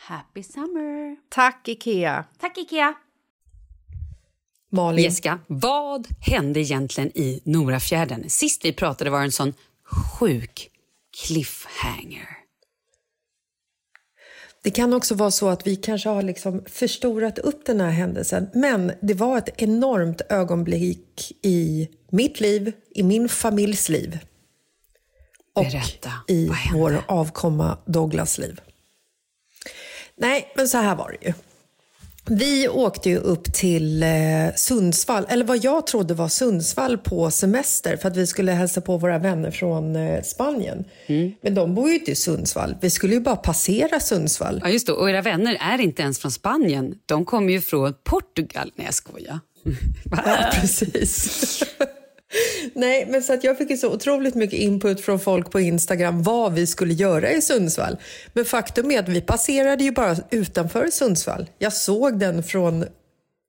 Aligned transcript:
Happy 0.00 0.42
summer! 0.42 1.16
Tack, 1.28 1.68
Ikea! 1.68 2.24
Tack 2.40 2.58
Ikea! 2.58 2.94
Malin. 4.70 5.04
Jessica, 5.04 5.38
vad 5.46 6.06
hände 6.20 6.60
egentligen 6.60 7.18
i 7.18 7.40
Norafjärden? 7.44 8.30
Sist 8.30 8.64
vi 8.64 8.72
pratade 8.72 9.10
var 9.10 9.18
det 9.18 9.24
en 9.24 9.32
sån 9.32 9.54
sjuk 9.84 10.70
cliffhanger. 11.26 12.28
Det 14.62 14.70
kan 14.70 14.92
också 14.92 15.14
vara 15.14 15.30
så 15.30 15.48
att 15.48 15.66
vi 15.66 15.76
kanske 15.76 16.08
har 16.08 16.22
liksom 16.22 16.64
förstorat 16.66 17.38
upp 17.38 17.66
den 17.66 17.80
här 17.80 17.90
händelsen. 17.90 18.48
Men 18.54 18.92
det 19.02 19.14
var 19.14 19.38
ett 19.38 19.62
enormt 19.62 20.20
ögonblick 20.28 21.32
i 21.42 21.88
mitt 22.10 22.40
liv, 22.40 22.72
i 22.90 23.02
min 23.02 23.28
familjs 23.28 23.88
liv. 23.88 24.18
Och 25.54 25.64
Berätta, 25.64 26.12
i 26.28 26.50
vår 26.72 27.04
avkomma 27.08 27.78
Douglas 27.86 28.38
liv. 28.38 28.60
Nej, 30.18 30.52
men 30.56 30.68
så 30.68 30.78
här 30.78 30.96
var 30.96 31.16
det 31.20 31.26
ju. 31.28 31.34
Vi 32.30 32.68
åkte 32.68 33.10
ju 33.10 33.16
upp 33.16 33.52
till 33.52 34.02
eh, 34.02 34.08
Sundsvall, 34.56 35.26
eller 35.28 35.44
vad 35.44 35.64
jag 35.64 35.86
trodde 35.86 36.14
var 36.14 36.28
Sundsvall 36.28 36.98
på 36.98 37.30
semester 37.30 37.96
för 37.96 38.08
att 38.08 38.16
vi 38.16 38.26
skulle 38.26 38.52
hälsa 38.52 38.80
på 38.80 38.96
våra 38.96 39.18
vänner 39.18 39.50
från 39.50 39.96
eh, 39.96 40.22
Spanien. 40.22 40.84
Mm. 41.06 41.32
Men 41.40 41.54
de 41.54 41.74
bor 41.74 41.88
ju 41.88 41.94
inte 41.94 42.10
i 42.10 42.14
Sundsvall. 42.14 42.76
Vi 42.80 42.90
skulle 42.90 43.14
ju 43.14 43.20
bara 43.20 43.36
passera 43.36 44.00
Sundsvall. 44.00 44.60
Ja, 44.64 44.70
just 44.70 44.86
det. 44.86 44.92
Och 44.92 45.10
era 45.10 45.22
vänner 45.22 45.56
är 45.60 45.80
inte 45.80 46.02
ens 46.02 46.18
från 46.18 46.30
Spanien. 46.30 46.94
De 47.06 47.24
kommer 47.24 47.52
ju 47.52 47.60
från 47.60 47.94
Portugal. 48.04 48.72
Nej, 48.74 48.86
jag 48.86 48.94
skojar. 48.94 49.40
Ja, 50.10 50.50
precis. 50.60 51.62
Nej, 52.78 53.06
men 53.08 53.22
så 53.22 53.32
att 53.32 53.44
jag 53.44 53.58
fick 53.58 53.70
ju 53.70 53.76
så 53.76 53.92
otroligt 53.92 54.34
mycket 54.34 54.58
input 54.58 55.00
från 55.00 55.20
folk 55.20 55.50
på 55.50 55.60
Instagram 55.60 56.22
vad 56.22 56.52
vi 56.52 56.66
skulle 56.66 56.94
göra 56.94 57.30
i 57.30 57.42
Sundsvall. 57.42 57.96
Men 58.32 58.44
faktum 58.44 58.90
är 58.90 58.98
att 58.98 59.08
vi 59.08 59.20
passerade 59.20 59.84
ju 59.84 59.92
bara 59.92 60.16
utanför 60.30 60.90
Sundsvall. 60.90 61.46
Jag 61.58 61.72
såg 61.72 62.18
den 62.18 62.42
från 62.42 62.84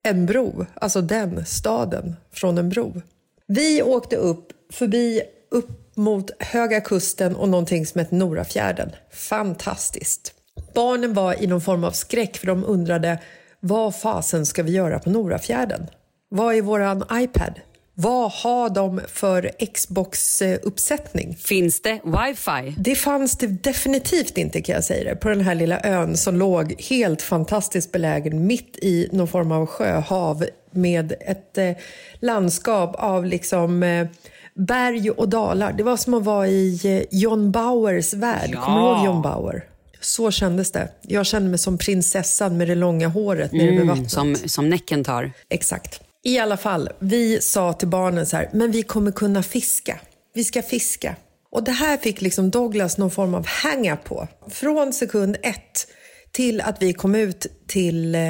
en 0.04 0.26
bro, 0.26 0.66
alltså 0.74 1.02
den 1.02 1.46
staden 1.46 2.16
från 2.34 2.58
en 2.58 2.70
bro. 2.70 3.02
Vi 3.48 3.82
åkte 3.82 4.16
upp 4.16 4.52
förbi 4.74 5.22
upp 5.52 5.98
mot 5.98 6.32
Höga 6.40 6.82
Kusten 6.82 7.36
och 7.36 7.50
någonting 7.50 7.86
som 7.86 8.00
hette 8.00 8.16
Norafjärden. 8.16 8.92
Fantastiskt. 9.12 10.34
Barnen 10.74 11.14
var 11.14 11.44
i 11.44 11.48
någon 11.48 11.62
form 11.62 11.84
av 11.84 11.92
skräck 11.92 12.38
för 12.38 12.48
de 12.48 12.64
undrade 12.64 13.20
vad 13.60 13.96
fasen 13.96 14.46
ska 14.46 14.64
vi 14.64 14.72
göra 14.72 15.00
på 15.00 15.10
Norafjärden? 15.10 15.88
Vad 16.30 16.56
är 16.56 16.62
våran 16.62 17.04
iPad? 17.14 17.60
Vad 18.02 18.32
har 18.32 18.70
de 18.70 19.02
för 19.08 19.52
Xbox-uppsättning? 19.74 21.36
Finns 21.40 21.82
det 21.82 22.00
wifi? 22.04 22.76
Det 22.78 22.96
fanns 22.96 23.38
det 23.38 23.48
definitivt 23.48 24.38
inte 24.38 24.62
kan 24.62 24.76
jag 24.76 24.84
säga 24.84 25.04
det, 25.10 25.16
på 25.16 25.30
den 25.30 25.42
här 25.42 25.56
lilla 25.56 25.80
ön 25.84 26.18
som 26.18 26.36
låg 26.36 26.82
helt 26.82 27.22
fantastiskt 27.22 27.92
belägen 27.92 28.48
mitt 28.48 28.78
i 28.82 29.10
någon 29.12 29.28
form 29.28 29.52
av 29.52 29.66
sjöhav 29.66 30.46
med 30.72 31.14
ett 31.22 31.58
eh, 31.58 31.72
landskap 32.20 32.96
av 32.96 33.26
liksom 33.26 33.84
eh, 33.84 34.08
berg 34.54 35.12
och 35.12 35.30
dalar. 35.30 35.74
Det 35.74 35.84
var 35.84 35.98
som 35.98 36.14
att 36.14 36.24
vara 36.24 36.48
i 36.48 36.80
eh, 36.84 37.20
John 37.20 37.52
Bauers 37.52 38.14
värld. 38.14 38.50
Ja. 38.54 38.62
Kommer 38.62 38.80
du 38.82 38.86
ihåg 38.88 39.06
John 39.06 39.22
Bauer? 39.22 39.64
Så 40.02 40.32
kändes 40.32 40.72
det. 40.72 40.90
Jag 41.02 41.26
kände 41.26 41.50
mig 41.50 41.60
som 41.60 41.78
prinsessan 41.78 42.58
med 42.58 42.68
det 42.68 42.76
långa 42.76 43.08
håret 43.08 43.52
nere 43.52 43.66
vid 43.66 43.74
Mm, 43.76 43.88
vattnet. 43.88 44.12
som, 44.12 44.36
som 44.36 44.70
Näcken 44.70 45.04
tar. 45.04 45.32
Exakt. 45.50 46.02
I 46.24 46.40
alla 46.40 46.58
fall, 46.58 46.90
vi 47.00 47.42
sa 47.42 47.74
till 47.74 47.88
barnen 47.88 48.26
så 48.26 48.38
här, 48.38 48.50
men 48.54 48.72
vi 48.72 48.84
kommer 48.84 49.12
kunna 49.12 49.44
fiska. 49.44 50.00
Vi 50.34 50.44
ska 50.44 50.62
fiska. 50.62 51.16
Och 51.52 51.64
det 51.64 51.72
här 51.72 51.98
fick 51.98 52.22
liksom 52.22 52.50
Douglas 52.50 52.98
någon 52.98 53.12
form 53.12 53.36
av 53.36 53.48
hänga 53.48 53.96
på. 53.96 54.28
Från 54.50 54.94
sekund 54.94 55.38
ett 55.44 55.88
till 56.32 56.62
att 56.62 56.82
vi 56.82 56.94
kom 56.94 57.16
ut 57.16 57.48
till 57.68 58.16
eh, 58.16 58.22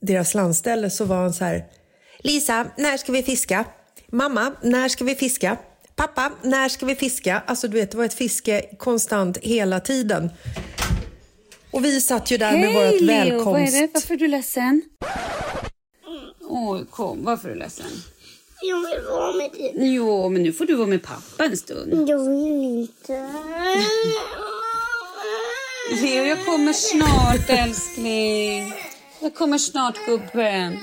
deras 0.00 0.34
landställe 0.34 0.90
så 0.90 1.04
var 1.04 1.16
han 1.16 1.32
så 1.32 1.44
här, 1.44 1.64
Lisa, 2.18 2.66
när 2.76 2.96
ska 2.96 3.12
vi 3.12 3.22
fiska? 3.22 3.64
Mamma, 4.12 4.52
när 4.62 4.88
ska 4.88 5.04
vi 5.04 5.14
fiska? 5.14 5.56
Pappa, 5.96 6.32
när 6.42 6.68
ska 6.68 6.86
vi 6.86 6.94
fiska? 6.94 7.42
Alltså 7.46 7.68
du 7.68 7.78
vet, 7.78 7.90
det 7.90 7.96
var 7.96 8.04
ett 8.04 8.14
fiske 8.14 8.62
konstant 8.78 9.36
hela 9.36 9.80
tiden. 9.80 10.30
Och 11.70 11.84
vi 11.84 12.00
satt 12.00 12.30
ju 12.30 12.36
där 12.36 12.52
med 12.52 12.74
vårt 12.74 13.08
välkomst... 13.08 13.74
Varför 13.94 14.14
är 14.14 14.18
du 14.18 14.28
ledsen? 14.28 14.82
Oj, 16.52 16.84
kom. 16.90 17.24
Varför 17.24 17.48
är 17.48 17.52
du 17.52 17.58
ledsen? 17.58 17.86
Jag 18.62 18.76
vill 18.76 19.04
vara 19.10 19.32
med 19.36 19.50
dig. 19.50 19.72
Jo, 19.94 20.28
men 20.28 20.42
nu 20.42 20.52
får 20.52 20.66
du 20.66 20.74
vara 20.74 20.86
med 20.86 21.02
pappa 21.02 21.44
en 21.44 21.56
stund. 21.56 22.08
Jag 22.08 22.18
vill 22.30 22.62
inte. 22.62 23.28
Leo, 26.02 26.24
jag 26.24 26.44
kommer 26.46 26.72
snart, 26.72 27.50
älskling. 27.50 28.72
Jag 29.20 29.34
kommer 29.34 29.58
snart, 29.58 29.96
gubben. 30.06 30.78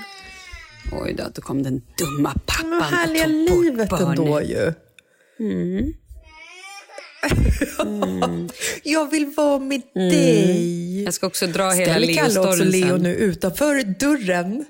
Oj 1.02 1.14
då, 1.14 1.24
då 1.36 1.42
kom 1.42 1.64
den 1.64 1.82
dumma 1.98 2.34
pappan 2.46 2.70
Men 2.70 2.82
härliga 2.82 3.24
och 3.24 3.30
tog 3.48 3.48
bort 3.58 3.64
livet 3.66 3.90
barnet. 3.90 4.20
ändå 4.20 4.42
ju. 4.42 4.74
jag 8.84 9.12
vill 9.12 9.26
vara 9.38 9.60
med 9.60 9.82
dig. 9.94 11.04
Jag 11.04 11.14
ska 11.14 11.28
också 11.28 11.48
dra 11.48 11.70
hela 11.70 11.92
Ställer 11.92 12.14
Kalle 12.14 12.40
också 12.40 12.64
Leo-storyn 12.64 12.72
Leo 12.72 12.96
sen. 12.96 13.04
nu 13.04 13.16
utanför 13.16 13.84
dörren. 13.84 14.66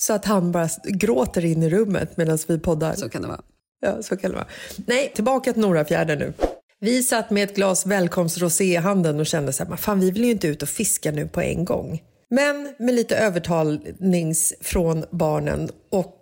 Så 0.00 0.12
att 0.12 0.24
han 0.24 0.52
bara 0.52 0.68
gråter 0.84 1.44
in 1.44 1.62
i 1.62 1.70
rummet 1.70 2.16
medan 2.16 2.38
vi 2.48 2.58
poddar. 2.58 2.94
Så 2.94 3.08
kan 3.08 3.22
det 3.22 3.28
vara. 3.28 3.40
Ja, 3.80 4.02
så 4.02 4.16
kan 4.16 4.30
det 4.30 4.36
vara. 4.36 4.46
Nej, 4.86 5.12
tillbaka 5.14 5.52
till 5.52 5.62
Norafjärden 5.62 6.18
nu. 6.18 6.32
Vi 6.80 7.02
satt 7.02 7.30
med 7.30 7.44
ett 7.44 7.56
glas 7.56 7.86
välkomstrosé 7.86 8.64
i 8.64 8.76
handen 8.76 9.20
och 9.20 9.26
kände 9.26 9.52
så 9.52 9.62
här, 9.62 9.68
"Men 9.68 9.78
fan 9.78 10.00
vi 10.00 10.10
vill 10.10 10.24
ju 10.24 10.30
inte 10.30 10.48
ut 10.48 10.62
och 10.62 10.68
fiska 10.68 11.10
nu 11.10 11.28
på 11.28 11.40
en 11.40 11.64
gång. 11.64 12.02
Men 12.30 12.74
med 12.78 12.94
lite 12.94 13.16
övertalnings 13.16 14.54
från 14.60 15.04
barnen 15.10 15.70
och 15.90 16.16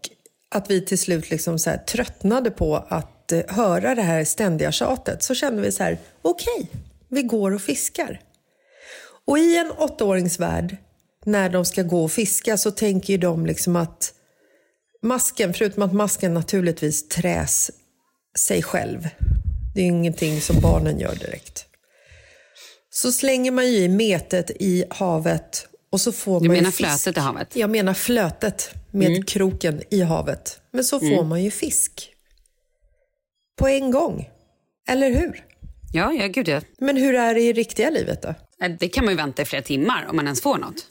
att 0.55 0.71
vi 0.71 0.81
till 0.85 0.99
slut 0.99 1.31
liksom 1.31 1.59
så 1.59 1.71
tröttnade 1.89 2.51
på 2.51 2.77
att 2.89 3.33
eh, 3.33 3.41
höra 3.49 3.95
det 3.95 4.03
här 4.03 4.25
ständiga 4.25 4.73
tjatet 4.73 5.23
så 5.23 5.35
kände 5.35 5.63
vi 5.63 5.73
så 5.73 5.83
här, 5.83 5.99
okej, 6.23 6.71
vi 7.09 7.23
går 7.23 7.55
och 7.55 7.61
fiskar. 7.61 8.21
Och 9.27 9.39
i 9.39 9.57
en 9.57 9.71
åttaåringsvärld, 9.71 10.77
när 11.29 11.49
de 11.51 11.65
ska 11.65 11.83
gå 11.83 12.05
och 12.05 12.13
fiska 12.13 12.57
så 12.57 12.71
tänker 12.71 13.13
ju 13.13 13.19
de 13.19 13.47
liksom 13.47 13.77
att 13.77 14.15
masken, 15.03 15.55
förutom 15.55 15.83
att 15.83 15.93
masken 15.93 16.35
naturligtvis 16.35 17.09
träs 17.09 17.71
sig 18.39 18.63
själv. 18.63 19.09
Det 19.75 19.81
är 19.81 19.85
ju 19.85 19.91
ingenting 19.91 20.41
som 20.41 20.61
barnen 20.61 20.99
gör 21.01 21.15
direkt. 21.15 21.65
Så 22.91 23.13
slänger 23.13 23.51
man 23.51 23.67
ju 23.73 23.77
i 23.79 23.89
metet 23.89 24.51
i 24.51 24.85
havet 24.91 25.67
och 25.91 26.01
så 26.01 26.13
får 26.13 26.41
Du 26.41 26.47
man 26.47 26.57
ju 26.57 26.63
menar 26.63 26.71
fisk. 26.71 26.89
flötet 26.89 27.17
i 27.17 27.21
havet? 27.21 27.57
Jag 27.57 27.71
menar 27.71 27.95
flötet 27.95 28.71
med 28.91 29.09
Mm. 29.11 29.23
kroken 29.25 29.83
i 29.91 30.01
havet. 30.03 30.61
Men 30.73 30.85
så 30.85 31.01
får 31.01 31.25
man 31.25 31.43
ju 31.45 31.51
fisk. 31.51 32.13
På 33.59 33.69
en 33.69 33.91
gång. 33.91 34.29
Eller 34.89 35.11
hur? 35.11 35.45
Ja, 35.93 36.13
ja, 36.13 36.27
gud 36.27 36.49
ja. 36.49 36.61
Men 36.79 36.97
hur 36.97 37.15
är 37.15 37.35
det 37.35 37.41
i 37.41 37.53
riktiga 37.53 37.91
livet 37.91 38.23
då? 38.23 38.35
Det 38.81 38.89
kan 38.89 39.05
man 39.05 39.13
ju 39.15 39.17
vänta 39.19 39.43
i 39.43 39.45
flera 39.45 39.63
timmar 39.63 40.07
om 40.11 40.17
man 40.17 40.25
ens 40.25 40.43
får 40.43 40.59
något. 40.59 40.87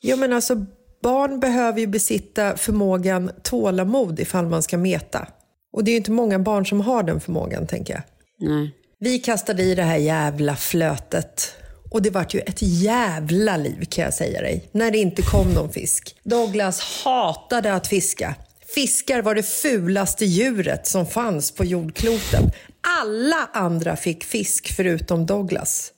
Ja, 0.00 0.16
men 0.16 0.32
alltså, 0.32 0.66
barn 1.02 1.40
behöver 1.40 1.80
ju 1.80 1.86
besitta 1.86 2.56
förmågan 2.56 3.30
tålamod 3.42 4.20
ifall 4.20 4.46
man 4.46 4.62
ska 4.62 4.78
meta. 4.78 5.28
Och 5.72 5.84
det 5.84 5.90
är 5.90 5.92
ju 5.92 5.98
inte 5.98 6.10
många 6.10 6.38
barn 6.38 6.66
som 6.66 6.80
har 6.80 7.02
den 7.02 7.20
förmågan, 7.20 7.66
tänker 7.66 7.94
jag. 7.94 8.02
Nej. 8.48 8.74
Vi 8.98 9.18
kastade 9.18 9.62
i 9.62 9.74
det 9.74 9.82
här 9.82 9.96
jävla 9.96 10.56
flötet. 10.56 11.54
Och 11.90 12.02
det 12.02 12.10
vart 12.10 12.34
ju 12.34 12.40
ett 12.40 12.62
jävla 12.62 13.56
liv 13.56 13.84
kan 13.84 14.04
jag 14.04 14.14
säga 14.14 14.40
dig, 14.40 14.68
när 14.72 14.90
det 14.90 14.98
inte 14.98 15.22
kom 15.22 15.48
någon 15.54 15.72
fisk. 15.72 16.16
Douglas 16.22 17.02
hatade 17.04 17.74
att 17.74 17.86
fiska. 17.86 18.34
Fiskar 18.74 19.22
var 19.22 19.34
det 19.34 19.42
fulaste 19.42 20.24
djuret 20.24 20.86
som 20.86 21.06
fanns 21.06 21.52
på 21.52 21.64
jordklotet. 21.64 22.54
Alla 23.00 23.48
andra 23.52 23.96
fick 23.96 24.24
fisk 24.24 24.72
förutom 24.76 25.26
Douglas. 25.26 25.92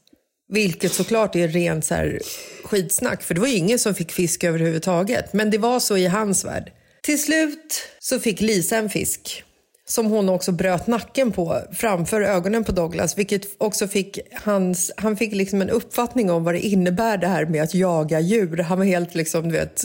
Vilket 0.52 0.93
såklart 0.93 1.37
är 1.37 1.49
rent 1.49 1.84
så 1.84 1.94
här 1.94 2.20
skitsnack, 2.64 3.22
för 3.22 3.34
det 3.34 3.40
var 3.40 3.49
ju 3.49 3.54
ingen 3.54 3.78
som 3.78 3.94
fick 3.94 4.12
fisk 4.12 4.44
överhuvudtaget. 4.44 5.32
Men 5.32 5.50
det 5.50 5.58
var 5.58 5.81
så 5.81 5.96
i 5.96 6.06
hans 6.06 6.44
värld. 6.44 6.72
Till 7.02 7.22
slut 7.22 7.82
så 7.99 8.19
fick 8.19 8.40
Lisa 8.40 8.76
en 8.76 8.90
fisk 8.90 9.44
som 9.84 10.06
hon 10.06 10.28
också 10.28 10.52
bröt 10.52 10.87
nacken 10.87 11.32
på 11.32 11.58
framför 11.72 12.20
ögonen 12.20 12.64
på 12.64 12.72
Douglas. 12.72 13.19
Vilket 13.19 13.46
också 13.58 13.88
fick 13.88 14.19
hans, 14.32 14.93
han 14.96 15.16
fick 15.16 15.32
liksom 15.34 15.62
en 15.62 15.70
uppfattning 15.70 16.31
om 16.31 16.44
vad 16.44 16.54
det 16.54 16.60
innebär 16.60 17.16
det 17.16 17.26
här 17.26 17.46
med 17.46 17.62
att 17.62 17.75
jaga 17.75 18.20
djur. 18.20 18.56
Han 18.56 18.78
var 18.78 18.84
helt 18.84 19.14
liksom, 19.14 19.43
du 19.43 19.50
vet, 19.50 19.84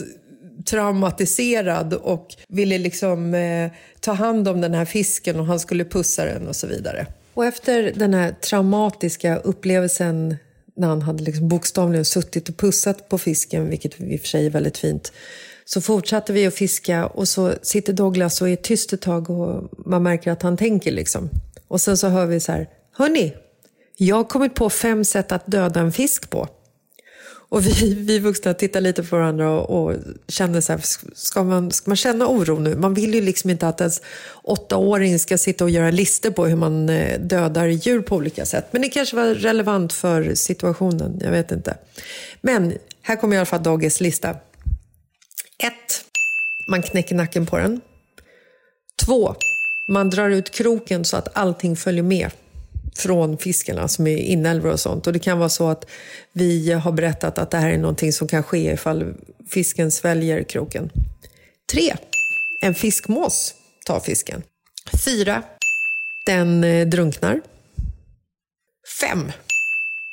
traumatiserad 0.64 1.94
och 1.94 2.26
ville 2.48 2.78
liksom 2.78 3.34
eh, 3.34 3.70
ta 4.00 4.12
hand 4.12 4.48
om 4.48 4.60
den 4.60 4.74
här 4.74 4.84
fisken 4.84 5.40
och 5.40 5.46
han 5.46 5.60
skulle 5.60 5.84
pussa 5.84 6.24
den 6.24 6.48
och 6.48 6.56
så 6.56 6.66
vidare. 6.66 7.06
Och 7.34 7.44
efter 7.44 7.92
den 7.94 8.14
här 8.14 8.32
traumatiska 8.32 9.36
upplevelsen 9.36 10.36
när 10.78 10.88
han 10.88 11.02
hade 11.02 11.24
liksom 11.24 11.48
bokstavligen 11.48 12.04
suttit 12.04 12.48
och 12.48 12.56
pussat 12.56 13.08
på 13.08 13.18
fisken, 13.18 13.70
vilket 13.70 14.00
i 14.00 14.16
och 14.16 14.20
för 14.20 14.28
sig 14.28 14.46
är 14.46 14.50
väldigt 14.50 14.78
fint, 14.78 15.12
så 15.64 15.80
fortsatte 15.80 16.32
vi 16.32 16.46
att 16.46 16.54
fiska 16.54 17.06
och 17.06 17.28
så 17.28 17.52
sitter 17.62 17.92
Douglas 17.92 18.40
och 18.40 18.48
är 18.48 18.56
tyst 18.56 18.92
ett 18.92 19.00
tag 19.00 19.30
och 19.30 19.70
man 19.86 20.02
märker 20.02 20.30
att 20.30 20.42
han 20.42 20.56
tänker 20.56 20.92
liksom. 20.92 21.30
Och 21.68 21.80
sen 21.80 21.96
så 21.96 22.08
hör 22.08 22.26
vi 22.26 22.40
så 22.40 22.52
här, 22.52 22.68
hörni, 22.92 23.34
jag 23.96 24.16
har 24.16 24.24
kommit 24.24 24.54
på 24.54 24.70
fem 24.70 25.04
sätt 25.04 25.32
att 25.32 25.46
döda 25.46 25.80
en 25.80 25.92
fisk 25.92 26.30
på. 26.30 26.48
Och 27.50 27.66
vi, 27.66 27.94
vi 27.94 28.18
vuxna 28.18 28.54
tittar 28.54 28.80
lite 28.80 29.02
på 29.02 29.16
varandra 29.16 29.50
och, 29.50 29.84
och 29.84 29.96
känner 30.28 30.60
så 30.60 30.72
här, 30.72 30.80
ska 31.14 31.44
man, 31.44 31.70
ska 31.70 31.90
man 31.90 31.96
känna 31.96 32.28
oro 32.28 32.58
nu? 32.58 32.76
Man 32.76 32.94
vill 32.94 33.14
ju 33.14 33.20
liksom 33.20 33.50
inte 33.50 33.68
att 33.68 33.80
ens 33.80 34.02
åttaåring 34.42 35.18
ska 35.18 35.38
sitta 35.38 35.64
och 35.64 35.70
göra 35.70 35.90
listor 35.90 36.30
på 36.30 36.46
hur 36.46 36.56
man 36.56 36.88
eh, 36.88 37.20
dödar 37.20 37.66
djur 37.66 38.00
på 38.00 38.16
olika 38.16 38.46
sätt. 38.46 38.66
Men 38.70 38.82
det 38.82 38.88
kanske 38.88 39.16
var 39.16 39.26
relevant 39.26 39.92
för 39.92 40.34
situationen, 40.34 41.18
jag 41.20 41.30
vet 41.30 41.52
inte. 41.52 41.76
Men 42.40 42.74
här 43.02 43.16
kommer 43.16 43.36
i 43.36 43.38
alla 43.38 43.46
fall 43.46 43.62
Dogges 43.62 44.00
lista. 44.00 44.30
1. 44.30 44.38
Man 46.70 46.82
knäcker 46.82 47.14
nacken 47.14 47.46
på 47.46 47.58
den. 47.58 47.80
2. 49.06 49.34
Man 49.88 50.10
drar 50.10 50.30
ut 50.30 50.50
kroken 50.50 51.04
så 51.04 51.16
att 51.16 51.28
allting 51.36 51.76
följer 51.76 52.02
med 52.02 52.30
från 52.98 53.38
fiskarna 53.38 53.88
som 53.88 54.06
är 54.06 54.16
inälvor 54.16 54.72
och 54.72 54.80
sånt. 54.80 55.06
Och 55.06 55.12
det 55.12 55.18
kan 55.18 55.38
vara 55.38 55.48
så 55.48 55.68
att 55.68 55.86
vi 56.32 56.72
har 56.72 56.92
berättat 56.92 57.38
att 57.38 57.50
det 57.50 57.56
här 57.56 57.70
är 57.70 57.78
någonting 57.78 58.12
som 58.12 58.28
kan 58.28 58.42
ske 58.42 58.72
ifall 58.72 59.14
fisken 59.48 59.90
sväljer 59.90 60.42
kroken. 60.42 60.90
3. 61.72 61.94
En 62.60 62.74
fiskmås 62.74 63.54
tar 63.86 64.00
fisken. 64.00 64.42
4. 65.04 65.42
Den 66.26 66.64
eh, 66.64 66.86
drunknar. 66.86 67.40
5. 69.00 69.32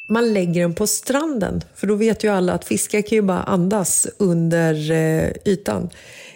Man 0.10 0.34
lägger 0.34 0.62
den 0.62 0.75
på 0.75 0.88
stranden, 0.88 1.63
för 1.75 1.88
då 1.88 1.96
vet 1.96 2.24
ju 2.24 2.30
alla 2.30 2.54
att 2.54 2.65
fiskar 2.65 3.01
kan 3.01 3.15
ju 3.15 3.22
bara 3.22 3.44
andas 3.44 4.08
under 4.18 4.92
eh, 4.92 5.32
ytan. 5.46 5.89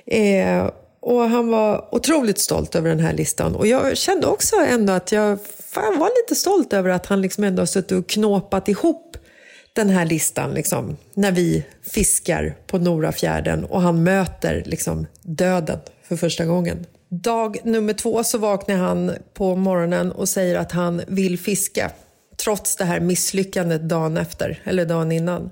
Eh, 0.05 0.69
och 1.01 1.29
han 1.29 1.47
var 1.47 1.95
otroligt 1.95 2.39
stolt 2.39 2.75
över 2.75 2.89
den 2.89 2.99
här 2.99 3.13
listan. 3.13 3.55
Och 3.55 3.67
jag 3.67 3.97
kände 3.97 4.27
också 4.27 4.55
ändå 4.55 4.93
att 4.93 5.11
jag 5.11 5.39
fan, 5.59 5.99
var 5.99 6.09
lite 6.23 6.35
stolt 6.39 6.73
över 6.73 6.89
att 6.89 7.05
han 7.05 7.21
liksom 7.21 7.43
ändå 7.43 7.61
har 7.61 7.67
suttit 7.67 7.91
och 7.91 8.09
knåpat 8.09 8.67
ihop 8.67 9.17
den 9.73 9.89
här 9.89 10.05
listan 10.05 10.53
liksom, 10.53 10.97
när 11.13 11.31
vi 11.31 11.65
fiskar 11.81 12.55
på 12.67 12.77
Norafjärden 12.77 13.65
och 13.65 13.81
han 13.81 14.03
möter 14.03 14.63
liksom, 14.65 15.05
döden 15.21 15.79
för 16.03 16.15
första 16.15 16.45
gången. 16.45 16.85
Dag 17.09 17.57
nummer 17.63 17.93
två 17.93 18.23
så 18.23 18.37
vaknar 18.37 18.75
han 18.75 19.11
på 19.33 19.55
morgonen 19.55 20.11
och 20.11 20.29
säger 20.29 20.55
att 20.55 20.71
han 20.71 21.01
vill 21.07 21.39
fiska 21.39 21.91
trots 22.43 22.75
det 22.75 22.85
här 22.85 22.99
misslyckandet 22.99 23.89
dagen 23.89 24.17
efter, 24.17 24.61
eller 24.63 24.85
dagen 24.85 25.11
innan. 25.11 25.49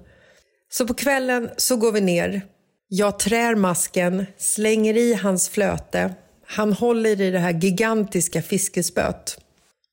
Så 0.70 0.88
på 0.88 0.94
kvällen 0.94 1.50
så 1.58 1.76
går 1.76 1.92
vi 1.92 2.02
ner. 2.02 2.42
Jag 2.90 3.20
trär 3.20 3.56
masken, 3.56 4.26
slänger 4.38 4.98
i 4.98 5.14
hans 5.14 5.50
flöte. 5.50 6.14
Han 6.46 6.74
håller 6.74 7.22
i 7.22 7.32
det 7.32 7.40
här 7.40 7.54
gigantiska 7.54 8.42
fiskespöet. 8.42 9.40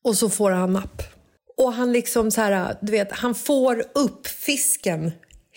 Och 0.03 0.15
så 0.17 0.29
får 0.29 0.51
han 0.51 0.73
napp. 0.73 1.03
Och 1.57 1.73
han 1.73 1.91
liksom 1.91 2.31
så 2.31 2.41
här, 2.41 2.75
du 2.81 2.91
vet, 2.91 3.11
han 3.11 3.35
får 3.35 3.83
upp 3.93 4.27
fisken 4.27 5.11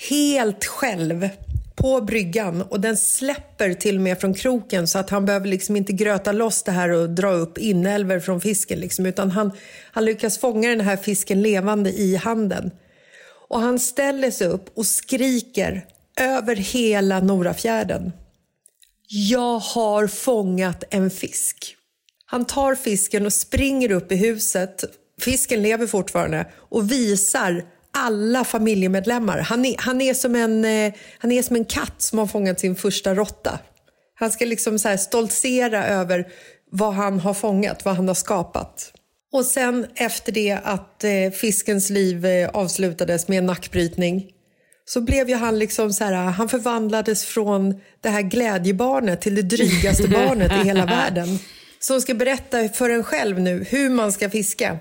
helt 0.09 0.65
själv 0.65 1.29
på 1.77 2.01
bryggan 2.01 2.63
och 2.63 2.81
den 2.81 2.97
släpper 2.97 3.75
till 3.75 3.97
och 3.97 4.03
med 4.03 4.21
från 4.21 4.35
kroken 4.35 4.89
så 4.89 4.99
att 4.99 5.11
han 5.11 5.25
behöver 5.25 5.47
liksom 5.47 5.77
inte 5.77 5.93
gröta 5.93 6.33
loss 6.33 6.63
det 6.63 6.73
här 6.73 6.89
och 6.89 7.11
dra 7.11 7.31
upp 7.31 7.59
inälvor 7.59 8.21
från 8.21 8.41
fisken 8.41 8.81
liksom, 8.81 9.07
utan 9.07 9.31
han, 9.31 9.53
han 9.93 10.05
lyckas 10.05 10.39
fånga 10.39 10.69
den 10.69 10.81
här 10.81 10.97
fisken 10.97 11.43
levande 11.43 11.91
i 11.91 12.17
handen. 12.17 12.71
Och 13.49 13.61
han 13.61 13.79
ställer 13.79 14.31
sig 14.31 14.47
upp 14.47 14.79
och 14.79 14.87
skriker 14.87 15.87
över 16.21 16.57
hela 16.57 17.21
Norafjärden. 17.21 18.13
Jag 19.09 19.59
har 19.59 20.07
fångat 20.07 20.85
en 20.91 21.11
fisk. 21.11 21.77
Han 22.27 22.45
tar 22.45 22.75
fisken 22.75 23.27
och 23.27 23.33
springer 23.33 23.91
upp 23.91 24.13
i 24.13 24.17
huset. 24.17 24.85
Fisken 25.21 25.63
lever 25.63 25.87
fortfarande 25.87 26.47
och 26.55 26.91
visar 26.91 27.65
alla 27.93 28.45
familjemedlemmar. 28.45 29.39
Han 29.39 29.65
är, 29.65 29.75
han 29.79 30.01
är, 30.01 30.15
som, 30.15 30.35
en, 30.35 30.65
eh, 30.65 30.93
han 31.19 31.33
är 31.33 31.43
som 31.43 31.57
en 31.57 31.65
katt 31.65 32.03
som 32.03 32.19
har 32.19 32.27
fångat 32.27 32.61
sin 32.61 32.77
första 32.77 33.15
råtta. 33.15 33.59
Han 34.15 34.31
ska 34.31 34.45
liksom 34.45 34.79
så 34.79 34.89
här 34.89 34.97
stoltsera 34.97 35.87
över 35.87 36.29
vad 36.71 36.95
han 36.95 37.21
har 37.21 37.35
fångat, 37.35 37.85
vad 37.85 37.97
han 37.97 38.09
har 38.09 38.15
skapat. 38.15 38.93
Och 39.33 39.45
sen 39.45 39.87
efter 39.95 40.33
det 40.33 40.59
att 40.65 41.05
eh, 41.05 41.31
fiskens 41.35 41.91
liv 41.91 42.27
eh, 42.27 42.49
avslutades 42.49 43.29
med 43.29 43.39
en 43.39 43.47
nackbrytning 43.47 44.33
så 44.89 45.01
blev 45.01 45.29
ju 45.29 45.35
han 45.35 45.59
liksom 45.59 45.93
så 45.93 46.05
här, 46.05 46.13
han 46.13 46.49
förvandlades 46.49 47.25
från 47.25 47.81
det 48.01 48.09
här 48.09 48.23
glädjebarnet 48.23 49.21
till 49.21 49.35
det 49.35 49.43
drygaste 49.43 50.09
barnet 50.09 50.53
i 50.53 50.67
hela 50.67 50.87
världen. 50.87 51.39
Som 51.81 52.01
ska 52.01 52.15
berätta 52.15 52.69
för 52.69 52.91
en 52.91 53.05
själv 53.05 53.41
nu 53.41 53.65
hur 53.69 53.91
man 53.91 54.13
ska 54.13 54.31
fiska. 54.31 54.79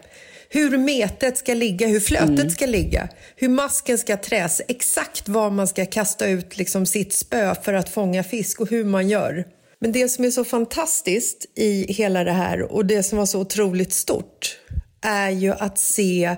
Hur 0.49 0.77
metet 0.77 1.37
ska 1.37 1.53
ligga, 1.53 1.87
hur 1.87 1.99
flötet 1.99 2.51
ska 2.51 2.65
ligga, 2.65 3.09
hur 3.35 3.49
masken 3.49 3.97
ska 3.97 4.17
träs, 4.17 4.61
exakt 4.67 5.29
var 5.29 5.49
man 5.49 5.67
ska 5.67 5.85
kasta 5.85 6.27
ut 6.27 6.57
liksom 6.57 6.85
sitt 6.85 7.13
spö 7.13 7.55
för 7.63 7.73
att 7.73 7.89
fånga 7.89 8.23
fisk 8.23 8.61
och 8.61 8.69
hur 8.69 8.85
man 8.85 9.09
gör. 9.09 9.45
Men 9.79 9.91
det 9.91 10.09
som 10.09 10.25
är 10.25 10.31
så 10.31 10.45
fantastiskt 10.45 11.45
i 11.55 11.93
hela 11.93 12.23
det 12.23 12.31
här 12.31 12.71
och 12.71 12.85
det 12.85 13.03
som 13.03 13.17
var 13.17 13.25
så 13.25 13.39
otroligt 13.39 13.93
stort 13.93 14.57
är 15.01 15.29
ju 15.29 15.51
att 15.51 15.79
se 15.79 16.35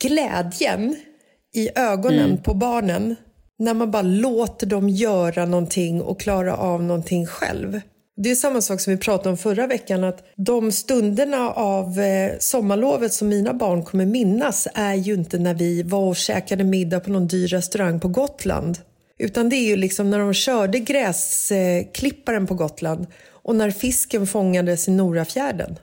glädjen 0.00 0.96
i 1.54 1.70
ögonen 1.74 2.38
på 2.42 2.54
barnen 2.54 3.16
när 3.58 3.74
man 3.74 3.90
bara 3.90 4.02
låter 4.02 4.66
dem 4.66 4.88
göra 4.88 5.46
någonting 5.46 6.02
och 6.02 6.20
klara 6.20 6.56
av 6.56 6.82
någonting 6.82 7.26
själv. 7.26 7.80
Det 8.16 8.30
är 8.30 8.34
samma 8.34 8.60
sak 8.60 8.80
som 8.80 8.92
vi 8.92 8.98
pratade 8.98 9.30
om 9.30 9.36
förra 9.36 9.66
veckan 9.66 10.04
att 10.04 10.24
de 10.36 10.72
stunderna 10.72 11.50
av 11.50 12.00
eh, 12.00 12.32
sommarlovet 12.38 13.12
som 13.12 13.28
mina 13.28 13.54
barn 13.54 13.84
kommer 13.84 14.06
minnas 14.06 14.68
är 14.74 14.94
ju 14.94 15.14
inte 15.14 15.38
när 15.38 15.54
vi 15.54 15.82
var 15.82 16.08
och 16.08 16.16
käkade 16.16 16.64
middag 16.64 17.00
på 17.00 17.10
någon 17.10 17.26
dyr 17.26 17.48
restaurang 17.48 18.00
på 18.00 18.08
Gotland. 18.08 18.78
Utan 19.18 19.48
det 19.48 19.56
är 19.56 19.68
ju 19.68 19.76
liksom 19.76 20.10
när 20.10 20.18
de 20.18 20.34
körde 20.34 20.78
gräsklipparen 20.78 22.46
på 22.46 22.54
Gotland 22.54 23.06
och 23.42 23.56
när 23.56 23.70
fisken 23.70 24.26
fångades 24.26 24.88
i 24.88 24.90
Norafjärden. 24.90 25.76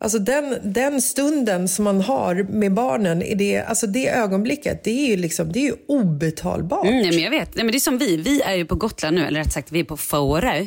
Alltså 0.00 0.18
den, 0.18 0.72
den 0.72 1.02
stunden 1.02 1.68
som 1.68 1.84
man 1.84 2.00
har 2.00 2.34
med 2.34 2.74
barnen, 2.74 3.22
i 3.22 3.34
det, 3.34 3.60
alltså 3.60 3.86
det 3.86 4.08
ögonblicket, 4.08 4.84
det 4.84 4.90
är 4.90 5.06
ju, 5.06 5.16
liksom, 5.16 5.52
det 5.52 5.58
är 5.58 5.64
ju 5.64 5.76
obetalbart. 5.88 6.86
Mm, 6.86 7.02
nej, 7.02 7.10
men 7.10 7.20
jag 7.20 7.30
vet. 7.30 7.54
Nej, 7.54 7.64
men 7.64 7.72
det 7.72 7.78
är 7.78 7.80
som 7.80 7.98
vi. 7.98 8.16
Vi 8.16 8.42
är 8.42 8.54
ju 8.54 8.64
på 8.64 8.74
Gotland 8.74 9.16
nu, 9.16 9.26
eller 9.26 9.40
rätt 9.40 9.52
sagt 9.52 9.72
vi 9.72 9.80
är 9.80 9.84
på 9.84 9.96
Fårö. 9.96 10.66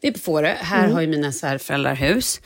Vi 0.00 0.08
är 0.08 0.12
på 0.12 0.18
Fårö. 0.18 0.54
Här 0.58 0.88
har 0.88 1.00
ju 1.00 1.06
mina 1.06 1.32
svärföräldrar 1.32 1.94
hus. 1.94 2.40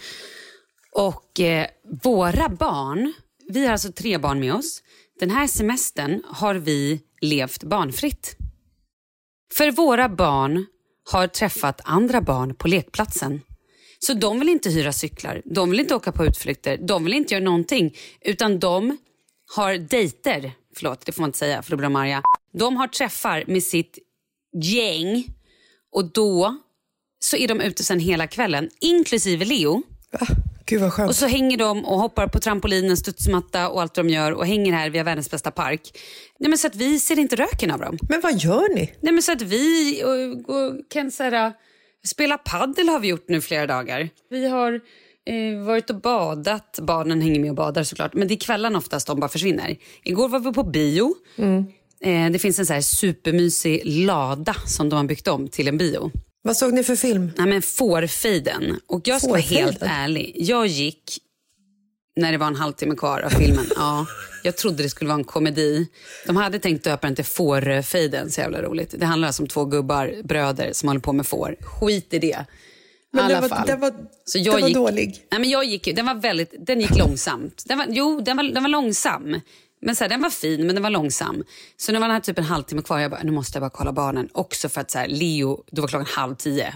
Och 0.92 1.40
eh, 1.40 1.66
våra 2.02 2.48
barn, 2.48 3.12
vi 3.48 3.64
har 3.64 3.72
alltså 3.72 3.92
tre 3.92 4.18
barn 4.18 4.40
med 4.40 4.54
oss. 4.54 4.82
Den 5.20 5.30
här 5.30 5.46
semestern 5.46 6.22
har 6.26 6.54
vi 6.54 7.00
levt 7.20 7.64
barnfritt. 7.64 8.36
För 9.54 9.70
våra 9.70 10.08
barn 10.08 10.66
har 11.10 11.26
träffat 11.26 11.80
andra 11.84 12.20
barn 12.20 12.54
på 12.54 12.68
lekplatsen. 12.68 13.40
Så 14.06 14.14
de 14.14 14.38
vill 14.38 14.48
inte 14.48 14.70
hyra 14.70 14.92
cyklar, 14.92 15.42
de 15.44 15.70
vill 15.70 15.80
inte 15.80 15.94
åka 15.94 16.12
på 16.12 16.26
utflykter, 16.26 16.76
de 16.76 17.04
vill 17.04 17.14
inte 17.14 17.34
göra 17.34 17.44
någonting. 17.44 17.96
Utan 18.20 18.58
de 18.58 18.96
har 19.54 19.74
dejter, 19.74 20.52
förlåt 20.76 21.06
det 21.06 21.12
får 21.12 21.22
man 21.22 21.28
inte 21.28 21.38
säga 21.38 21.62
för 21.62 21.70
då 21.70 21.76
blir 21.76 21.84
de 21.84 21.96
arga. 21.96 22.22
De 22.52 22.76
har 22.76 22.88
träffar 22.88 23.44
med 23.46 23.62
sitt 23.62 23.98
gäng 24.62 25.26
och 25.92 26.12
då 26.12 26.56
så 27.18 27.36
är 27.36 27.48
de 27.48 27.60
ute 27.60 27.84
sen 27.84 28.00
hela 28.00 28.26
kvällen, 28.26 28.70
inklusive 28.80 29.44
Leo. 29.44 29.82
Va? 30.10 30.26
Gud 30.66 30.80
vad 30.80 30.92
skönt. 30.92 31.08
Och 31.08 31.16
så 31.16 31.26
hänger 31.26 31.56
de 31.56 31.84
och 31.84 31.98
hoppar 31.98 32.26
på 32.26 32.40
trampolinen, 32.40 32.96
studsmatta 32.96 33.68
och 33.68 33.82
allt 33.82 33.94
de 33.94 34.08
gör 34.08 34.32
och 34.32 34.46
hänger 34.46 34.72
här, 34.72 34.90
vi 34.90 34.98
har 34.98 35.04
världens 35.04 35.30
bästa 35.30 35.50
park. 35.50 35.98
Nej, 36.38 36.48
men 36.48 36.58
så 36.58 36.66
att 36.66 36.76
vi 36.76 37.00
ser 37.00 37.18
inte 37.18 37.36
röken 37.36 37.70
av 37.70 37.80
dem. 37.80 37.98
Men 38.08 38.20
vad 38.20 38.38
gör 38.38 38.74
ni? 38.74 38.92
Nej, 39.00 39.12
men 39.12 39.22
så 39.22 39.32
att 39.32 39.42
vi 39.42 40.02
och, 40.04 40.54
och, 40.54 40.90
kan 40.90 41.10
så 41.10 41.22
här, 41.22 41.52
spela 42.06 42.38
paddel 42.38 42.88
har 42.88 43.00
vi 43.00 43.08
gjort 43.08 43.28
nu 43.28 43.40
flera 43.40 43.66
dagar. 43.66 44.08
Vi 44.30 44.48
har 44.48 44.72
eh, 45.26 45.64
varit 45.64 45.90
och 45.90 46.00
badat. 46.00 46.78
Barnen 46.82 47.20
hänger 47.20 47.40
med 47.40 47.50
och 47.50 47.56
badar 47.56 47.82
såklart. 47.82 48.14
Men 48.14 48.28
det 48.28 48.34
är 48.34 48.38
kvällen 48.38 48.76
oftast 48.76 49.06
de 49.06 49.20
bara 49.20 49.28
försvinner. 49.28 49.76
Igår 50.04 50.28
var 50.28 50.38
vi 50.38 50.52
på 50.52 50.62
bio. 50.62 51.14
Eh, 52.00 52.30
det 52.30 52.38
finns 52.38 52.58
en 52.58 52.66
så 52.66 52.72
här 52.72 52.80
supermysig 52.80 53.82
lada 53.84 54.54
som 54.66 54.88
de 54.88 54.96
har 54.96 55.04
byggt 55.04 55.28
om 55.28 55.48
till 55.48 55.68
en 55.68 55.78
bio. 55.78 56.10
Vad 56.42 56.56
såg 56.56 56.72
ni 56.72 56.84
för 56.84 56.96
film? 56.96 57.30
Nej, 57.36 57.46
men 57.46 57.62
Fårfejden. 57.62 58.80
Och 58.86 59.08
jag 59.08 59.20
ska 59.20 59.30
vara 59.30 59.40
helt 59.40 59.82
ärlig. 59.82 60.32
Jag 60.38 60.66
gick 60.66 61.18
när 62.16 62.32
det 62.32 62.38
var 62.38 62.46
en 62.46 62.56
halvtimme 62.56 62.94
kvar 62.94 63.20
av 63.20 63.30
filmen. 63.30 63.64
Ja, 63.76 64.06
jag 64.44 64.56
trodde 64.56 64.82
det 64.82 64.88
skulle 64.88 65.08
vara 65.08 65.18
en 65.18 65.24
komedi. 65.24 65.88
De 66.26 66.36
hade 66.36 66.58
tänkt 66.58 66.84
döpa 66.84 67.06
den 67.06 67.16
till 67.16 67.24
Fårfejden, 67.24 68.30
så 68.30 68.40
jävla 68.40 68.62
roligt. 68.62 68.94
Det 68.98 69.06
handlar 69.06 69.28
alltså 69.28 69.42
om 69.42 69.48
två 69.48 69.64
gubbar, 69.64 70.14
bröder, 70.24 70.72
som 70.72 70.88
håller 70.88 71.00
på 71.00 71.12
med 71.12 71.26
får. 71.26 71.56
Skit 71.60 72.14
i 72.14 72.18
det. 72.18 72.44
Men 73.10 73.24
alla 73.24 73.40
den 73.40 73.50
var, 73.50 73.66
den 73.66 73.80
var, 73.80 73.94
Så 74.24 74.38
den 74.38 74.44
jag 74.44 74.52
var 74.52 74.68
gick, 74.68 74.74
dålig. 74.74 75.26
Nej, 75.30 75.40
men 75.40 75.50
jag 75.50 75.64
gick, 75.64 75.96
den, 75.96 76.06
var 76.06 76.14
väldigt, 76.14 76.54
den 76.66 76.80
gick 76.80 76.98
långsamt. 76.98 77.62
Den 77.66 77.78
var, 77.78 77.86
jo, 77.88 78.20
den 78.20 78.36
var, 78.36 78.44
den 78.44 78.62
var 78.62 78.70
långsam. 78.70 79.40
Men 79.80 79.96
så 79.96 80.04
här, 80.04 80.08
den 80.08 80.22
var 80.22 80.30
fin, 80.30 80.66
men 80.66 80.74
den 80.76 80.82
var 80.82 80.90
långsam. 80.90 81.44
Så 81.76 81.92
när 81.92 82.00
man 82.00 82.10
hade 82.10 82.24
typ 82.24 82.38
en 82.38 82.44
halvtimme 82.44 82.82
kvar, 82.82 82.98
jag 82.98 83.10
bara, 83.10 83.22
nu 83.22 83.32
måste 83.32 83.56
jag 83.56 83.62
bara 83.62 83.70
kolla 83.70 83.92
barnen. 83.92 84.28
Också 84.32 84.68
för 84.68 84.80
att 84.80 84.90
så 84.90 84.98
här, 84.98 85.08
Leo, 85.08 85.64
då 85.70 85.82
var 85.82 85.88
klockan 85.88 86.06
halv 86.06 86.34
tio. 86.34 86.74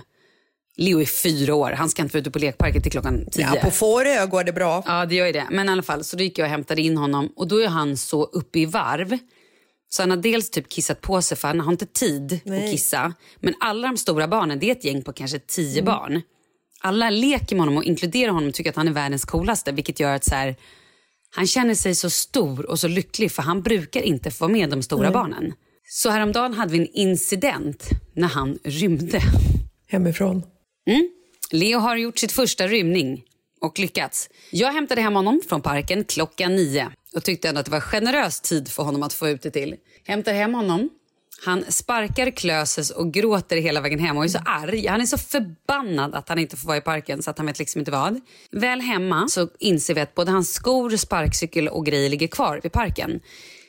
Leo 0.78 1.00
är 1.00 1.04
fyra 1.04 1.54
år, 1.54 1.70
han 1.70 1.88
ska 1.88 2.02
inte 2.02 2.14
vara 2.14 2.20
ute 2.20 2.30
på 2.30 2.38
lekparken 2.38 2.82
till 2.82 2.92
klockan 2.92 3.26
tio. 3.30 3.50
Ja, 3.54 3.61
på 3.61 3.70
Fårö 3.70 4.26
går 4.26 4.44
det 4.44 4.52
bra. 4.52 4.82
Ja, 4.87 5.06
det 5.06 5.14
gör 5.14 5.26
ju 5.26 5.32
det. 5.32 5.47
Men 5.50 5.68
i 5.68 5.73
alla 5.73 5.82
fall, 5.82 6.04
så 6.04 6.16
då 6.16 6.23
gick 6.23 6.38
jag 6.38 6.44
och 6.44 6.50
hämtade 6.50 6.82
in 6.82 6.97
honom 6.97 7.32
och 7.37 7.49
då 7.49 7.58
är 7.62 7.68
han 7.68 7.97
så 7.97 8.25
uppe 8.25 8.58
i 8.58 8.66
varv. 8.66 9.18
Så 9.88 10.02
han 10.02 10.11
har 10.11 10.16
dels 10.16 10.50
typ 10.50 10.68
kissat 10.68 11.00
på 11.00 11.23
sig 11.23 11.37
för 11.37 11.49
han 11.49 11.61
har 11.61 11.73
inte 11.73 11.87
tid 11.87 12.32
att 12.32 12.70
kissa. 12.70 13.14
Men 13.40 13.54
alla 13.61 13.88
de 13.88 13.97
stora 13.97 14.28
barnen, 14.28 14.58
det 14.58 14.66
är 14.66 14.73
ett 14.73 14.85
gäng 14.85 15.02
på 15.02 15.12
kanske 15.12 15.38
tio 15.38 15.82
barn. 15.82 16.23
Alla 16.80 17.11
leker 17.11 17.56
med 17.56 17.61
honom 17.61 17.76
och 17.76 17.85
inkluderar 17.85 18.32
honom 18.32 18.49
och 18.49 18.54
tycker 18.54 18.70
att 18.70 18.76
han 18.76 18.88
är 18.88 18.92
världens 18.92 19.25
coolaste. 19.25 19.73
Vilket 19.73 20.00
gör 20.00 20.14
att 20.14 20.25
så 20.25 20.35
här, 20.35 20.56
han 21.30 21.47
känner 21.47 21.75
sig 21.75 21.94
så 21.94 22.11
stor 22.11 22.70
och 22.70 22.78
så 22.78 22.88
lycklig 22.88 23.32
för 23.32 23.42
han 23.42 23.62
brukar 23.62 24.00
inte 24.00 24.30
få 24.30 24.49
med 24.49 24.70
de 24.70 24.82
stora 24.82 25.11
barnen. 25.11 25.52
Så 25.88 26.11
häromdagen 26.11 26.54
hade 26.54 26.73
vi 26.73 26.78
en 26.78 26.88
incident 26.92 27.88
när 28.14 28.28
han 28.28 28.58
rymde. 28.64 29.20
Hemifrån. 29.88 30.42
Mm. 30.88 31.09
Leo 31.50 31.78
har 31.78 31.97
gjort 31.97 32.18
sitt 32.18 32.33
första 32.33 32.66
rymning 32.66 33.25
och 33.61 33.78
lyckats. 33.78 34.30
Jag 34.50 34.73
hämtade 34.73 35.00
hem 35.00 35.14
honom 35.14 35.40
från 35.49 35.62
parken 35.62 36.04
klockan 36.04 36.57
nio 36.57 36.90
och 37.14 37.25
tyckte 37.25 37.49
ändå 37.49 37.59
att 37.61 37.66
det 37.66 37.73
var 37.73 37.80
generös 37.80 38.40
tid 38.40 38.68
för 38.68 38.83
honom 38.83 39.02
att 39.02 39.12
få 39.12 39.28
ut 39.28 39.42
det 39.42 39.50
till. 39.50 39.76
Hämtar 40.07 40.33
hem 40.33 40.54
honom. 40.54 40.90
Han 41.45 41.64
sparkar, 41.68 42.30
klöses 42.30 42.90
och 42.90 43.12
gråter 43.12 43.57
hela 43.57 43.80
vägen 43.80 43.99
hem 43.99 44.16
och 44.16 44.25
är 44.25 44.28
så 44.28 44.38
arg. 44.45 44.87
Han 44.87 45.00
är 45.00 45.07
så 45.07 45.18
förbannad 45.18 46.14
att 46.14 46.28
han 46.28 46.38
inte 46.38 46.57
får 46.57 46.66
vara 46.68 46.76
i 46.76 46.80
parken 46.80 47.23
så 47.23 47.30
att 47.30 47.38
han 47.38 47.47
vet 47.47 47.59
liksom 47.59 47.78
inte 47.78 47.90
vad. 47.90 48.21
Väl 48.50 48.80
hemma 48.80 49.28
så 49.28 49.49
inser 49.59 49.95
vi 49.95 50.00
att 50.00 50.14
både 50.14 50.30
hans 50.30 50.52
skor, 50.52 50.97
sparkcykel 50.97 51.68
och 51.68 51.87
grejer 51.87 52.11
ligger 52.11 52.26
kvar 52.26 52.61
vid 52.62 52.73
parken. 52.73 53.21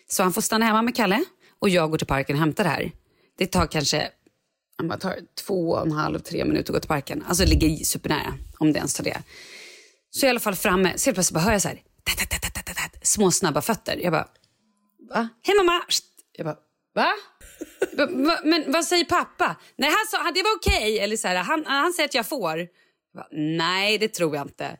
Så 0.07 0.23
han 0.23 0.33
får 0.33 0.41
stanna 0.41 0.65
hemma 0.65 0.81
med 0.81 0.95
Kalle 0.95 1.23
och 1.59 1.69
jag 1.69 1.91
går 1.91 1.97
till 1.97 2.07
parken 2.07 2.35
och 2.35 2.39
hämtar 2.39 2.63
det 2.63 2.69
här. 2.69 2.91
Det 3.37 3.45
tar 3.45 3.65
kanske 3.65 4.07
det 4.83 4.89
bara 4.89 4.99
tar 4.99 5.15
två 5.45 5.69
och 5.69 5.85
en 5.85 5.91
halv, 5.91 6.19
tre 6.19 6.45
minuter 6.45 6.71
att 6.73 6.75
gå 6.75 6.79
till 6.79 6.87
parken. 6.87 7.23
Alltså 7.27 7.43
det 7.43 7.49
ligger 7.49 7.85
supernära, 7.85 8.33
om 8.57 8.73
det 8.73 8.77
ens 8.77 8.93
tar 8.93 9.03
det. 9.03 9.23
Så 10.09 10.25
jag 10.25 10.27
är 10.27 10.29
i 10.29 10.29
alla 10.29 10.39
fall 10.39 10.55
framme, 10.55 10.93
så 10.95 11.09
helt 11.09 11.15
plötsligt 11.15 11.33
bara 11.33 11.39
hör 11.43 11.51
jag 11.51 11.61
så 11.61 11.67
här, 11.67 11.81
tat, 12.03 12.29
tat, 12.29 12.41
tat, 12.41 12.53
tat, 12.65 12.65
tat, 12.65 13.07
små 13.07 13.31
snabba 13.31 13.61
fötter. 13.61 13.99
Jag 14.03 14.11
bara, 14.11 14.27
va? 15.13 15.29
Hej 15.43 15.55
mamma! 15.57 15.81
Jag 16.37 16.45
bara, 16.45 16.57
va? 16.95 17.07
"Va? 17.97 18.37
Men 18.43 18.71
vad 18.71 18.85
säger 18.85 19.05
pappa? 19.05 19.55
Nej, 19.75 19.89
han 19.89 20.07
sa 20.11 20.31
det 20.31 20.43
var 20.43 20.55
okej. 20.55 20.99
Eller 20.99 21.17
så 21.17 21.27
här, 21.27 21.35
han, 21.35 21.65
han 21.65 21.93
säger 21.93 22.09
att 22.09 22.13
jag 22.13 22.27
får. 22.29 22.57
Jag 22.59 22.67
bara, 23.15 23.27
Nej, 23.31 23.97
det 23.97 24.07
tror 24.07 24.35
jag 24.35 24.45
inte. 24.45 24.77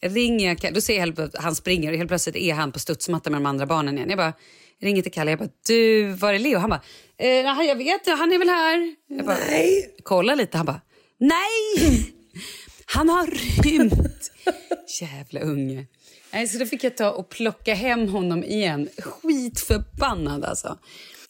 Jag, 0.00 0.16
ringer, 0.16 0.72
då 0.72 0.80
ser 0.80 0.98
jag 0.98 1.20
att 1.20 1.36
han 1.36 1.54
springer 1.54 1.92
och 1.92 1.98
helt 1.98 2.08
plötsligt 2.08 2.36
är 2.36 2.54
han 2.54 2.72
på 2.72 2.78
studsmattan 2.78 3.32
med 3.32 3.42
de 3.42 3.46
andra 3.46 3.66
barnen 3.66 3.96
igen. 3.96 4.08
Jag 4.08 4.18
bara, 4.18 4.32
ringer 4.80 5.02
till 5.02 5.12
Kalle, 5.12 5.30
jag 5.30 5.38
bara, 5.38 5.48
du, 5.66 6.06
var 6.06 6.32
är 6.32 6.38
Leo? 6.38 6.58
Han 6.58 6.70
bara, 6.70 6.82
eh, 7.18 7.66
jag 7.66 7.76
vet, 7.76 8.06
han 8.06 8.32
är 8.32 8.38
väl 8.38 8.48
här. 8.48 8.94
Jag 9.06 9.26
bara, 9.26 9.38
Nej. 9.50 9.94
kolla 10.02 10.34
lite, 10.34 10.56
han 10.56 10.66
bara, 10.66 10.80
nej! 11.18 12.06
Han 12.92 13.08
har 13.08 13.26
rymt. 13.62 14.32
Jävla 15.00 15.40
unge. 15.40 15.86
Nej, 16.32 16.48
så 16.48 16.58
då 16.58 16.66
fick 16.66 16.84
jag 16.84 16.96
ta 16.96 17.10
och 17.10 17.28
plocka 17.28 17.74
hem 17.74 18.08
honom 18.08 18.44
igen. 18.44 18.88
Skitförbannad 18.98 20.44
alltså. 20.44 20.78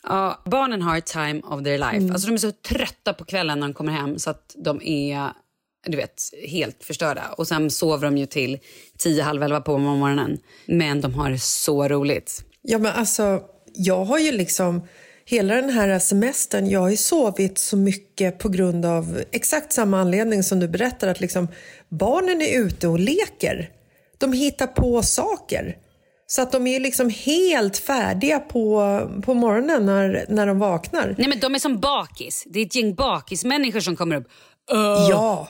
Ja, 0.03 0.43
barnen 0.45 0.83
har 0.83 1.01
time 1.01 1.41
of 1.41 1.65
their 1.65 1.79
life. 1.79 2.13
Alltså, 2.13 2.27
de 2.27 2.35
är 2.35 2.39
så 2.39 2.53
trötta 2.53 3.13
på 3.13 3.25
kvällen 3.25 3.61
när 3.61 3.69
de 3.69 3.75
kommer 3.75 3.93
hem 3.93 4.19
så 4.19 4.31
att 4.31 4.55
de 4.59 4.83
är 4.83 5.33
du 5.87 5.97
vet, 5.97 6.23
helt 6.49 6.85
förstörda. 6.85 7.33
Och 7.39 7.49
sen 7.49 7.71
sover 7.71 8.07
de 8.07 8.19
ju 8.19 8.27
till 8.27 8.59
tio, 8.99 9.23
halv 9.23 9.43
elva 9.43 9.61
på 9.61 9.79
morgonen. 9.79 10.39
Men 10.67 11.01
de 11.01 11.15
har 11.15 11.37
så 11.37 11.89
roligt. 11.89 12.45
Ja, 12.63 12.79
men 12.79 12.93
alltså, 12.93 13.43
jag 13.75 14.05
har 14.05 14.19
ju 14.19 14.33
liksom 14.33 14.83
hela 15.25 15.55
den 15.55 15.71
här 15.71 15.99
semestern, 15.99 16.71
jag 16.71 16.81
har 16.81 16.91
ju 16.91 16.97
sovit 16.97 17.59
så 17.59 17.77
mycket 17.77 18.39
på 18.39 18.49
grund 18.49 18.87
av 18.87 19.21
exakt 19.31 19.73
samma 19.73 20.01
anledning 20.01 20.43
som 20.43 20.61
du 20.61 20.69
berättar 20.69 21.09
att 21.09 21.21
liksom 21.21 21.49
barnen 21.89 22.43
är 22.43 22.59
ute 22.61 22.89
och 22.89 22.99
leker. 22.99 23.71
De 24.19 24.33
hittar 24.33 24.67
på 24.67 25.03
saker. 25.03 25.77
Så 26.27 26.43
att 26.43 26.53
de 26.53 26.67
är 26.67 26.81
liksom 26.81 27.11
helt 27.11 27.77
färdiga 27.77 28.39
på, 28.39 29.01
på 29.23 29.35
morgonen 29.35 29.87
när, 29.87 30.25
när 30.29 30.47
de 30.47 30.59
vaknar. 30.59 31.15
Nej 31.19 31.29
men 31.29 31.41
de 31.41 31.55
är 31.55 31.59
som 31.59 31.81
bakis. 31.81 32.45
Det 32.47 32.61
är 32.61 32.67
ett 32.67 32.75
gäng 32.75 32.95
bakismänniskor 32.95 33.81
som 33.81 33.97
kommer 33.97 34.17
upp 34.17 34.29
ja, 34.71 35.49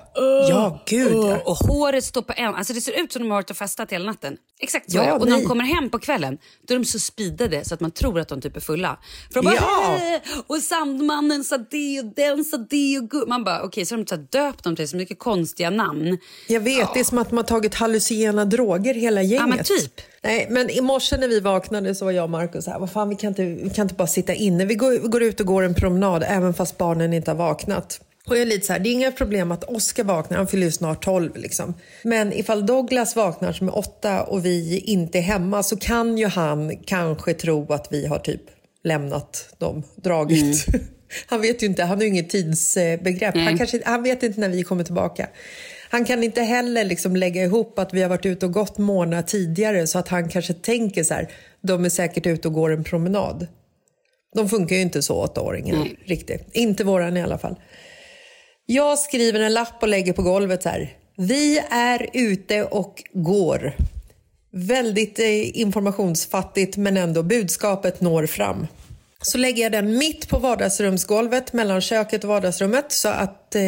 ja 0.49 0.83
gud 0.87 1.13
ja. 1.17 1.39
Och 1.45 1.57
håret 1.57 2.05
står 2.05 2.23
på 2.23 2.33
en. 2.37 2.55
Alltså 2.55 2.73
det 2.73 2.81
ser 2.81 3.01
ut 3.05 3.13
som 3.13 3.23
de 3.23 3.31
har 3.31 3.37
varit 3.37 3.51
och 3.51 3.57
festat 3.57 3.93
hela 3.93 4.05
natten. 4.05 4.37
Exakt 4.61 4.91
så 4.91 4.97
Ja. 4.97 5.13
Och 5.15 5.21
när 5.27 5.33
nej. 5.33 5.43
de 5.43 5.49
kommer 5.49 5.65
hem 5.65 5.91
på 5.91 5.99
kvällen 5.99 6.39
då 6.69 6.75
är 6.75 6.79
de 6.79 6.85
så 6.85 6.99
speedade 6.99 7.65
så 7.65 7.75
att 7.75 7.81
man 7.81 7.91
tror 7.91 8.21
att 8.21 8.29
de 8.29 8.41
typ 8.41 8.57
är 8.57 8.61
fulla. 8.61 8.99
För 9.33 9.35
de 9.35 9.45
bara, 9.45 9.55
Ja. 9.55 9.97
"Hej!" 9.99 10.23
och 10.47 10.57
Sandmannen 10.57 11.45
sa 11.45 11.59
det 11.59 12.01
och 12.01 12.07
den 12.17 12.45
sa 12.45 12.57
det 12.57 12.99
och 12.99 13.05
gu-" 13.11 13.27
Man 13.29 13.45
bara 13.45 13.63
okej 13.63 13.87
så 13.87 13.95
har 13.95 13.99
de 14.05 14.07
så 14.07 14.17
döpt 14.17 14.65
dem 14.65 14.77
till 14.77 14.89
så 14.89 14.97
mycket 14.97 15.19
konstiga 15.19 15.71
namn. 15.71 16.19
Jag 16.49 16.61
vet, 16.61 16.95
det 16.95 17.01
är 17.01 17.05
som 17.05 17.19
att 17.19 17.31
har 17.31 17.43
tagit 17.43 17.75
hallucinogena 17.75 18.45
droger 18.45 18.95
hela 18.95 19.23
gänget. 19.23 19.49
men 19.49 19.65
typ. 19.65 20.01
Nej, 20.23 20.47
men 20.51 20.71
i 20.71 20.81
morse 20.81 21.17
när 21.17 21.29
vi 21.29 21.41
vaknade 21.41 21.95
så 21.95 22.05
var 22.05 22.13
jag 22.13 22.25
och 22.25 22.31
Markus 22.31 22.67
här, 22.67 22.79
vad 22.79 22.93
fan 22.93 23.09
vi 23.09 23.15
kan 23.17 23.29
inte, 23.29 23.43
vi 23.43 23.71
kan 23.71 23.83
inte 23.83 23.95
bara 23.95 24.09
sitta 24.09 24.35
inne. 24.35 24.65
Vi 24.65 24.75
går, 24.75 24.91
vi 24.91 25.09
går 25.09 25.23
ut 25.23 25.41
och 25.41 25.47
går 25.47 25.63
en 25.63 25.75
promenad 25.75 26.25
även 26.27 26.55
fast 26.55 26.79
barnen 26.79 27.13
inte 27.13 27.31
har 27.31 27.37
vaknat. 27.37 28.01
Och 28.31 28.37
jag 28.37 28.43
är 28.43 28.47
lite 28.47 28.67
så 28.67 28.73
här, 28.73 28.81
det 28.81 28.89
är 28.89 28.93
inga 28.93 29.13
problem 29.13 29.53
att 29.53 29.65
Oskar 29.65 30.05
vaknar, 30.05 30.37
han 30.37 30.47
fyller 30.47 30.67
ju 30.67 30.73
snart 30.73 31.05
12 31.05 31.37
liksom. 31.37 31.75
Men 32.03 32.33
ifall 32.33 32.67
Douglas 32.67 33.17
vaknar 33.17 33.53
som 33.53 33.69
är 33.69 33.79
åtta 33.79 34.23
och 34.23 34.45
vi 34.45 34.79
inte 34.79 35.19
är 35.19 35.23
hemma 35.23 35.63
så 35.63 35.77
kan 35.77 36.19
ju 36.19 36.27
han 36.27 36.77
kanske 36.77 37.35
tro 37.35 37.73
att 37.73 37.89
vi 37.91 38.07
har 38.07 38.19
typ 38.19 38.43
lämnat 38.85 39.55
dem, 39.59 39.83
dragit. 39.97 40.67
Han 41.27 41.41
vet 41.41 41.63
ju 41.63 41.67
inte, 41.67 41.83
han 41.83 41.97
har 41.97 42.03
ju 42.03 42.09
inget 42.09 42.31
tidsbegrepp. 42.31 43.35
Han, 43.35 43.59
kanske, 43.59 43.81
han 43.85 44.03
vet 44.03 44.23
inte 44.23 44.41
när 44.41 44.49
vi 44.49 44.63
kommer 44.63 44.85
tillbaka. 44.85 45.29
Han 45.91 46.05
kan 46.05 46.25
inte 46.25 46.43
heller 46.43 46.85
liksom 46.85 47.17
lägga 47.17 47.45
ihop 47.45 47.79
att 47.79 47.95
vi 47.95 48.03
har 48.03 48.09
varit 48.09 48.27
ute 48.27 48.47
och 48.47 48.53
gått 48.53 48.79
månader 48.79 49.23
tidigare 49.23 49.87
så 49.87 49.99
att 49.99 50.09
han 50.09 50.29
kanske 50.29 50.55
tänker 50.55 51.05
så 51.05 51.15
här, 51.15 51.29
de 51.61 51.85
är 51.85 51.89
säkert 51.89 52.27
ute 52.27 52.49
och 52.49 52.55
går 52.55 52.73
en 52.73 52.85
promenad. 52.85 53.47
De 54.35 54.49
funkar 54.49 54.77
ju 54.77 54.83
inte 54.83 55.03
så 55.03 55.17
åttaåringar 55.17 55.89
riktigt. 56.05 56.49
Inte 56.53 56.85
våran 56.85 57.17
i 57.17 57.23
alla 57.23 57.39
fall. 57.39 57.57
Jag 58.73 58.99
skriver 58.99 59.41
en 59.41 59.53
lapp 59.53 59.83
och 59.83 59.89
lägger 59.89 60.13
på 60.13 60.23
golvet 60.23 60.65
här. 60.65 60.97
Vi 61.17 61.59
är 61.71 62.11
ute 62.13 62.65
och 62.65 63.05
går. 63.13 63.73
Väldigt 64.53 65.19
eh, 65.19 65.61
informationsfattigt 65.61 66.77
men 66.77 66.97
ändå 66.97 67.23
budskapet 67.23 68.01
når 68.01 68.27
fram. 68.27 68.67
Så 69.23 69.39
lägger 69.39 69.63
jag 69.63 69.73
den 69.73 69.99
mitt 69.99 70.29
på 70.29 70.39
vardagsrumsgolvet 70.39 71.53
mellan 71.53 71.81
köket 71.81 72.25
och 72.25 72.31
vardagsrummet 72.31 72.93
så 72.93 73.09
att 73.09 73.55
eh, 73.55 73.63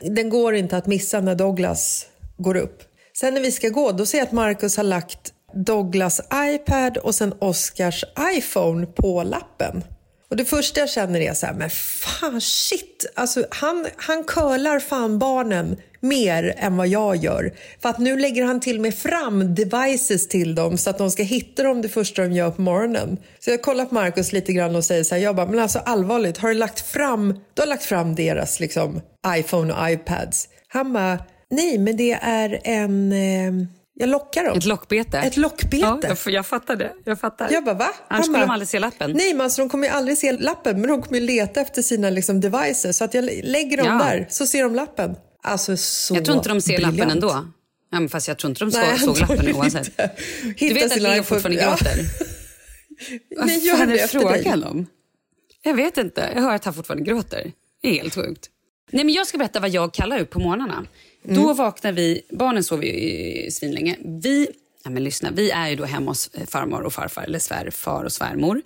den 0.00 0.28
går 0.28 0.54
inte 0.54 0.76
att 0.76 0.86
missa 0.86 1.20
när 1.20 1.34
Douglas 1.34 2.06
går 2.36 2.56
upp. 2.56 2.82
Sen 3.18 3.34
när 3.34 3.40
vi 3.40 3.52
ska 3.52 3.68
gå 3.68 3.92
då 3.92 4.06
ser 4.06 4.18
jag 4.18 4.26
att 4.26 4.32
Marcus 4.32 4.76
har 4.76 4.84
lagt 4.84 5.32
Douglas 5.54 6.20
iPad 6.34 6.96
och 6.96 7.14
sen 7.14 7.34
Oscars 7.38 8.04
iPhone 8.36 8.86
på 8.86 9.22
lappen. 9.22 9.82
Och 10.30 10.36
det 10.36 10.44
första 10.44 10.80
jag 10.80 10.90
känner 10.90 11.20
är 11.20 11.34
så 11.34 11.46
här, 11.46 11.54
men 11.54 11.70
fan 11.70 12.40
shit, 12.40 13.06
alltså 13.14 13.44
han, 13.50 13.86
han 13.96 14.24
curlar 14.24 14.80
fan 14.80 15.18
barnen 15.18 15.76
mer 16.00 16.54
än 16.56 16.76
vad 16.76 16.88
jag 16.88 17.16
gör. 17.16 17.52
För 17.82 17.88
att 17.88 17.98
nu 17.98 18.18
lägger 18.18 18.44
han 18.44 18.60
till 18.60 18.80
med 18.80 18.94
fram 18.94 19.54
devices 19.54 20.28
till 20.28 20.54
dem 20.54 20.78
så 20.78 20.90
att 20.90 20.98
de 20.98 21.10
ska 21.10 21.22
hitta 21.22 21.62
dem 21.62 21.82
det 21.82 21.88
första 21.88 22.22
de 22.22 22.32
gör 22.32 22.50
på 22.50 22.62
morgonen. 22.62 23.18
Så 23.38 23.50
jag 23.50 23.62
kollar 23.62 23.84
på 23.84 23.94
Markus 23.94 24.32
lite 24.32 24.52
grann 24.52 24.76
och 24.76 24.84
säger 24.84 25.04
så 25.04 25.14
här, 25.14 25.22
jag 25.22 25.36
bara, 25.36 25.46
men 25.46 25.58
alltså 25.58 25.78
allvarligt, 25.78 26.38
har 26.38 26.48
du 26.48 26.54
lagt 26.54 26.80
fram, 26.80 27.40
du 27.54 27.62
har 27.62 27.66
lagt 27.66 27.84
fram 27.84 28.14
deras 28.14 28.60
liksom 28.60 29.00
iPhone 29.36 29.72
och 29.72 29.90
iPads? 29.90 30.48
Han 30.68 30.92
bara, 30.92 31.18
nej 31.50 31.78
men 31.78 31.96
det 31.96 32.12
är 32.12 32.60
en, 32.64 33.12
eh, 33.12 33.66
jag 33.98 34.08
lockar 34.08 34.44
dem. 34.44 34.58
Ett 34.58 34.64
lockbete. 34.64 35.18
Ett 35.18 35.36
lockbete. 35.36 35.76
Ja, 35.76 36.00
jag, 36.02 36.34
jag 36.34 36.46
fattar 36.46 36.76
det. 36.76 36.92
Jag 37.04 37.20
fattar. 37.20 37.48
Jag 37.52 37.64
bara, 37.64 37.74
va? 37.74 37.84
Annars 37.84 37.94
Han 38.08 38.22
skulle 38.22 38.38
bara, 38.38 38.46
de 38.46 38.50
aldrig 38.52 38.68
se 38.68 38.78
lappen. 38.78 39.10
Nej, 39.12 39.34
men 39.34 39.40
alltså, 39.40 39.62
de 39.62 39.68
kommer 39.68 39.88
ju 39.88 39.94
aldrig 39.94 40.18
se 40.18 40.32
lappen, 40.32 40.80
men 40.80 40.90
de 40.90 41.02
kommer 41.02 41.18
ju 41.20 41.26
leta 41.26 41.60
efter 41.60 41.82
sina 41.82 42.10
liksom, 42.10 42.40
devices. 42.40 42.96
Så 42.96 43.04
att 43.04 43.14
jag 43.14 43.24
lägger 43.44 43.76
dem 43.76 43.86
Ja. 43.86 43.92
där, 44.04 44.26
så 44.30 44.46
ser 44.46 44.62
de 44.62 44.74
lappen. 44.74 45.16
Alltså 45.42 45.76
så 45.76 46.14
Jag 46.14 46.24
tror 46.24 46.36
inte 46.36 46.48
de 46.48 46.60
ser 46.60 46.78
lappen 46.78 46.90
briljant. 46.90 47.12
ändå. 47.12 47.28
Ja, 47.90 48.00
men 48.00 48.08
fast 48.08 48.28
jag 48.28 48.38
tror 48.38 48.50
inte 48.50 48.64
de 48.64 48.70
så, 48.72 48.78
Nej, 48.78 48.98
såg 48.98 49.18
lappen 49.20 49.54
oavsett. 49.54 49.90
Du 50.58 50.74
vet 50.74 50.92
att 50.92 51.02
Leo 51.02 51.22
fortfarande 51.22 51.60
Ja. 51.62 51.68
gråter? 51.70 51.96
Vad 53.36 53.46
Nej, 53.46 53.66
gör 53.66 53.76
fan 53.76 53.88
det 53.88 53.98
efter 53.98 54.18
dig. 54.18 54.42
frågan 54.42 54.64
om? 54.64 54.86
Jag 55.62 55.74
vet 55.74 55.98
inte. 55.98 56.30
Jag 56.34 56.42
hör 56.42 56.54
att 56.54 56.64
han 56.64 56.74
fortfarande 56.74 57.04
gråter. 57.04 57.52
Det 57.82 57.88
är 57.88 57.92
helt 58.02 58.14
sjukt. 58.14 58.50
Nej, 58.90 59.04
men 59.04 59.14
jag 59.14 59.26
ska 59.26 59.38
berätta 59.38 59.60
vad 59.60 59.70
jag 59.70 59.94
kallar 59.94 60.18
upp 60.20 60.30
på 60.30 60.38
morgnarna. 60.38 60.86
Mm. 61.28 61.42
Då 61.42 61.52
vaknar 61.52 61.92
vi, 61.92 62.22
barnen 62.30 62.64
sover 62.64 62.84
ju 62.84 63.50
svinlänge. 63.50 63.96
Vi, 64.04 64.48
ja, 64.84 64.90
men 64.90 65.04
lyssna, 65.04 65.30
vi 65.30 65.50
är 65.50 65.68
ju 65.68 65.76
då 65.76 65.84
hemma 65.84 66.10
hos 66.10 66.30
farmor 66.46 66.82
och 66.82 66.92
farfar, 66.92 67.22
eller 67.22 67.38
svärfar 67.38 68.04
och 68.04 68.12
svärmor. 68.12 68.62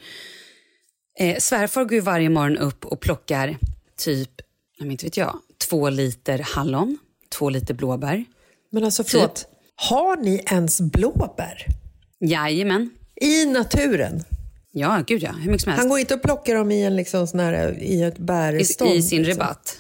Eh, 1.19 1.39
svärfar 1.39 1.85
går 1.85 1.93
ju 1.93 2.01
varje 2.01 2.29
morgon 2.29 2.57
upp 2.57 2.85
och 2.85 3.01
plockar 3.01 3.57
typ, 3.99 4.31
jag 4.79 4.91
inte 4.91 5.07
vet 5.07 5.17
jag, 5.17 5.39
två 5.69 5.91
liter 5.91 6.39
hallon, 6.39 6.99
två 7.29 7.51
liter 7.51 7.75
blåbär. 7.75 8.25
Men 8.71 8.85
alltså 8.85 9.05
förlåt, 9.05 9.37
Typ. 9.37 9.47
har 9.75 10.17
ni 10.17 10.43
ens 10.51 10.81
blåbär? 10.81 11.67
Jajamän. 12.21 12.91
I 13.21 13.47
naturen? 13.47 14.25
Ja, 14.73 15.03
gud 15.07 15.23
ja. 15.23 15.33
Hur 15.33 15.51
mycket 15.51 15.63
som 15.63 15.73
helst. 15.73 15.81
Han 15.81 15.89
går 15.89 15.99
inte 15.99 16.15
och 16.15 16.23
plockar 16.23 16.55
dem 16.55 16.71
i, 16.71 16.83
en 16.83 16.97
liksom 16.97 17.27
sån 17.27 17.41
här, 17.41 17.79
i 17.83 18.03
ett 18.03 18.19
bärstånd? 18.19 18.91
I, 18.91 18.97
I 18.97 19.03
sin 19.03 19.23
liksom. 19.23 19.43
rabatt. 19.43 19.77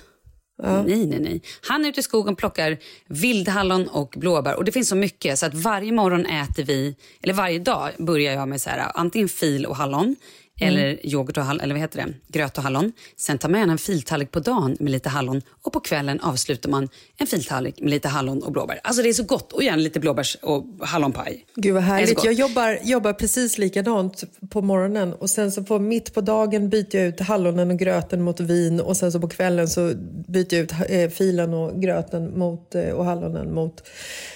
Nej, 0.62 1.06
nej, 1.06 1.20
nej. 1.20 1.42
Han 1.60 1.84
är 1.84 1.88
ute 1.88 2.00
i 2.00 2.02
skogen 2.02 2.32
och 2.32 2.38
plockar 2.38 2.78
vildhallon 3.06 3.88
och 3.88 4.14
blåbär. 4.16 4.56
Och 4.56 4.64
det 4.64 4.72
finns 4.72 4.88
så 4.88 4.96
mycket 4.96 5.38
så 5.38 5.46
att 5.46 5.54
varje 5.54 5.92
morgon 5.92 6.26
äter 6.26 6.64
vi, 6.64 6.96
eller 7.22 7.34
varje 7.34 7.58
dag 7.58 7.90
börjar 7.98 8.34
jag 8.34 8.48
med 8.48 8.60
så 8.60 8.70
här, 8.70 8.92
antingen 8.94 9.28
fil 9.28 9.66
och 9.66 9.76
hallon 9.76 10.16
eller 10.60 11.06
yoghurt 11.06 11.36
och 11.36 11.44
hallon, 11.44 11.60
eller 11.60 11.74
vad 11.74 11.80
heter 11.80 12.06
det? 12.06 12.38
gröt 12.38 12.58
och 12.58 12.64
hallon. 12.64 12.92
Sen 13.16 13.38
tar 13.38 13.48
man 13.48 13.60
gärna 13.60 13.72
en 13.72 13.78
filtallrik 13.78 14.30
på 14.30 14.40
dagen 14.40 14.76
med 14.80 14.92
lite 14.92 15.08
hallon 15.08 15.42
och 15.62 15.72
på 15.72 15.80
kvällen 15.80 16.20
avslutar 16.20 16.70
man 16.70 16.88
en 17.16 17.26
filtallrik 17.26 17.80
med 17.80 17.90
lite 17.90 18.08
hallon 18.08 18.42
och 18.42 18.52
blåbär. 18.52 18.80
Alltså 18.82 19.02
det 19.02 19.08
är 19.08 19.12
så 19.12 19.22
gott 19.22 19.52
och 19.52 19.62
gärna 19.62 19.76
lite 19.76 20.00
blåbärs 20.00 20.36
och 20.42 20.66
hallonpaj. 20.80 21.46
Gud 21.54 21.74
vad 21.74 21.82
härligt. 21.82 22.24
Jag 22.24 22.34
jobbar, 22.34 22.78
jobbar 22.82 23.12
precis 23.12 23.58
likadant 23.58 24.24
på 24.50 24.62
morgonen 24.62 25.12
och 25.12 25.30
sen 25.30 25.52
så 25.52 25.62
på 25.62 25.78
mitt 25.78 26.14
på 26.14 26.20
dagen 26.20 26.68
byter 26.68 26.96
jag 26.96 27.06
ut 27.06 27.20
hallonen 27.20 27.70
och 27.70 27.78
gröten 27.78 28.22
mot 28.22 28.40
vin 28.40 28.80
och 28.80 28.96
sen 28.96 29.12
så 29.12 29.20
på 29.20 29.28
kvällen 29.28 29.68
så 29.68 29.92
byter 30.28 30.54
jag 30.54 30.62
ut 30.62 30.72
eh, 30.88 31.08
filen 31.08 31.54
och 31.54 31.82
gröten 31.82 32.38
mot, 32.38 32.74
eh, 32.74 32.90
och 32.90 33.04
hallonen 33.04 33.54
mot 33.54 33.82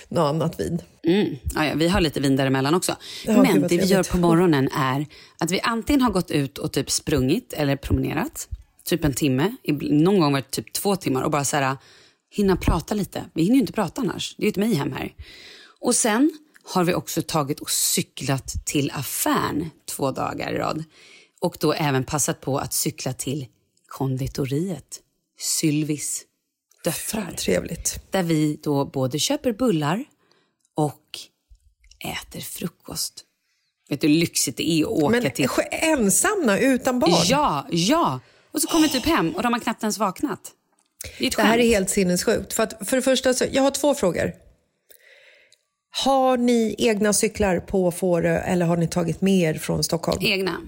något 0.09 0.29
annat 0.35 0.61
vin. 0.61 0.83
Mm. 1.05 1.37
Ja, 1.55 1.67
ja, 1.67 1.75
vi 1.75 1.89
har 1.89 2.01
lite 2.01 2.21
vin 2.21 2.37
däremellan 2.37 2.75
också. 2.75 2.97
Ja, 3.25 3.43
Men 3.43 3.61
det 3.63 3.79
vi 3.79 3.85
gör 3.85 4.03
på 4.03 4.19
morgonen 4.19 4.69
är 4.73 5.07
att 5.39 5.51
vi 5.51 5.61
antingen 5.61 6.03
har 6.03 6.11
gått 6.11 6.31
ut 6.31 6.59
och 6.59 6.73
typ 6.73 6.91
sprungit 6.91 7.53
eller 7.53 7.77
promenerat, 7.77 8.49
typ 8.85 9.05
en 9.05 9.15
timme, 9.15 9.57
någon 9.83 10.21
gång 10.21 10.33
var 10.33 10.41
det 10.41 10.51
typ 10.51 10.73
två 10.73 10.97
timmar 10.97 11.23
och 11.23 11.31
bara 11.31 11.45
så 11.45 11.57
här, 11.57 11.77
hinna 12.31 12.57
prata 12.57 12.95
lite. 12.95 13.25
Vi 13.35 13.43
hinner 13.43 13.55
ju 13.55 13.61
inte 13.61 13.73
prata 13.73 14.01
annars, 14.01 14.35
det 14.37 14.43
är 14.43 14.45
ju 14.45 14.51
ett 14.51 14.57
mayhem 14.57 14.93
här. 14.93 15.15
Och 15.81 15.95
sen 15.95 16.31
har 16.65 16.85
vi 16.85 16.95
också 16.95 17.23
tagit 17.23 17.61
och 17.61 17.71
cyklat 17.71 18.55
till 18.65 18.91
affären 18.95 19.71
två 19.97 20.11
dagar 20.11 20.53
i 20.53 20.59
rad. 20.59 20.85
Och 21.41 21.57
då 21.61 21.73
även 21.73 22.05
passat 22.05 22.41
på 22.41 22.59
att 22.59 22.73
cykla 22.73 23.13
till 23.13 23.47
konditoriet, 23.87 25.01
Sylvis 25.39 26.25
döttrar 26.85 27.33
Trevligt. 27.33 28.01
där 28.11 28.23
vi 28.23 28.61
då 28.63 28.85
både 28.85 29.19
köper 29.19 29.53
bullar 29.53 30.05
och 30.75 31.19
äter 32.05 32.41
frukost. 32.41 33.25
Vet 33.89 34.01
du 34.01 34.09
hur 34.09 34.15
lyxigt 34.15 34.57
det 34.57 34.71
är 34.71 34.83
att 34.83 34.89
åka 34.91 35.21
Men 35.21 35.31
till... 35.31 35.47
sj- 35.49 35.69
ensamma 35.71 36.59
utan 36.59 36.99
barn? 36.99 37.25
Ja, 37.27 37.67
ja! 37.71 38.21
Och 38.51 38.63
så 38.63 38.69
kommer 38.69 38.83
vi 38.89 38.93
typ 38.93 39.05
hem 39.07 39.31
och 39.35 39.43
de 39.43 39.53
har 39.53 39.61
knappt 39.61 39.83
ens 39.83 39.99
vaknat. 39.99 40.53
Det 41.19 41.27
är 41.27 41.31
Det 41.37 41.43
här 41.43 41.59
är 41.59 41.67
helt 41.67 41.91
sinnessjukt. 41.91 42.53
För, 42.53 42.63
att, 42.63 42.89
för 42.89 42.97
det 42.97 43.03
första, 43.03 43.35
så, 43.35 43.45
jag 43.53 43.63
har 43.63 43.71
två 43.71 43.95
frågor. 43.95 44.33
Har 46.05 46.37
ni 46.37 46.75
egna 46.79 47.13
cyklar 47.13 47.61
på 47.61 47.91
Fårö 47.91 48.39
eller 48.39 48.67
har 48.67 48.77
ni 48.77 48.89
tagit 48.89 49.21
med 49.21 49.35
er 49.55 49.59
från 49.59 49.85
Stockholm? 49.85 50.19
Egna. 50.23 50.61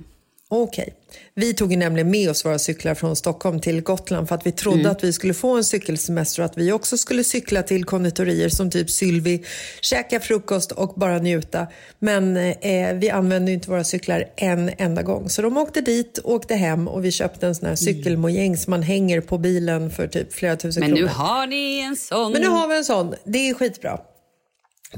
Okej. 0.48 0.94
Vi 1.34 1.54
tog 1.54 1.70
ju 1.72 1.78
nämligen 1.78 2.10
med 2.10 2.30
oss 2.30 2.44
våra 2.44 2.58
cyklar 2.58 2.94
från 2.94 3.16
Stockholm 3.16 3.60
till 3.60 3.80
Gotland 3.80 4.28
för 4.28 4.34
att 4.34 4.46
vi 4.46 4.52
trodde 4.52 4.80
Mm. 4.80 4.92
att 4.92 5.04
vi 5.04 5.12
skulle 5.12 5.34
få 5.34 5.56
en 5.56 5.64
cykelsemester 5.64 6.42
och 6.42 6.46
att 6.46 6.58
vi 6.58 6.72
också 6.72 6.98
skulle 6.98 7.24
cykla 7.24 7.62
till 7.62 7.84
konditorier 7.84 8.48
som 8.48 8.70
typ 8.70 8.90
Sylvi, 8.90 9.44
käka 9.80 10.20
frukost 10.20 10.72
och 10.72 10.94
bara 10.96 11.18
njuta. 11.18 11.66
Men 11.98 12.36
eh, 12.36 12.92
vi 12.94 13.10
använde 13.10 13.50
ju 13.50 13.54
inte 13.54 13.70
våra 13.70 13.84
cyklar 13.84 14.24
en 14.36 14.70
enda 14.78 15.02
gång. 15.02 15.28
Så 15.30 15.42
de 15.42 15.56
åkte 15.56 15.80
dit, 15.80 16.18
åkte 16.24 16.54
hem 16.54 16.88
och 16.88 17.04
vi 17.04 17.12
köpte 17.12 17.46
en 17.46 17.54
sån 17.54 17.68
här 17.68 17.76
cykelmojäng 17.76 18.56
som 18.56 18.70
man 18.70 18.82
hänger 18.82 19.20
på 19.20 19.38
bilen 19.38 19.90
för 19.90 20.06
typ 20.08 20.32
flera 20.32 20.56
tusen 20.56 20.82
Mm. 20.82 20.90
Men 20.90 20.98
kronor. 20.98 21.12
nu 21.12 21.24
har 21.24 21.46
ni 21.46 21.80
en 21.80 21.96
sån. 21.96 22.32
Men 22.32 22.42
nu 22.42 22.48
har 22.48 22.68
vi 22.68 22.76
en 22.76 22.84
sån. 22.84 23.14
Det 23.24 23.48
är 23.48 23.54
skitbra. 23.54 24.00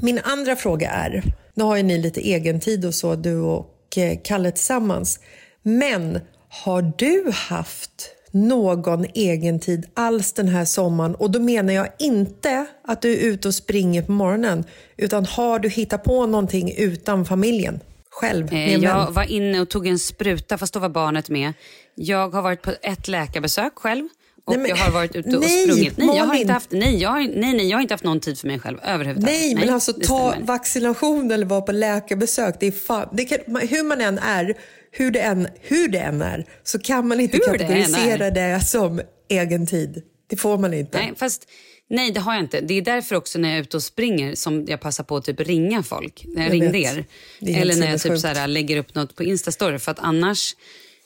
Min 0.01 0.19
andra 0.23 0.55
fråga 0.55 0.89
är, 0.89 1.23
nu 1.53 1.63
har 1.63 1.77
ju 1.77 1.83
ni 1.83 1.97
lite 1.97 2.21
egen 2.21 2.59
tid 2.59 2.85
och 2.85 2.95
så, 2.95 3.15
du 3.15 3.35
och 3.39 3.75
och 3.89 3.97
eh, 3.97 4.17
Kalle 4.23 4.51
tillsammans. 4.51 5.19
Men 5.63 6.19
har 6.49 6.93
du 6.97 7.31
haft 7.33 8.15
någon 8.31 9.05
egen 9.13 9.59
tid 9.59 9.85
alls 9.93 10.33
den 10.33 10.47
här 10.47 10.65
sommaren? 10.65 11.15
Och 11.15 11.31
då 11.31 11.39
menar 11.39 11.73
jag 11.73 11.87
inte 11.99 12.65
att 12.87 13.01
du 13.01 13.11
är 13.13 13.17
ute 13.25 13.47
och 13.47 13.53
springer 13.55 14.01
på 14.01 14.11
morgonen, 14.11 14.63
utan 14.97 15.25
har 15.25 15.59
du 15.59 15.69
hittat 15.69 16.03
på 16.03 16.25
någonting 16.25 16.73
utan 16.77 17.25
familjen? 17.25 17.79
Själv, 18.11 18.51
med 18.53 18.67
Eh, 18.67 18.73
en 18.73 18.81
jag 18.81 19.05
vän? 19.05 19.13
var 19.13 19.23
inne 19.31 19.59
och 19.59 19.69
tog 19.69 19.87
en 19.87 19.99
spruta 19.99 20.57
fast 20.57 20.73
då 20.73 20.79
var 20.79 20.89
barnet 20.89 21.29
med. 21.29 21.53
Jag 21.95 22.29
har 22.29 22.41
varit 22.41 22.61
på 22.61 22.71
ett 22.81 23.07
läkarbesök 23.07 23.73
själv. 23.75 24.07
Och 24.49 24.55
Nej, 24.55 24.61
men- 24.61 24.69
jag 24.69 24.85
har 24.85 24.91
varit 24.91 25.15
ute 25.15 25.29
och 25.37 25.41
Nej, 25.41 25.63
sprungit. 25.63 25.97
Nej, 25.97 26.17
jag 26.17 26.25
har 26.25 26.35
inte 26.35 26.53
haft, 26.53 26.71
nej, 26.71 26.97
jag 27.01 27.09
har, 27.09 27.19
nej, 27.19 27.53
nej, 27.53 27.69
jag 27.69 27.77
har 27.77 27.81
inte 27.81 27.93
haft 27.93 28.03
någon 28.03 28.19
tid 28.19 28.39
för 28.39 28.47
mig 28.47 28.59
själv 28.59 28.77
överhuvudtaget. 28.83 29.39
Nej, 29.39 29.55
men 29.55 29.69
alltså 29.69 29.91
det 29.91 30.05
ta 30.05 30.35
vaccination 30.41 31.31
eller 31.31 31.45
vara 31.45 31.61
på 31.61 31.71
läkarbesök. 31.71 32.55
Det 32.59 32.67
är 32.67 32.71
fan, 32.71 33.09
det 33.13 33.25
kan, 33.25 33.37
hur 33.55 33.83
man 33.83 34.01
än 34.01 34.17
är, 34.17 34.55
hur 34.91 35.11
det 35.11 35.19
än, 35.19 35.47
hur 35.61 35.87
det 35.87 35.99
än 35.99 36.21
är, 36.21 36.45
så 36.63 36.79
kan 36.79 37.07
man 37.07 37.19
inte 37.19 37.37
Hur 37.37 37.53
det 37.53 37.59
kategorisera 37.59 38.29
det, 38.31 38.61
som 38.65 39.01
egen 39.29 39.67
tid. 39.67 40.03
Det 40.29 40.35
får 40.37 40.57
man 40.57 40.73
inte. 40.73 40.97
Nej, 40.97 41.13
fast, 41.17 41.49
nej, 41.89 42.11
det 42.11 42.19
har 42.19 42.33
jag 42.33 42.43
inte. 42.43 42.61
Det 42.61 42.73
är 42.73 42.81
därför 42.81 43.15
också 43.15 43.39
när 43.39 43.49
jag 43.49 43.57
är 43.57 43.61
ute 43.61 43.77
och 43.77 43.83
springer 43.83 44.35
som 44.35 44.65
jag 44.67 44.81
passar 44.81 45.03
på 45.03 45.17
att 45.17 45.25
typ 45.25 45.39
ringa 45.39 45.83
folk. 45.83 46.23
När 46.27 46.41
jag, 46.41 46.45
Jag 46.45 46.53
ringde 46.53 46.79
er. 46.79 47.05
Det 47.39 47.55
Eller 47.55 47.75
när 47.75 47.91
jag 47.91 48.01
typ 48.01 48.19
så 48.19 48.27
här, 48.27 48.47
lägger 48.47 48.77
upp 48.77 48.95
något 48.95 49.15
på 49.15 49.23
Instastory. 49.23 49.79
För 49.79 49.91
att 49.91 49.99
annars... 49.99 50.55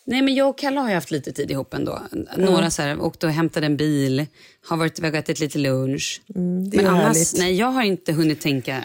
Nej, 0.05 0.21
men 0.21 0.35
jag 0.35 0.49
och 0.49 0.57
Kalle 0.57 0.79
har 0.79 0.89
ju 0.89 0.95
haft 0.95 1.11
lite 1.11 1.31
tid 1.31 1.51
ihop 1.51 1.73
ändå. 1.73 1.99
Några 2.37 2.69
så 2.69 2.81
här, 2.81 3.01
åkte 3.01 3.25
och 3.25 3.31
hämtade 3.31 3.65
en 3.65 3.77
bil, 3.77 4.25
har 4.67 4.77
varit 4.77 4.99
iväg 4.99 5.13
och 5.13 5.19
ätit 5.19 5.39
lite 5.39 5.57
lunch. 5.57 6.21
Mm, 6.35 6.69
men 6.73 6.87
annars, 6.87 7.03
härligt. 7.03 7.37
nej, 7.37 7.55
jag 7.55 7.67
har 7.67 7.83
inte 7.83 8.13
hunnit 8.13 8.41
tänka 8.41 8.83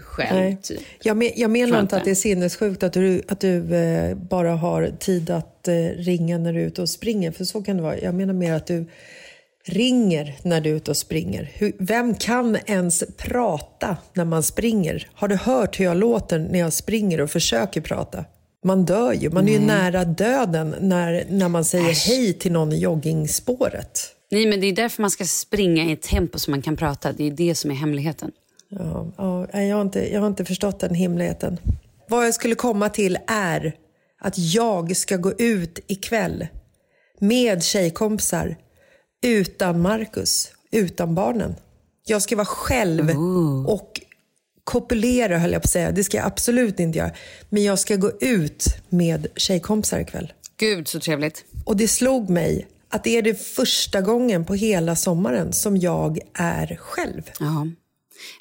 själv. 0.00 0.36
Nej. 0.36 0.58
Typ. 0.62 0.80
Jag, 1.02 1.16
men, 1.16 1.30
jag 1.36 1.50
menar 1.50 1.80
inte. 1.80 1.96
att 1.96 2.04
det 2.04 2.10
är 2.10 2.14
sinnessjukt 2.14 2.82
att 2.82 2.92
du, 2.92 3.22
att 3.28 3.40
du 3.40 3.74
eh, 3.74 4.16
bara 4.16 4.52
har 4.52 4.92
tid 5.00 5.30
att 5.30 5.68
eh, 5.68 5.74
ringa 5.96 6.38
när 6.38 6.52
du 6.52 6.60
är 6.60 6.66
ute 6.66 6.82
och 6.82 6.88
springer, 6.88 7.32
för 7.32 7.44
så 7.44 7.62
kan 7.62 7.76
det 7.76 7.82
vara. 7.82 7.98
Jag 7.98 8.14
menar 8.14 8.34
mer 8.34 8.52
att 8.52 8.66
du 8.66 8.86
ringer 9.64 10.34
när 10.42 10.60
du 10.60 10.70
är 10.70 10.74
ute 10.74 10.90
och 10.90 10.96
springer. 10.96 11.50
Hur, 11.54 11.72
vem 11.78 12.14
kan 12.14 12.56
ens 12.66 13.04
prata 13.16 13.96
när 14.12 14.24
man 14.24 14.42
springer? 14.42 15.08
Har 15.14 15.28
du 15.28 15.36
hört 15.36 15.80
hur 15.80 15.84
jag 15.84 15.96
låter 15.96 16.38
när 16.38 16.58
jag 16.58 16.72
springer 16.72 17.20
och 17.20 17.30
försöker 17.30 17.80
prata? 17.80 18.24
Man 18.64 18.84
dör 18.84 19.12
ju. 19.12 19.30
Man 19.30 19.48
är 19.48 19.52
ju 19.52 19.58
nära 19.58 20.04
döden 20.04 20.74
när, 20.80 21.26
när 21.30 21.48
man 21.48 21.64
säger 21.64 22.08
hej 22.08 22.32
till 22.32 22.52
någon 22.52 22.72
i 22.72 22.78
joggingspåret. 22.78 24.14
Nej, 24.30 24.46
men 24.46 24.60
det 24.60 24.66
är 24.66 24.72
därför 24.72 25.02
man 25.02 25.10
ska 25.10 25.24
springa 25.24 25.84
i 25.84 25.92
ett 25.92 26.02
tempo 26.02 26.38
så 26.38 26.50
man 26.50 26.62
kan 26.62 26.76
prata. 26.76 27.12
Det 27.12 27.24
är 27.24 27.30
det 27.30 27.54
som 27.54 27.70
är 27.70 27.74
hemligheten. 27.74 28.30
Ja, 28.68 29.12
ja, 29.16 29.46
nej, 29.52 29.68
jag, 29.68 29.76
har 29.76 29.82
inte, 29.82 30.12
jag 30.12 30.20
har 30.20 30.26
inte 30.26 30.44
förstått 30.44 30.80
den 30.80 30.94
himligheten. 30.94 31.58
Vad 32.08 32.26
jag 32.26 32.34
skulle 32.34 32.54
komma 32.54 32.88
till 32.88 33.18
är 33.26 33.72
att 34.20 34.38
jag 34.38 34.96
ska 34.96 35.16
gå 35.16 35.32
ut 35.32 35.78
ikväll 35.86 36.46
med 37.20 37.62
tjejkompisar 37.62 38.56
utan 39.22 39.80
Marcus, 39.80 40.52
utan 40.72 41.14
barnen. 41.14 41.54
Jag 42.06 42.22
ska 42.22 42.36
vara 42.36 42.46
själv 42.46 43.10
och 43.66 44.00
kopulera 44.72 45.38
höll 45.38 45.52
jag 45.52 45.62
på 45.62 45.66
att 45.66 45.70
säga. 45.70 45.90
Det 45.92 46.04
ska 46.04 46.16
jag 46.16 46.26
absolut 46.26 46.80
inte 46.80 46.98
göra. 46.98 47.10
Men 47.48 47.64
jag 47.64 47.78
ska 47.78 47.96
gå 47.96 48.12
ut 48.20 48.64
med 48.88 49.26
tjejkompisar 49.36 50.00
ikväll. 50.00 50.32
Gud, 50.56 50.88
så 50.88 51.00
trevligt. 51.00 51.44
Och 51.64 51.76
det 51.76 51.88
slog 51.88 52.30
mig 52.30 52.66
att 52.88 53.04
det 53.04 53.16
är 53.16 53.22
det 53.22 53.34
första 53.46 54.00
gången 54.00 54.44
på 54.44 54.54
hela 54.54 54.96
sommaren 54.96 55.52
som 55.52 55.76
jag 55.76 56.18
är 56.34 56.76
själv. 56.80 57.22
Ja. 57.40 57.66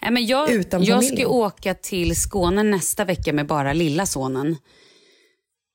Nej, 0.01 0.11
men 0.11 0.25
jag, 0.25 0.51
Utan 0.51 0.83
jag 0.83 1.03
ska 1.03 1.27
åka 1.27 1.73
till 1.73 2.15
Skåne 2.15 2.63
nästa 2.63 3.05
vecka 3.05 3.33
med 3.33 3.47
bara 3.47 3.73
lilla 3.73 4.05
sonen. 4.05 4.47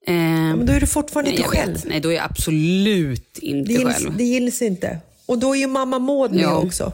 Eh, 0.06 0.14
Men 0.14 0.66
då 0.66 0.72
är 0.72 0.80
du 0.80 0.86
fortfarande 0.86 1.30
nej, 1.30 1.38
inte 1.38 1.48
själv. 1.50 1.72
vet. 1.74 1.84
Nej, 1.84 2.00
då 2.00 2.08
är 2.08 2.14
jag 2.16 2.24
absolut 2.24 3.38
inte 3.38 3.72
Det 3.72 3.78
gills, 3.78 3.94
själv. 3.94 4.16
det 4.16 4.24
gills 4.24 4.62
inte. 4.62 4.98
Och 5.26 5.38
då 5.38 5.54
är 5.56 5.58
ju 5.60 5.66
mamma 5.66 5.98
Maud 5.98 6.30
med 6.32 6.40
Ja. 6.44 6.56
också. 6.56 6.92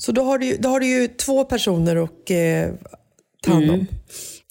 Så 0.00 0.12
då 0.12 0.22
har, 0.22 0.38
du, 0.38 0.56
då 0.56 0.68
har 0.68 0.80
du 0.80 0.86
ju 0.86 1.08
två 1.08 1.44
personer 1.44 1.96
att 2.04 2.30
eh, 2.30 2.74
ta 3.42 3.52
hand 3.52 3.70
om. 3.70 3.86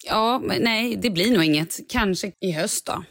Ja, 0.08 0.42
men 0.44 0.62
nej, 0.62 0.96
det 1.02 1.10
blir 1.10 1.32
nog 1.32 1.44
inget. 1.44 1.78
Kanske 1.90 2.32
i 2.40 2.52
höst 2.52 2.86
då. 2.86 3.04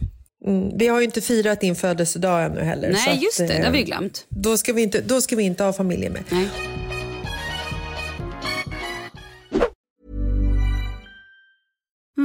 Mm. 0.51 0.79
Vi 0.79 0.87
har 0.88 0.98
ju 1.01 1.05
inte 1.05 1.20
firat 1.20 1.61
din 1.61 1.77
födelsedag 1.77 2.44
ännu 2.44 2.61
heller. 2.61 2.92
så 2.94 3.05
Nej, 3.07 3.16
att, 3.16 3.22
just 3.22 3.38
det. 3.38 3.44
eh, 3.44 3.61
Det 3.61 3.64
har 3.66 3.72
vi 3.72 3.83
glömt. 3.83 4.27
Då 4.29 4.57
ska 4.57 4.72
vi 4.72 4.83
inte, 4.83 5.01
då 5.01 5.20
ska 5.20 5.37
vi 5.37 5.42
inte 5.42 5.64
ha 5.64 5.72
familjen 5.72 6.12
med. 6.12 6.22
Nej. 6.31 6.48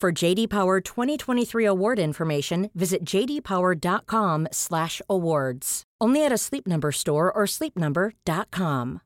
For 0.00 0.24
JD 0.24 0.48
Power 0.48 0.80
2023 0.80 1.66
award 1.66 1.98
information, 1.98 2.70
visit 2.72 3.04
jdpower.com/awards. 3.04 5.82
Only 6.04 6.26
at 6.26 6.32
a 6.32 6.38
Sleep 6.38 6.66
Number 6.66 6.92
store 6.92 7.30
or 7.30 7.46
sleepnumber.com. 7.46 8.98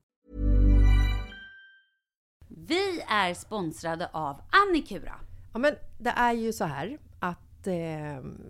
Vi 2.48 3.00
är 3.08 3.34
sponsrade 3.34 4.08
av 4.12 4.40
Annikura. 4.50 5.14
Ja, 5.52 5.58
men 5.58 5.74
det 5.98 6.10
är 6.10 6.32
ju 6.32 6.52
så 6.52 6.64
här 6.64 6.98
att 7.20 7.66
eh, 7.66 7.74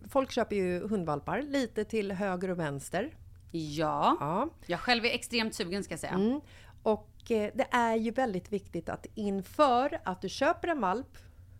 folk 0.08 0.30
köper 0.30 0.56
ju 0.56 0.88
hundvalpar 0.88 1.42
lite 1.42 1.84
till 1.84 2.12
höger 2.12 2.50
och 2.50 2.58
vänster. 2.58 3.16
Ja. 3.50 4.16
Ja. 4.20 4.48
Jag 4.66 4.80
själv 4.80 5.04
är 5.04 5.10
extremt 5.10 5.54
sugen 5.54 5.84
ska 5.84 5.92
jag 5.92 6.00
säga. 6.00 6.12
Mm. 6.12 6.40
Och 6.82 7.30
eh, 7.30 7.50
det 7.54 7.66
är 7.70 7.96
ju 7.96 8.10
väldigt 8.10 8.52
viktigt 8.52 8.88
att 8.88 9.06
inför 9.14 10.00
att 10.04 10.22
du 10.22 10.28
köper 10.28 10.68
en 10.68 10.80
valp 10.80 11.18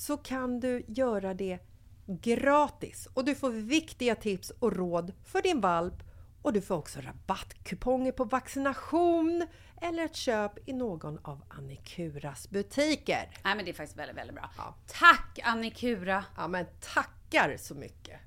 så 0.00 0.16
kan 0.16 0.60
du 0.60 0.84
göra 0.88 1.34
det 1.34 1.58
gratis 2.06 3.08
och 3.14 3.24
du 3.24 3.34
får 3.34 3.50
viktiga 3.50 4.14
tips 4.14 4.50
och 4.58 4.76
råd 4.76 5.12
för 5.24 5.42
din 5.42 5.60
valp 5.60 5.94
och 6.42 6.52
du 6.52 6.60
får 6.60 6.74
också 6.74 7.00
rabattkuponger 7.00 8.12
på 8.12 8.24
vaccination 8.24 9.46
eller 9.82 10.04
ett 10.04 10.16
köp 10.16 10.68
i 10.68 10.72
någon 10.72 11.18
av 11.22 11.42
Annikuras 11.48 12.50
butiker. 12.50 13.30
Nej 13.44 13.56
men 13.56 13.64
det 13.64 13.70
är 13.70 13.72
faktiskt 13.72 13.98
väldigt, 13.98 14.16
väldigt 14.16 14.34
bra. 14.34 14.50
Ja. 14.56 14.74
Tack 14.86 15.38
Annikura! 15.42 16.24
Ja 16.36 16.48
men 16.48 16.66
tackar 16.80 17.56
så 17.56 17.74
mycket! 17.74 18.20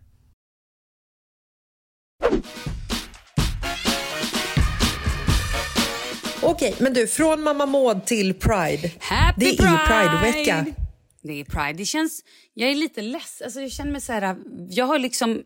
Okej, 6.41 6.75
men 6.79 6.93
du, 6.93 7.07
från 7.07 7.41
Mamma 7.41 7.65
Maud 7.65 8.05
till 8.05 8.33
Pride. 8.33 8.91
Happy 8.99 9.45
det 9.45 9.49
är 9.49 9.57
Pride! 9.57 9.83
Pride-vecka. 9.87 10.82
Det 11.23 11.39
är 11.39 11.45
Pride. 11.45 11.73
Det 11.73 11.85
känns... 11.85 12.23
Jag 12.53 12.71
är 12.71 12.75
lite 12.75 13.01
less. 13.01 13.41
Alltså 13.45 13.61
jag 13.61 13.71
känner 13.71 13.91
mig 13.91 14.01
så 14.01 14.13
här... 14.13 14.35
Jag 14.69 14.85
har 14.85 14.99
liksom... 14.99 15.43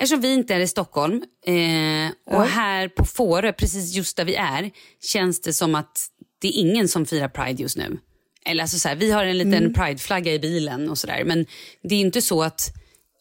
Eftersom 0.00 0.20
vi 0.20 0.34
inte 0.34 0.54
är 0.54 0.60
i 0.60 0.68
Stockholm 0.68 1.22
eh, 1.46 2.36
och 2.36 2.44
här 2.44 2.88
på 2.88 3.04
Fårö, 3.04 3.52
precis 3.52 3.94
just 3.94 4.16
där 4.16 4.24
vi 4.24 4.34
är, 4.34 4.70
känns 5.00 5.40
det 5.40 5.52
som 5.52 5.74
att 5.74 6.06
det 6.38 6.48
är 6.48 6.60
ingen 6.60 6.88
som 6.88 7.06
firar 7.06 7.28
Pride 7.28 7.62
just 7.62 7.76
nu. 7.76 7.98
Eller 8.44 8.62
alltså 8.62 8.78
så 8.78 8.88
här, 8.88 8.96
vi 8.96 9.10
har 9.10 9.24
en 9.24 9.38
liten 9.38 9.54
mm. 9.54 9.74
Pride-flagga 9.74 10.32
i 10.32 10.38
bilen 10.38 10.90
och 10.90 10.98
sådär. 10.98 11.24
Men 11.24 11.46
det 11.82 11.94
är 11.94 12.00
inte 12.00 12.22
så 12.22 12.42
att 12.42 12.72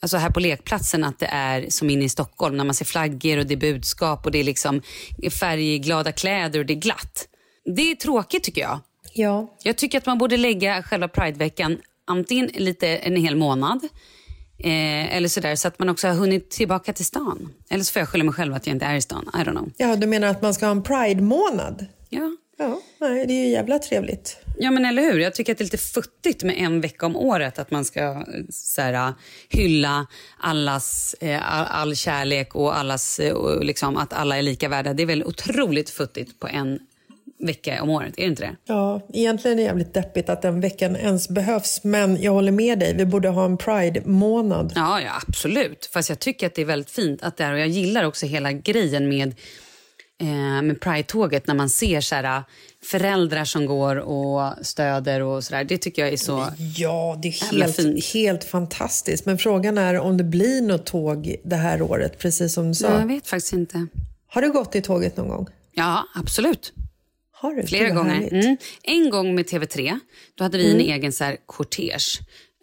alltså 0.02 0.18
här 0.18 0.30
på 0.30 0.40
lekplatsen 0.40 1.04
att 1.04 1.20
det 1.20 1.26
är 1.26 1.70
som 1.70 1.90
inne 1.90 2.06
i 2.06 2.10
Stockholm 2.10 2.58
när 2.58 2.64
man 2.64 2.76
ser 2.76 2.86
flaggor 2.86 3.38
och 3.38 3.46
det 3.46 3.54
är 3.54 3.58
budskap 3.58 4.26
och 4.26 4.32
det 4.32 4.40
är 4.40 4.44
liksom 4.44 4.82
färgglada 5.40 6.12
kläder 6.12 6.60
och 6.60 6.66
det 6.66 6.74
är 6.74 6.80
glatt. 6.80 7.28
Det 7.76 7.92
är 7.92 7.96
tråkigt 7.96 8.44
tycker 8.44 8.62
jag. 8.62 8.80
Ja. 9.18 9.56
Jag 9.64 9.78
tycker 9.78 9.98
att 9.98 10.06
man 10.06 10.18
borde 10.18 10.38
lägga 10.38 10.84
själva 10.84 11.08
Prideveckan 11.08 11.78
antingen 12.06 12.48
lite 12.54 12.88
en 12.88 13.16
hel 13.16 13.36
månad 13.36 13.84
eh, 14.58 15.16
eller 15.16 15.28
sådär 15.28 15.56
så 15.56 15.68
att 15.68 15.80
man 15.80 15.90
också 15.90 16.08
har 16.08 16.16
hunnit 16.16 16.50
tillbaka 16.50 16.94
till 16.94 17.06
stan. 17.06 17.54
Eller 17.70 17.84
så 17.84 17.94
får 17.94 18.00
jag 18.00 18.10
skylla 18.10 18.24
mig 18.24 18.34
själv 18.34 18.54
att 18.54 18.68
jag 18.68 18.76
inte 18.76 18.86
är 18.86 18.96
i 18.96 19.02
stan. 19.02 19.30
I 19.34 19.38
don't 19.38 19.52
know. 19.52 19.72
Ja, 19.78 19.96
du 19.96 20.08
menar 20.08 20.28
att 20.28 20.42
man 20.42 20.54
ska 20.54 20.66
ha 20.66 20.72
en 20.72 20.84
Pride-månad? 20.84 21.86
Ja. 22.10 22.36
Ja, 22.60 22.82
nej, 23.00 23.26
det 23.28 23.34
är 23.34 23.46
ju 23.46 23.52
jävla 23.52 23.80
trevligt. 23.80 24.38
Ja, 24.58 24.72
men 24.72 24.86
eller 24.86 25.02
hur? 25.02 25.20
Jag 25.20 25.36
tycker 25.36 25.52
att 25.52 25.58
det 25.58 25.62
är 25.62 25.66
lite 25.66 25.78
futtigt 25.78 26.44
med 26.44 26.56
en 26.58 26.82
vecka 26.82 27.06
om 27.06 27.16
året. 27.16 27.60
Att 27.60 27.72
man 27.72 27.86
ska 27.86 28.26
så 28.50 28.82
här, 28.82 29.14
hylla 29.50 30.08
allas, 30.38 31.16
eh, 31.20 31.72
all 31.80 31.96
kärlek 31.96 32.56
och 32.56 32.78
allas, 32.78 33.20
eh, 33.20 33.60
liksom, 33.62 33.98
att 33.98 34.14
alla 34.14 34.38
är 34.38 34.42
lika 34.42 34.70
värda. 34.70 34.94
Det 34.94 35.04
är 35.04 35.08
väl 35.08 35.24
otroligt 35.24 35.90
futtigt 35.90 36.40
på 36.40 36.48
en 36.48 36.80
vecka 37.40 37.84
om 37.84 37.90
året, 37.90 38.14
är 38.18 38.22
det 38.22 38.28
inte 38.28 38.44
det? 38.44 38.56
Ja, 38.66 39.08
egentligen 39.14 39.60
är 39.60 39.62
det 39.62 39.68
jävligt 39.68 39.94
deppigt 39.94 40.30
att 40.30 40.42
den 40.42 40.62
veckan 40.62 40.96
ens 40.96 41.30
behövs. 41.30 41.84
Men 41.84 42.22
jag 42.22 42.32
håller 42.32 42.52
med 42.52 42.80
dig, 42.80 42.94
vi 42.94 43.06
borde 43.06 43.30
ha 43.30 43.46
en 43.46 43.58
Pride-månad. 43.58 44.74
Ja, 44.76 45.02
ja, 45.02 45.12
absolut. 45.28 45.90
Fast 45.94 46.10
jag 46.10 46.20
tycker 46.20 46.48
att 46.48 46.56
det 46.56 46.62
är 46.62 46.66
väldigt 46.66 46.92
fint 46.92 47.24
att 47.24 47.38
det 47.38 47.44
är, 47.44 47.54
och 47.54 47.60
jag 47.60 47.68
gillar 47.68 48.04
också 48.04 48.26
hela 48.26 48.52
grejen 48.52 49.10
med 49.10 49.36
eh, 50.22 50.62
med 50.62 50.80
Pride-tåget 50.82 51.48
när 51.48 51.56
man 51.56 51.70
ser 51.70 52.02
så 52.02 52.16
här, 52.16 52.44
föräldrar 52.84 53.46
som 53.46 53.66
går 53.66 53.96
och 53.96 54.54
stöder 54.62 55.22
och 55.22 55.44
sådär. 55.44 55.64
Det 55.64 55.78
tycker 55.78 56.02
jag 56.02 56.14
är 56.14 56.18
så 56.18 56.48
Ja, 56.76 57.20
det 57.22 57.28
är 57.28 57.52
helt, 57.52 58.06
helt 58.14 58.44
fantastiskt. 58.44 59.26
Men 59.26 59.38
frågan 59.38 59.78
är 59.78 60.00
om 60.00 60.18
det 60.18 60.24
blir 60.24 60.62
något 60.62 60.86
tåg 60.86 61.36
det 61.44 61.56
här 61.56 61.82
året, 61.82 62.20
precis 62.20 62.54
som 62.54 62.68
du 62.68 62.74
sa. 62.74 63.00
Jag 63.00 63.08
vet 63.08 63.28
faktiskt 63.28 63.54
inte. 63.54 63.88
Har 64.28 64.42
du 64.42 64.52
gått 64.52 64.76
i 64.76 64.82
tåget 64.82 65.18
någon 65.18 65.28
gång? 65.28 65.48
Ja, 65.74 66.04
absolut. 66.16 66.74
Har 67.40 67.54
du? 67.54 67.68
Flera 67.68 67.90
gånger. 67.90 68.34
Mm. 68.34 68.58
En 68.84 69.10
gång 69.10 69.36
med 69.36 69.46
TV3. 69.46 70.00
Då 70.36 70.44
hade 70.44 70.58
vi 70.58 70.72
mm. 70.72 70.82
en 70.82 70.94
egen 70.94 71.12
så 71.12 71.24
här, 71.24 71.38
kortege. 71.46 72.20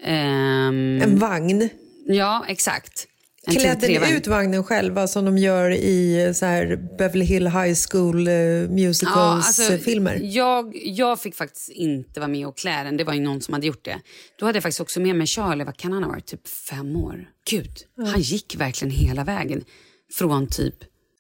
Um, 0.07 1.03
en 1.03 1.19
vagn? 1.19 1.69
Ja, 2.07 2.45
exakt. 2.49 3.07
Klädde 3.51 3.89
ni 3.89 4.13
ut 4.17 4.27
vagnen 4.27 4.65
själva 4.65 5.07
som 5.07 5.25
de 5.25 5.39
gör 5.39 5.71
i 5.71 6.33
så 6.35 6.47
här 6.47 6.77
Beverly 6.99 7.25
Hill 7.25 7.47
High 7.47 7.75
School 7.91 8.29
uh, 8.29 8.71
Musicals-filmer? 8.71 10.19
Ja, 10.23 10.57
alltså, 10.57 10.79
jag, 10.79 10.81
jag 10.85 11.21
fick 11.21 11.35
faktiskt 11.35 11.69
inte 11.69 12.21
vara 12.21 12.29
med 12.29 12.47
och 12.47 12.57
klä 12.57 12.85
den. 12.85 12.97
Det 12.97 13.05
var 13.05 13.15
ju 13.15 13.21
någon 13.21 13.41
som 13.41 13.55
hade 13.55 13.67
gjort 13.67 13.85
det. 13.85 14.01
Då 14.39 14.47
hade 14.47 14.57
jag 14.57 14.63
faktiskt 14.63 14.81
också 14.81 15.01
med 15.01 15.17
mig 15.17 15.27
Charlie. 15.27 15.65
Vad 15.65 15.77
kan 15.77 15.93
han 15.93 16.03
ha 16.03 16.11
varit? 16.11 16.27
Typ 16.27 16.49
fem 16.49 16.97
år. 16.97 17.29
Gud, 17.51 17.71
mm. 17.99 18.11
han 18.11 18.21
gick 18.21 18.57
verkligen 18.57 18.95
hela 18.95 19.25
vägen. 19.25 19.65
Från 20.13 20.47
typ 20.47 20.75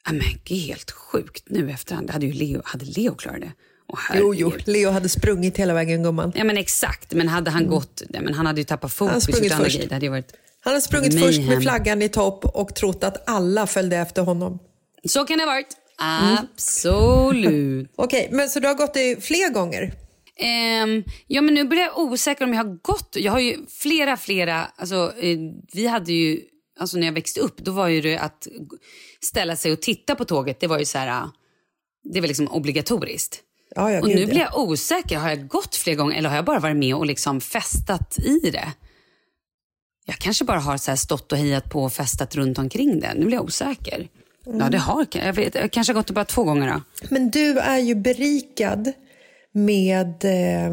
Ja, 0.07 0.13
men 0.13 0.23
helt 0.59 0.91
sjukt 0.91 1.45
nu 1.47 1.71
efterhand. 1.71 2.11
Hade, 2.11 2.27
ju 2.27 2.33
Leo, 2.33 2.63
hade 2.65 2.85
Leo 2.85 3.15
klarat 3.15 3.41
det? 3.41 3.53
jo, 4.15 4.35
jo, 4.35 4.53
Leo 4.65 4.91
hade 4.91 5.09
sprungit 5.09 5.57
hela 5.57 5.75
vägen 5.75 6.03
gumman. 6.03 6.33
Ja 6.37 6.45
men 6.45 6.57
exakt, 6.57 7.13
men 7.13 7.29
hade 7.29 7.51
han 7.51 7.63
mm. 7.63 7.71
gått, 7.71 8.03
ja, 8.09 8.21
men 8.21 8.35
han 8.35 8.47
hade 8.47 8.61
ju 8.61 8.65
tappat 8.65 8.93
fokus. 8.93 9.29
Han, 9.29 9.43
andra 9.43 9.65
först. 9.65 9.89
Det 9.89 9.95
hade 9.95 10.09
varit 10.09 10.35
han 10.65 10.71
hade 10.71 10.81
sprungit 10.81 11.21
först 11.21 11.41
med 11.41 11.63
flaggan 11.63 12.03
i 12.03 12.09
topp 12.09 12.45
och 12.45 12.75
trott 12.75 13.05
att 13.05 13.29
alla 13.29 13.67
följde 13.67 13.97
efter 13.97 14.23
honom. 14.23 14.59
Så 15.09 15.25
kan 15.25 15.39
det 15.39 15.45
ha 15.45 15.53
varit. 15.53 15.77
Mm. 16.01 16.37
Absolut. 16.39 17.91
Okej, 17.97 18.25
okay, 18.25 18.37
men 18.37 18.49
så 18.49 18.61
du 18.61 18.69
har 18.69 18.75
gått 18.75 18.95
det 18.95 19.25
fler 19.25 19.53
gånger? 19.53 19.83
Um, 20.83 21.05
ja, 21.27 21.41
men 21.41 21.55
nu 21.55 21.65
blir 21.65 21.81
jag 21.81 21.99
osäker 21.99 22.45
om 22.45 22.55
jag 22.55 22.65
har 22.65 22.79
gått. 22.83 23.17
Jag 23.19 23.33
har 23.33 23.41
ju 23.41 23.67
flera, 23.69 24.17
flera... 24.17 24.65
Alltså, 24.77 25.13
eh, 25.21 25.39
vi 25.73 25.87
hade 25.87 26.13
ju... 26.13 26.41
Alltså 26.79 26.97
när 26.97 27.07
jag 27.07 27.13
växte 27.13 27.41
upp, 27.41 27.57
då 27.57 27.73
var 27.73 27.89
ju 27.89 28.01
det 28.01 28.19
att 28.19 28.49
ställa 29.25 29.57
sig 29.57 29.73
och 29.73 29.83
titta 29.83 30.15
på 30.15 30.25
tåget, 30.25 30.61
det 30.61 30.67
var 30.67 30.79
ju 30.79 30.85
så 30.85 30.99
här, 30.99 31.09
ah, 31.09 31.31
det 32.05 32.21
var 32.21 32.29
liksom 32.29 32.49
obligatoriskt. 32.49 33.41
Ja, 33.75 33.93
ja, 33.93 34.01
och 34.01 34.09
nu 34.09 34.27
blir 34.27 34.39
jag 34.39 34.59
osäker, 34.59 35.19
har 35.19 35.29
jag 35.29 35.49
gått 35.49 35.77
fler 35.77 35.95
gånger 35.95 36.17
eller 36.19 36.29
har 36.29 36.37
jag 36.37 36.45
bara 36.45 36.59
varit 36.59 36.77
med 36.77 36.95
och 36.95 37.07
liksom 37.07 37.41
festat 37.41 38.19
i 38.19 38.51
det? 38.51 38.73
Jag 40.07 40.17
kanske 40.17 40.45
bara 40.45 40.59
har 40.59 40.77
så 40.77 40.97
stått 40.97 41.33
och 41.33 41.39
hejat 41.39 41.71
på 41.71 41.85
och 41.85 41.93
festat 41.93 42.35
runt 42.35 42.59
omkring 42.59 43.01
det. 43.01 43.15
Nu 43.15 43.25
blir 43.25 43.37
jag 43.37 43.45
osäker. 43.45 44.09
Mm. 44.47 44.61
Ja, 44.61 44.69
det 44.69 44.79
har 44.79 45.07
jag. 45.13 45.33
Vet, 45.33 45.55
jag 45.55 45.71
kanske 45.71 45.93
har 45.93 45.95
gått 45.95 46.07
det 46.07 46.13
bara 46.13 46.25
två 46.25 46.45
gånger 46.45 46.73
då. 46.73 46.83
Men 47.09 47.31
du 47.31 47.59
är 47.59 47.79
ju 47.79 47.95
berikad 47.95 48.93
med 49.53 50.25
eh, 50.25 50.73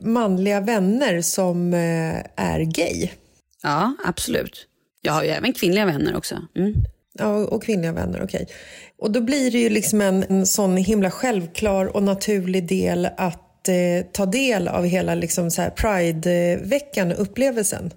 manliga 0.00 0.60
vänner 0.60 1.22
som 1.22 1.74
eh, 1.74 2.16
är 2.36 2.60
gay. 2.60 3.10
Ja, 3.62 3.96
absolut. 4.04 4.66
Jag 5.00 5.12
har 5.12 5.22
ju 5.22 5.28
även 5.28 5.52
kvinnliga 5.52 5.86
vänner 5.86 6.16
också. 6.16 6.36
Mm. 6.56 6.74
Ja, 7.18 7.34
och 7.34 7.62
kvinnliga 7.62 7.92
vänner, 7.92 8.22
okej. 8.24 8.42
Okay. 8.42 8.54
Och 8.98 9.10
då 9.10 9.20
blir 9.20 9.50
det 9.50 9.58
ju 9.58 9.68
liksom 9.68 10.00
en, 10.00 10.22
en 10.22 10.46
sån 10.46 10.76
himla 10.76 11.10
självklar 11.10 11.96
och 11.96 12.02
naturlig 12.02 12.68
del 12.68 13.08
att 13.16 13.68
eh, 13.68 14.06
ta 14.12 14.26
del 14.26 14.68
av 14.68 14.84
hela 14.84 15.14
liksom 15.14 15.50
så 15.50 15.62
Pride-veckan, 15.76 17.12
upplevelsen. 17.12 17.90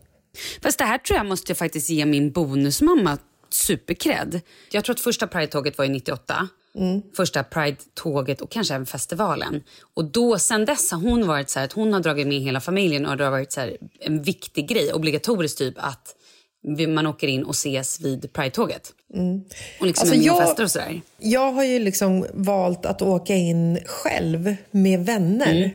Fast 0.62 0.78
det 0.78 0.86
här 0.86 0.98
tror 0.98 1.18
jag 1.18 1.26
måste 1.26 1.52
jag 1.52 1.58
faktiskt 1.58 1.90
ge 1.90 2.06
min 2.06 2.32
bonusmamma 2.32 3.18
superkredd. 3.50 4.42
Jag 4.72 4.84
tror 4.84 4.94
att 4.94 5.00
första 5.00 5.28
Pride-tåget 5.28 5.78
var 5.78 5.86
i 5.86 5.90
98. 5.90 6.50
Mm. 6.76 7.02
Första 7.18 7.44
Pride-tåget 7.44 8.42
och 8.42 8.52
kanske 8.52 8.74
även 8.74 8.86
festivalen. 8.86 9.64
Och 9.94 10.06
då, 10.06 10.40
sen 10.40 10.66
dess 10.66 10.92
har 10.92 11.00
hon 11.00 11.28
varit 11.28 11.50
så 11.50 11.60
här, 11.60 11.66
att 11.66 11.74
hon 11.74 11.94
har 11.94 12.00
dragit 12.00 12.28
med 12.28 12.42
hela 12.42 12.62
familjen 12.62 13.06
och 13.06 13.18
det 13.18 13.24
har 13.24 13.32
varit 13.32 13.52
så 13.52 13.62
här, 13.62 13.78
en 14.00 14.22
viktig 14.22 14.70
grej, 14.70 14.94
obligatoriskt 14.94 15.58
typ 15.58 15.76
att 15.78 16.16
man 16.88 17.08
åker 17.08 17.28
in 17.28 17.44
och 17.44 17.54
ses 17.56 18.02
vid 18.02 18.34
Pride-tåget. 18.34 18.94
Mm. 19.14 19.42
Och 19.80 19.86
liksom 19.86 20.10
alltså 20.10 20.26
jag, 20.26 20.36
och 20.36 20.42
festar 20.42 20.64
och 20.64 20.72
sådär. 20.72 21.02
Jag 21.20 21.52
har 21.52 21.64
ju 21.64 21.80
liksom 21.80 22.26
valt 22.34 22.86
att 22.86 23.02
åka 23.02 23.36
in 23.36 23.80
själv 23.86 24.56
med 24.72 25.06
vänner. 25.06 25.56
Mm. 25.56 25.72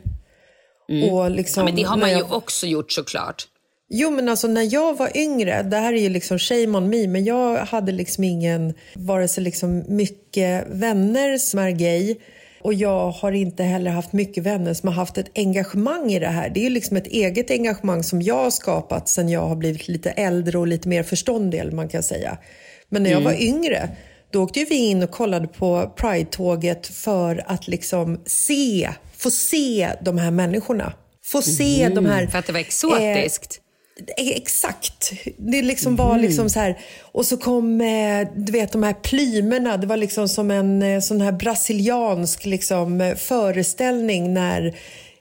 Mm. 0.89 1.09
Och 1.09 1.31
liksom, 1.31 1.61
ja, 1.61 1.65
men 1.65 1.75
det 1.75 1.83
har 1.83 1.97
man 1.97 2.11
jag... 2.11 2.19
ju 2.19 2.35
också 2.35 2.67
gjort 2.67 2.91
såklart. 2.91 3.47
Jo, 3.93 4.09
men 4.09 4.29
alltså 4.29 4.47
när 4.47 4.73
jag 4.73 4.97
var 4.97 5.17
yngre, 5.17 5.63
det 5.63 5.77
här 5.77 5.93
är 5.93 5.97
ju 5.97 6.09
liksom 6.09 6.39
shame 6.39 6.77
on 6.77 6.89
me, 6.89 7.07
men 7.07 7.25
jag 7.25 7.57
hade 7.57 7.91
liksom 7.91 8.23
ingen, 8.23 8.73
vare 8.95 9.27
sig 9.27 9.43
liksom 9.43 9.83
mycket 9.87 10.67
vänner 10.67 11.37
som 11.37 11.59
är 11.59 11.71
gay 11.71 12.15
och 12.63 12.73
jag 12.73 13.11
har 13.11 13.31
inte 13.31 13.63
heller 13.63 13.91
haft 13.91 14.13
mycket 14.13 14.43
vänner 14.43 14.73
som 14.73 14.87
har 14.87 14.95
haft 14.95 15.17
ett 15.17 15.31
engagemang 15.35 16.11
i 16.11 16.19
det 16.19 16.27
här. 16.27 16.49
Det 16.49 16.59
är 16.59 16.63
ju 16.63 16.69
liksom 16.69 16.97
ett 16.97 17.07
eget 17.07 17.51
engagemang 17.51 18.03
som 18.03 18.21
jag 18.21 18.43
har 18.43 18.51
skapat 18.51 19.09
sen 19.09 19.29
jag 19.29 19.47
har 19.47 19.55
blivit 19.55 19.87
lite 19.87 20.09
äldre 20.09 20.57
och 20.57 20.67
lite 20.67 20.87
mer 20.87 21.03
förståndig, 21.03 21.73
man 21.73 21.89
kan 21.89 22.03
säga. 22.03 22.37
Men 22.89 23.03
när 23.03 23.09
jag 23.09 23.21
mm. 23.21 23.33
var 23.33 23.41
yngre, 23.41 23.89
då 24.31 24.43
åkte 24.43 24.65
vi 24.69 24.75
in 24.75 25.03
och 25.03 25.11
kollade 25.11 25.47
på 25.47 25.93
Pride-tåget 25.97 26.87
för 26.87 27.43
att 27.47 27.67
liksom 27.67 28.21
se, 28.25 28.89
få 29.17 29.31
se 29.31 29.89
de 30.01 30.17
här 30.17 30.31
människorna. 30.31 30.93
Få 31.23 31.41
se 31.41 31.83
mm. 31.83 31.95
de 31.95 32.05
här... 32.05 32.27
För 32.27 32.39
att 32.39 32.47
det 32.47 32.53
var 32.53 32.59
exotiskt? 32.59 33.57
Eh, 33.57 33.60
Exakt. 34.17 35.11
Det 35.37 35.61
liksom 35.61 35.95
var 35.95 36.09
mm. 36.09 36.21
liksom 36.21 36.49
så 36.49 36.59
här. 36.59 36.79
Och 37.01 37.25
så 37.25 37.37
kom 37.37 37.81
eh, 37.81 38.27
du 38.35 38.51
vet, 38.51 38.71
de 38.71 38.83
här 38.83 38.93
plymerna. 38.93 39.77
Det 39.77 39.87
var 39.87 39.97
liksom 39.97 40.29
som 40.29 40.51
en 40.51 40.81
eh, 40.81 40.99
sån 40.99 41.21
här 41.21 41.31
brasiliansk 41.31 42.45
liksom, 42.45 43.01
eh, 43.01 43.15
föreställning 43.15 44.33
när 44.33 44.65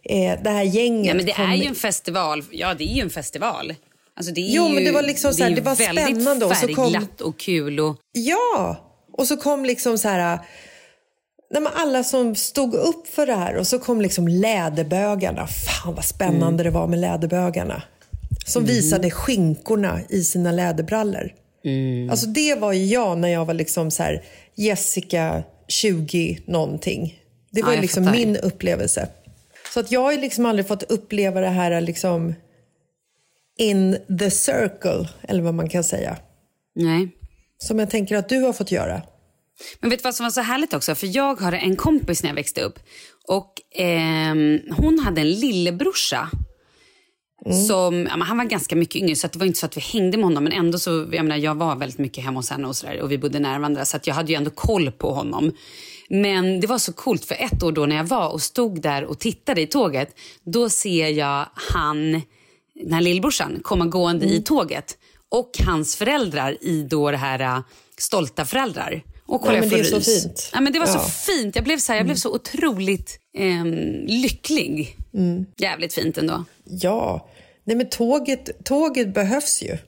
eh, 0.03 0.43
det 0.43 0.51
här 0.51 0.63
gänget 0.63 1.07
ja, 1.07 1.15
men 1.15 1.27
Det 1.27 1.33
kom... 1.33 1.45
är 1.45 1.55
ju 1.55 1.65
en 1.65 1.75
festival. 1.75 2.45
Ja, 2.51 2.75
det 2.75 2.85
är 2.85 2.95
ju 2.95 3.03
en 3.03 3.11
festival. 3.11 3.75
Alltså, 4.17 4.33
det 4.33 4.41
är 4.41 4.55
jo, 4.55 4.69
ju, 4.69 4.75
men 4.75 4.85
det 4.85 4.93
var 4.93 5.03
liksom 5.03 5.33
så 5.33 5.43
här, 5.43 5.51
det, 5.51 5.61
var 5.61 5.75
spännande. 5.75 6.45
och 6.45 6.57
så 6.57 6.75
kom... 6.75 7.07
och 7.21 7.39
kul. 7.39 7.81
Och... 7.81 7.97
Ja, 8.13 8.77
och 9.13 9.27
så 9.27 9.37
kom 9.37 9.65
liksom 9.65 9.99
så 9.99 10.09
här... 10.09 10.39
Nej, 11.53 11.63
alla 11.75 12.05
som 12.05 12.35
stod 12.35 12.75
upp 12.75 13.07
för 13.07 13.27
det 13.27 13.35
här 13.35 13.57
och 13.57 13.67
så 13.67 13.79
kom 13.79 14.01
liksom 14.01 14.29
läderbögarna. 14.29 15.47
Fan 15.47 15.95
vad 15.95 16.05
spännande 16.05 16.47
mm. 16.47 16.65
det 16.65 16.71
var 16.71 16.87
med 16.87 16.99
läderbögarna 16.99 17.83
som 18.47 18.63
mm. 18.63 18.75
visade 18.75 19.11
skinkorna 19.11 20.01
i 20.09 20.25
sina 20.25 20.53
läderbrallor. 20.53 21.35
Mm. 21.65 22.11
Alltså 22.11 22.27
det 22.27 22.55
var 22.55 22.73
ju 22.73 22.85
jag 22.85 23.19
när 23.19 23.29
jag 23.29 23.45
var 23.45 23.55
liksom 23.55 23.91
så 23.91 24.03
här, 24.03 24.23
Jessica 24.55 25.43
20 25.69 26.39
någonting. 26.47 27.21
Det 27.51 27.63
var 27.63 27.75
ja, 27.75 27.81
liksom 27.81 28.05
fattar. 28.05 28.19
min 28.19 28.37
upplevelse. 28.37 29.09
Så 29.75 29.81
att 29.81 29.93
jag 29.93 30.01
har 30.01 30.13
liksom 30.13 30.47
aldrig 30.47 30.67
fått 30.67 30.83
uppleva 30.83 31.41
det 31.41 31.49
här 31.49 31.81
liksom 31.81 32.35
in 33.59 33.97
the 34.19 34.31
circle, 34.31 35.09
eller 35.23 35.43
vad 35.43 35.55
man 35.55 35.69
kan 35.69 35.85
säga. 35.85 36.17
Nej. 36.75 37.09
Som 37.59 37.79
jag 37.79 37.91
tänker 37.91 38.17
att 38.17 38.29
du 38.29 38.41
har 38.41 38.53
fått 38.53 38.73
göra. 38.73 39.03
Men 39.81 39.91
vet 39.91 39.99
du 39.99 40.03
vad 40.03 40.15
som 40.15 40.25
var 40.25 40.31
så 40.31 40.41
härligt 40.41 40.75
också? 40.75 40.95
För 40.95 41.17
jag 41.17 41.41
har 41.41 41.53
en 41.53 41.77
kompis 41.77 42.23
när 42.23 42.31
jag 42.31 42.35
växte 42.35 42.61
upp. 42.61 42.79
Och 43.29 43.81
eh, 43.81 44.35
hon 44.77 44.99
hade 45.05 45.21
en 45.21 45.31
lillebrorsa 45.31 46.31
Mm. 47.47 47.65
Som, 47.65 48.07
ja, 48.07 48.25
han 48.25 48.39
var 48.39 48.45
ganska 48.45 48.77
mycket 48.77 48.97
yngre 48.97 49.17
så 49.17 49.29
det 49.29 49.39
var 49.39 49.47
inte 49.47 49.59
så 49.59 49.67
att 49.67 49.77
vi 49.77 49.81
hängde 49.81 50.17
med 50.17 50.25
honom 50.25 50.45
men 50.45 50.53
ändå 50.53 50.79
så, 50.79 50.91
jag 50.91 51.25
menar 51.25 51.37
jag 51.37 51.55
var 51.55 51.77
väldigt 51.77 51.99
mycket 51.99 52.25
hemma 52.25 52.39
hos 52.39 52.51
henne 52.51 52.69
och, 52.69 52.77
så 52.77 52.87
där, 52.87 53.01
och 53.01 53.13
vi 53.13 53.19
bodde 53.19 53.39
nära 53.39 53.59
varandra 53.59 53.85
så 53.85 53.99
jag 54.05 54.15
hade 54.15 54.33
ju 54.33 54.37
ändå 54.37 54.51
koll 54.51 54.91
på 54.91 55.13
honom. 55.13 55.53
Men 56.09 56.61
det 56.61 56.67
var 56.67 56.79
så 56.79 56.93
coolt 56.93 57.25
för 57.25 57.35
ett 57.35 57.63
år 57.63 57.73
då 57.73 57.87
när 57.87 57.97
jag 57.97 58.05
var 58.05 58.29
och 58.29 58.43
stod 58.43 58.83
där 58.83 59.05
och 59.05 59.19
tittade 59.19 59.61
i 59.61 59.67
tåget, 59.67 60.19
då 60.45 60.69
ser 60.69 61.09
jag 61.09 61.47
han, 61.55 62.13
den 62.75 62.93
här 62.93 63.01
lillbrorsan, 63.01 63.59
komma 63.63 63.87
gående 63.87 64.27
mm. 64.27 64.39
i 64.39 64.43
tåget 64.43 64.99
och 65.29 65.51
hans 65.67 65.97
föräldrar 65.97 66.57
i 66.61 66.83
då 66.83 67.11
det 67.11 67.17
här 67.17 67.57
uh, 67.57 67.63
Stolta 67.99 68.45
föräldrar. 68.45 69.03
Och 69.31 69.43
ja, 69.47 69.53
men 69.53 69.69
det 69.69 69.81
är 69.81 69.85
så 69.85 70.01
fint. 70.01 70.51
Ja, 70.53 70.61
men 70.61 70.73
det 70.73 70.79
var 70.79 70.87
ja. 70.87 70.93
så 70.93 71.11
fint. 71.11 71.57
Jag 71.57 71.65
blev 71.65 71.79
så, 71.79 71.93
här, 71.93 71.99
jag 71.99 72.07
blev 72.07 72.15
mm. 72.15 72.21
så 72.21 72.35
otroligt 72.35 73.19
eh, 73.37 73.65
lycklig. 74.07 74.97
Mm. 75.15 75.47
Jävligt 75.57 75.95
fint 75.95 76.19
ändå. 76.19 76.45
Ja, 76.65 77.29
Nej, 77.65 77.77
men 77.77 77.89
tåget, 77.89 78.65
tåget 78.65 79.15
behövs 79.15 79.63
ju. 79.63 79.79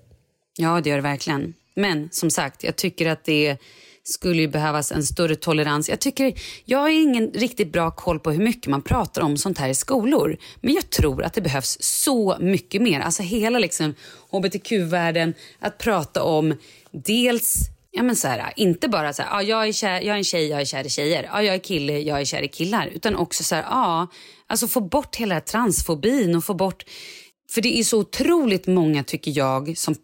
Ja, 0.56 0.80
det 0.80 0.90
gör 0.90 0.96
det 0.96 1.02
verkligen. 1.02 1.54
Men 1.74 2.08
som 2.12 2.30
sagt, 2.30 2.64
jag 2.64 2.76
tycker 2.76 3.06
att 3.06 3.24
det 3.24 3.56
skulle 4.04 4.48
behövas 4.48 4.92
en 4.92 5.02
större 5.02 5.36
tolerans. 5.36 5.88
Jag, 5.88 6.00
tycker, 6.00 6.34
jag 6.64 6.78
har 6.78 6.88
ingen 6.88 7.30
riktigt 7.30 7.72
bra 7.72 7.90
koll 7.90 8.20
på 8.20 8.30
hur 8.30 8.44
mycket 8.44 8.66
man 8.66 8.82
pratar 8.82 9.22
om 9.22 9.36
sånt 9.36 9.58
här 9.58 9.68
i 9.68 9.74
skolor. 9.74 10.36
Men 10.60 10.74
jag 10.74 10.90
tror 10.90 11.22
att 11.22 11.34
det 11.34 11.40
behövs 11.40 11.76
så 11.80 12.36
mycket 12.40 12.82
mer. 12.82 13.00
Alltså 13.00 13.22
hela 13.22 13.58
liksom 13.58 13.94
hbtq-världen, 14.30 15.34
att 15.60 15.78
prata 15.78 16.22
om 16.22 16.54
dels 16.90 17.56
Ja, 17.94 18.02
men 18.02 18.16
så 18.16 18.28
här, 18.28 18.52
inte 18.56 18.88
bara 18.88 19.12
så 19.12 19.22
här, 19.22 19.30
ja, 19.30 19.42
jag, 19.42 19.68
är 19.68 19.72
kär, 19.72 20.00
jag 20.00 20.14
är 20.14 20.18
en 20.18 20.24
tjej, 20.24 20.46
jag 20.48 20.60
är 20.60 20.64
kär 20.64 20.86
i 20.86 20.90
tjejer. 20.90 21.30
Ja, 21.32 21.42
jag 21.42 21.54
är 21.54 21.58
kille, 21.58 21.98
jag 21.98 22.20
är 22.20 22.24
kär 22.24 22.42
i 22.42 22.48
killar. 22.48 22.86
Utan 22.86 23.16
också 23.16 23.44
så 23.44 23.54
här, 23.54 23.62
ja, 23.62 24.06
alltså 24.46 24.68
få 24.68 24.80
bort 24.80 25.16
hela 25.16 25.40
transfobin 25.40 26.36
och 26.36 26.44
få 26.44 26.54
bort 26.54 26.84
för 27.52 27.60
det 27.60 27.78
är 27.78 27.84
så 27.84 27.98
otroligt 27.98 28.66
många, 28.66 29.04
tycker 29.04 29.38
jag, 29.38 29.78
som 29.78 29.94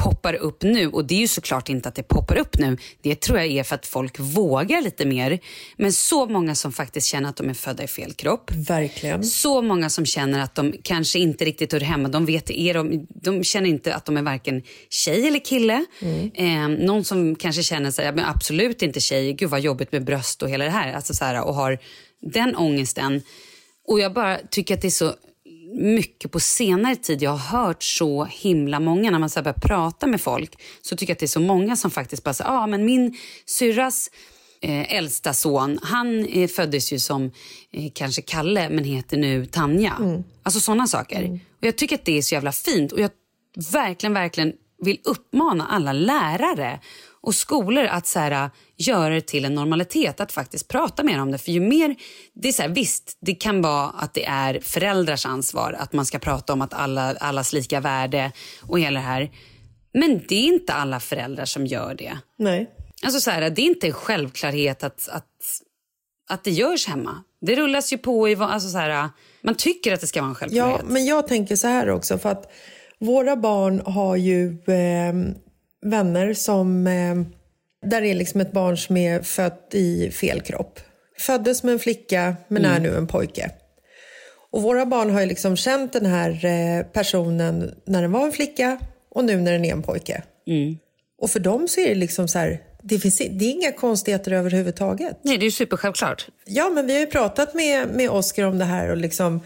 poppar 0.00 0.34
upp 0.34 0.62
nu. 0.62 0.86
Och 0.86 1.04
det 1.04 1.14
är 1.14 1.18
ju 1.18 1.28
såklart 1.28 1.68
inte 1.68 1.88
att 1.88 1.94
det 1.94 2.02
poppar 2.02 2.38
upp 2.38 2.58
nu. 2.58 2.76
Det 3.02 3.20
tror 3.20 3.38
jag 3.38 3.48
är 3.48 3.62
för 3.62 3.74
att 3.74 3.86
folk 3.86 4.20
vågar 4.20 4.82
lite 4.82 5.04
mer. 5.04 5.38
Men 5.76 5.92
så 5.92 6.26
många 6.26 6.54
som 6.54 6.72
faktiskt 6.72 7.06
känner 7.06 7.28
att 7.28 7.36
de 7.36 7.48
är 7.50 7.54
födda 7.54 7.82
i 7.82 7.86
fel 7.86 8.12
kropp. 8.12 8.50
Verkligen. 8.50 9.24
Så 9.24 9.62
många 9.62 9.90
som 9.90 10.06
känner 10.06 10.40
att 10.40 10.54
de 10.54 10.74
kanske 10.82 11.18
inte 11.18 11.44
riktigt 11.44 11.72
hör 11.72 11.80
hemma. 11.80 12.08
De, 12.08 12.26
vet, 12.26 12.50
är 12.50 12.74
de, 12.74 13.06
de 13.08 13.44
känner 13.44 13.68
inte 13.68 13.94
att 13.94 14.04
de 14.04 14.16
är 14.16 14.22
varken 14.22 14.62
tjej 14.90 15.26
eller 15.26 15.44
kille. 15.44 15.84
Mm. 16.00 16.30
Eh, 16.34 16.86
någon 16.86 17.04
som 17.04 17.36
kanske 17.36 17.62
känner 17.62 17.90
sig, 17.90 18.12
men 18.12 18.24
absolut 18.24 18.82
inte 18.82 19.00
tjej. 19.00 19.32
Gud 19.32 19.50
vad 19.50 19.60
jobbigt 19.60 19.92
med 19.92 20.04
bröst 20.04 20.42
och 20.42 20.50
hela 20.50 20.64
det 20.64 20.70
här. 20.70 20.92
Alltså 20.92 21.14
så 21.14 21.24
här 21.24 21.44
och 21.44 21.54
har 21.54 21.78
den 22.20 22.56
ångesten. 22.56 23.22
Och 23.88 24.00
jag 24.00 24.12
bara 24.12 24.38
tycker 24.50 24.74
att 24.74 24.80
det 24.80 24.88
är 24.88 24.90
så 24.90 25.14
mycket 25.80 26.32
på 26.32 26.40
senare 26.40 26.96
tid 26.96 27.22
jag 27.22 27.30
har 27.30 27.58
hört 27.58 27.82
så 27.82 28.24
himla 28.24 28.80
många, 28.80 29.10
när 29.10 29.18
man 29.18 29.30
så 29.30 29.42
börjar 29.42 29.54
prata 29.54 30.06
med 30.06 30.20
folk, 30.20 30.62
så 30.82 30.96
tycker 30.96 31.10
jag 31.10 31.14
att 31.14 31.18
det 31.20 31.26
är 31.26 31.28
så 31.28 31.40
många 31.40 31.76
som 31.76 31.90
faktiskt 31.90 32.24
bara 32.24 32.34
säger, 32.34 32.50
ah, 32.50 32.66
men 32.66 32.84
min 32.84 33.16
syrras 33.46 34.10
eh, 34.62 34.94
äldsta 34.94 35.32
son, 35.32 35.78
han 35.82 36.26
eh, 36.26 36.48
föddes 36.48 36.92
ju 36.92 36.98
som 36.98 37.30
eh, 37.72 37.90
kanske 37.94 38.22
Kalle 38.22 38.68
men 38.70 38.84
heter 38.84 39.16
nu 39.16 39.46
Tanja. 39.46 39.96
Mm. 40.00 40.24
Alltså 40.42 40.60
sådana 40.60 40.86
saker. 40.86 41.22
Mm. 41.22 41.32
Och 41.32 41.66
jag 41.66 41.76
tycker 41.76 41.94
att 41.94 42.04
det 42.04 42.18
är 42.18 42.22
så 42.22 42.34
jävla 42.34 42.52
fint 42.52 42.92
och 42.92 43.00
jag 43.00 43.10
verkligen, 43.72 44.14
verkligen 44.14 44.52
vill 44.80 45.00
uppmana 45.04 45.66
alla 45.66 45.92
lärare 45.92 46.80
och 47.22 47.34
skolor 47.34 47.84
att 47.84 48.06
så 48.06 48.18
här, 48.18 48.50
göra 48.76 49.14
det 49.14 49.20
till 49.20 49.44
en 49.44 49.54
normalitet 49.54 50.20
att 50.20 50.32
faktiskt 50.32 50.68
prata 50.68 51.02
mer 51.02 51.20
om 51.20 51.30
det. 51.32 51.38
För 51.38 51.52
ju 51.52 51.60
mer, 51.60 51.96
det 52.34 52.48
är 52.48 52.52
så 52.52 52.62
här, 52.62 52.68
Visst, 52.68 53.18
det 53.20 53.34
kan 53.34 53.62
vara 53.62 53.90
att 53.90 54.14
det 54.14 54.24
är 54.24 54.60
föräldrars 54.60 55.26
ansvar 55.26 55.76
att 55.78 55.92
man 55.92 56.06
ska 56.06 56.18
prata 56.18 56.52
om 56.52 56.62
att 56.62 56.74
alla, 56.74 57.14
allas 57.14 57.52
lika 57.52 57.80
värde 57.80 58.32
och 58.62 58.80
hela 58.80 59.00
det 59.00 59.06
här. 59.06 59.30
Men 59.92 60.22
det 60.28 60.34
är 60.34 60.46
inte 60.46 60.72
alla 60.72 61.00
föräldrar 61.00 61.44
som 61.44 61.66
gör 61.66 61.94
det. 61.94 62.18
Nej. 62.38 62.70
Alltså 63.02 63.20
så 63.20 63.30
här, 63.30 63.50
det 63.50 63.62
är 63.62 63.66
inte 63.66 63.86
en 63.86 63.92
självklarhet 63.92 64.84
att, 64.84 65.08
att, 65.08 65.26
att 66.30 66.44
det 66.44 66.50
görs 66.50 66.86
hemma. 66.86 67.24
Det 67.40 67.56
rullas 67.56 67.92
ju 67.92 67.98
på 67.98 68.28
i... 68.28 68.36
Alltså 68.36 68.68
så 68.68 68.78
här, 68.78 69.08
man 69.42 69.54
tycker 69.54 69.94
att 69.94 70.00
det 70.00 70.06
ska 70.06 70.20
vara 70.20 70.28
en 70.28 70.34
självklarhet. 70.34 70.80
Ja, 70.82 70.92
men 70.92 71.04
jag 71.04 71.28
tänker 71.28 71.56
så 71.56 71.66
här 71.66 71.90
också. 71.90 72.18
för 72.18 72.28
att 72.28 72.52
Våra 73.00 73.36
barn 73.36 73.82
har 73.86 74.16
ju 74.16 74.48
eh, 74.48 75.14
vänner 75.82 76.34
som... 76.34 76.86
Eh, 76.86 77.14
där 77.90 78.02
är 78.02 78.14
liksom 78.14 78.40
ett 78.40 78.52
barn 78.52 78.76
som 78.76 78.96
är 78.96 79.22
fött 79.22 79.68
i 79.72 80.10
fel 80.10 80.40
kropp. 80.40 80.80
Föddes 81.18 81.62
med 81.62 81.72
en 81.72 81.78
flicka, 81.78 82.36
men 82.48 82.64
mm. 82.64 82.76
är 82.76 82.80
nu 82.80 82.96
en 82.96 83.06
pojke. 83.06 83.50
Och 84.50 84.62
våra 84.62 84.86
barn 84.86 85.10
har 85.10 85.20
ju 85.20 85.26
liksom 85.26 85.56
känt 85.56 85.92
den 85.92 86.06
här 86.06 86.44
eh, 86.44 86.86
personen 86.86 87.74
när 87.84 88.02
den 88.02 88.12
var 88.12 88.24
en 88.24 88.32
flicka 88.32 88.78
och 89.10 89.24
nu 89.24 89.36
när 89.36 89.52
den 89.52 89.64
är 89.64 89.72
en 89.72 89.82
pojke. 89.82 90.22
Mm. 90.46 90.78
Och 91.18 91.30
för 91.30 91.40
dem 91.40 91.68
så 91.68 91.80
är 91.80 91.88
det 91.88 91.94
liksom 91.94 92.28
så 92.28 92.38
här, 92.38 92.60
det, 92.82 92.98
finns, 92.98 93.18
det 93.18 93.44
är 93.44 93.50
inga 93.50 93.72
konstigheter 93.72 94.32
överhuvudtaget. 94.32 95.18
Nej, 95.22 95.38
det 95.38 95.46
är 95.46 95.50
supersjälvklart. 95.50 96.28
Ja, 96.46 96.70
men 96.70 96.86
vi 96.86 96.92
har 96.92 97.00
ju 97.00 97.06
pratat 97.06 97.54
med, 97.54 97.88
med 97.88 98.10
Oscar 98.10 98.44
om 98.44 98.58
det 98.58 98.64
här 98.64 98.90
och 98.90 98.96
liksom 98.96 99.40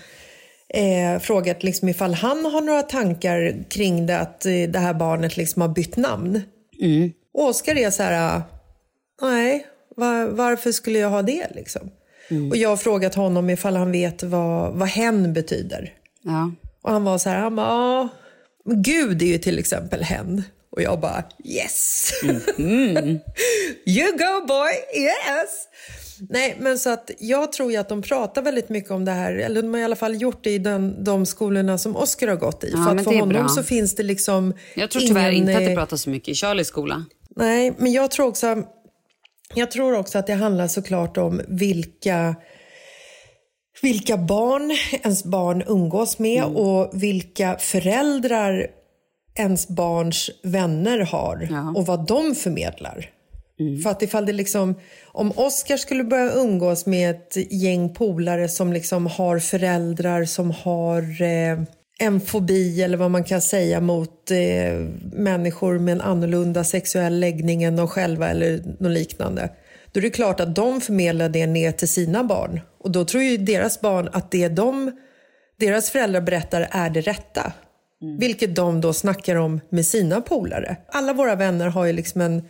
eh, 0.75 1.21
frågat 1.21 1.63
liksom 1.63 1.89
ifall 1.89 2.15
han 2.15 2.45
har 2.45 2.61
några 2.61 2.83
tankar 2.83 3.65
kring 3.71 4.07
det 4.07 4.19
att 4.19 4.47
eh, 4.47 4.53
det 4.53 4.79
här 4.79 4.95
barnet 4.95 5.37
liksom 5.37 5.63
har 5.63 5.69
bytt 5.69 5.97
namn. 5.97 6.43
Mm. 6.81 7.13
Oskar 7.35 7.79
är 7.79 7.91
så 7.91 8.03
här, 8.03 8.43
nej, 9.23 9.67
var, 9.97 10.27
varför 10.27 10.73
skulle 10.73 10.99
jag 10.99 11.11
ha 11.11 11.23
det 11.23 11.47
liksom? 11.55 11.91
Mm. 12.31 12.51
Och 12.51 12.57
jag 12.57 12.69
har 12.69 12.77
frågat 12.77 13.15
honom 13.15 13.51
ifall 13.51 13.77
han 13.77 13.93
vet 13.93 14.23
vad, 14.23 14.75
vad 14.75 14.89
hen 14.89 15.33
betyder. 15.33 15.93
Ja. 16.23 16.53
Och 16.83 16.93
han 16.93 17.05
var 17.05 17.19
så 17.19 17.31
här, 17.31 17.39
han 17.39 17.57
bara, 17.57 17.67
ja, 17.67 18.09
men 18.65 18.83
Gud 18.83 19.23
är 19.23 19.27
ju 19.27 19.39
till 19.39 19.59
exempel 19.59 20.03
hen. 20.03 20.43
Och 20.71 20.83
jag 20.83 21.01
bara, 21.01 21.25
yes! 21.45 22.11
Mm. 22.59 23.07
you 23.87 24.13
go 24.13 24.47
boy, 24.47 24.73
yes! 25.03 25.69
Nej, 26.29 26.57
men 26.61 26.79
så 26.79 26.91
att 26.91 27.11
jag 27.19 27.53
tror 27.53 27.73
ju 27.73 27.77
att 27.77 27.89
de 27.89 28.03
pratar 28.03 28.43
väldigt 28.43 28.69
mycket 28.69 28.91
om 28.91 29.05
det 29.05 29.13
här, 29.13 29.35
eller 29.35 29.63
de 29.63 29.75
har 29.75 29.81
i 29.81 29.85
alla 29.85 29.97
fall 29.97 30.23
gjort 30.23 30.45
det 30.45 30.51
i 30.51 30.59
den, 30.59 31.05
de 31.05 31.27
skolorna 31.27 31.79
som 31.79 31.97
Oscar 31.97 32.29
har 32.29 32.37
gått 32.37 32.65
i. 32.65 32.71
Ja, 32.73 32.85
för 32.85 32.97
att 32.97 33.05
för 33.05 33.13
honom 33.13 33.29
bra. 33.29 33.49
så 33.49 33.63
finns 33.63 33.95
det 33.95 34.03
liksom 34.03 34.55
Jag 34.75 34.91
tror 34.91 35.03
tyvärr 35.03 35.31
ingen, 35.31 35.49
inte 35.49 35.59
att 35.59 35.65
det 35.65 35.71
eh, 35.71 35.77
pratas 35.77 36.03
så 36.03 36.11
mycket 36.11 36.29
i 36.29 36.35
Charlies 36.35 36.69
skola. 36.69 37.05
Nej, 37.37 37.75
men 37.79 37.93
jag 37.93 38.11
tror 38.11 38.27
också, 38.27 38.63
jag 39.55 39.71
tror 39.71 39.99
också 39.99 40.19
att 40.19 40.27
det 40.27 40.35
handlar 40.35 40.69
såklart 40.69 41.17
om 41.17 41.41
vilka, 41.49 42.35
vilka 43.83 44.17
barn 44.17 44.77
ens 45.03 45.25
barn 45.25 45.63
umgås 45.67 46.19
med 46.19 46.45
och 46.45 46.91
vilka 46.93 47.57
föräldrar 47.59 48.67
ens 49.35 49.69
barns 49.69 50.31
vänner 50.43 50.99
har 50.99 51.49
och 51.77 51.87
vad 51.87 52.07
de 52.07 52.35
förmedlar. 52.35 53.14
För 53.83 53.91
att 53.91 54.03
ifall 54.03 54.27
det 54.27 54.33
liksom, 54.33 54.75
om 55.07 55.33
Oscar 55.37 55.77
skulle 55.77 56.05
börja 56.05 56.33
umgås 56.33 56.87
med 56.87 57.11
ett 57.11 57.53
gäng 57.53 57.95
polare 57.95 58.49
som 58.49 58.73
liksom 58.73 59.07
har 59.07 59.39
föräldrar 59.39 60.25
som 60.25 60.51
har 60.51 61.23
eh, 61.23 61.59
en 61.99 62.21
fobi 62.21 62.83
eller 62.83 62.97
vad 62.97 63.11
man 63.11 63.25
kan 63.25 63.41
säga 63.41 63.81
mot 63.81 64.31
eh, 64.31 64.75
människor 65.13 65.79
med 65.79 65.93
en 65.93 66.01
annorlunda 66.01 66.65
sexuell 66.65 67.21
läggning 67.21 67.63
än 67.63 67.77
de 67.77 67.89
själva 67.89 68.29
eller 68.29 68.63
något 68.81 68.93
liknande. 68.93 69.49
Då 69.93 70.01
är 70.01 70.03
det 70.03 70.11
klart 70.11 70.41
att 70.41 70.57
de 70.57 70.81
förmedlar 70.81 71.29
det 71.29 71.47
ner 71.47 71.73
till 71.73 71.89
sina 71.89 72.25
barn. 72.25 72.61
Och 72.81 72.91
då 72.91 73.05
tror 73.05 73.23
ju 73.23 73.37
deras 73.37 73.81
barn 73.81 74.09
att 74.13 74.31
det 74.31 74.49
de, 74.49 74.93
deras 75.61 75.91
föräldrar 75.91 76.21
berättar 76.21 76.69
är 76.71 76.91
det 76.91 77.01
rätta. 77.01 77.53
Vilket 78.19 78.57
de 78.57 78.81
då 78.81 78.93
snackar 78.93 79.37
om 79.37 79.61
med 79.69 79.87
sina 79.87 80.21
polare. 80.21 80.77
Alla 80.89 81.13
våra 81.13 81.35
vänner 81.35 81.67
har 81.67 81.85
ju 81.85 81.93
liksom 81.93 82.21
en 82.21 82.43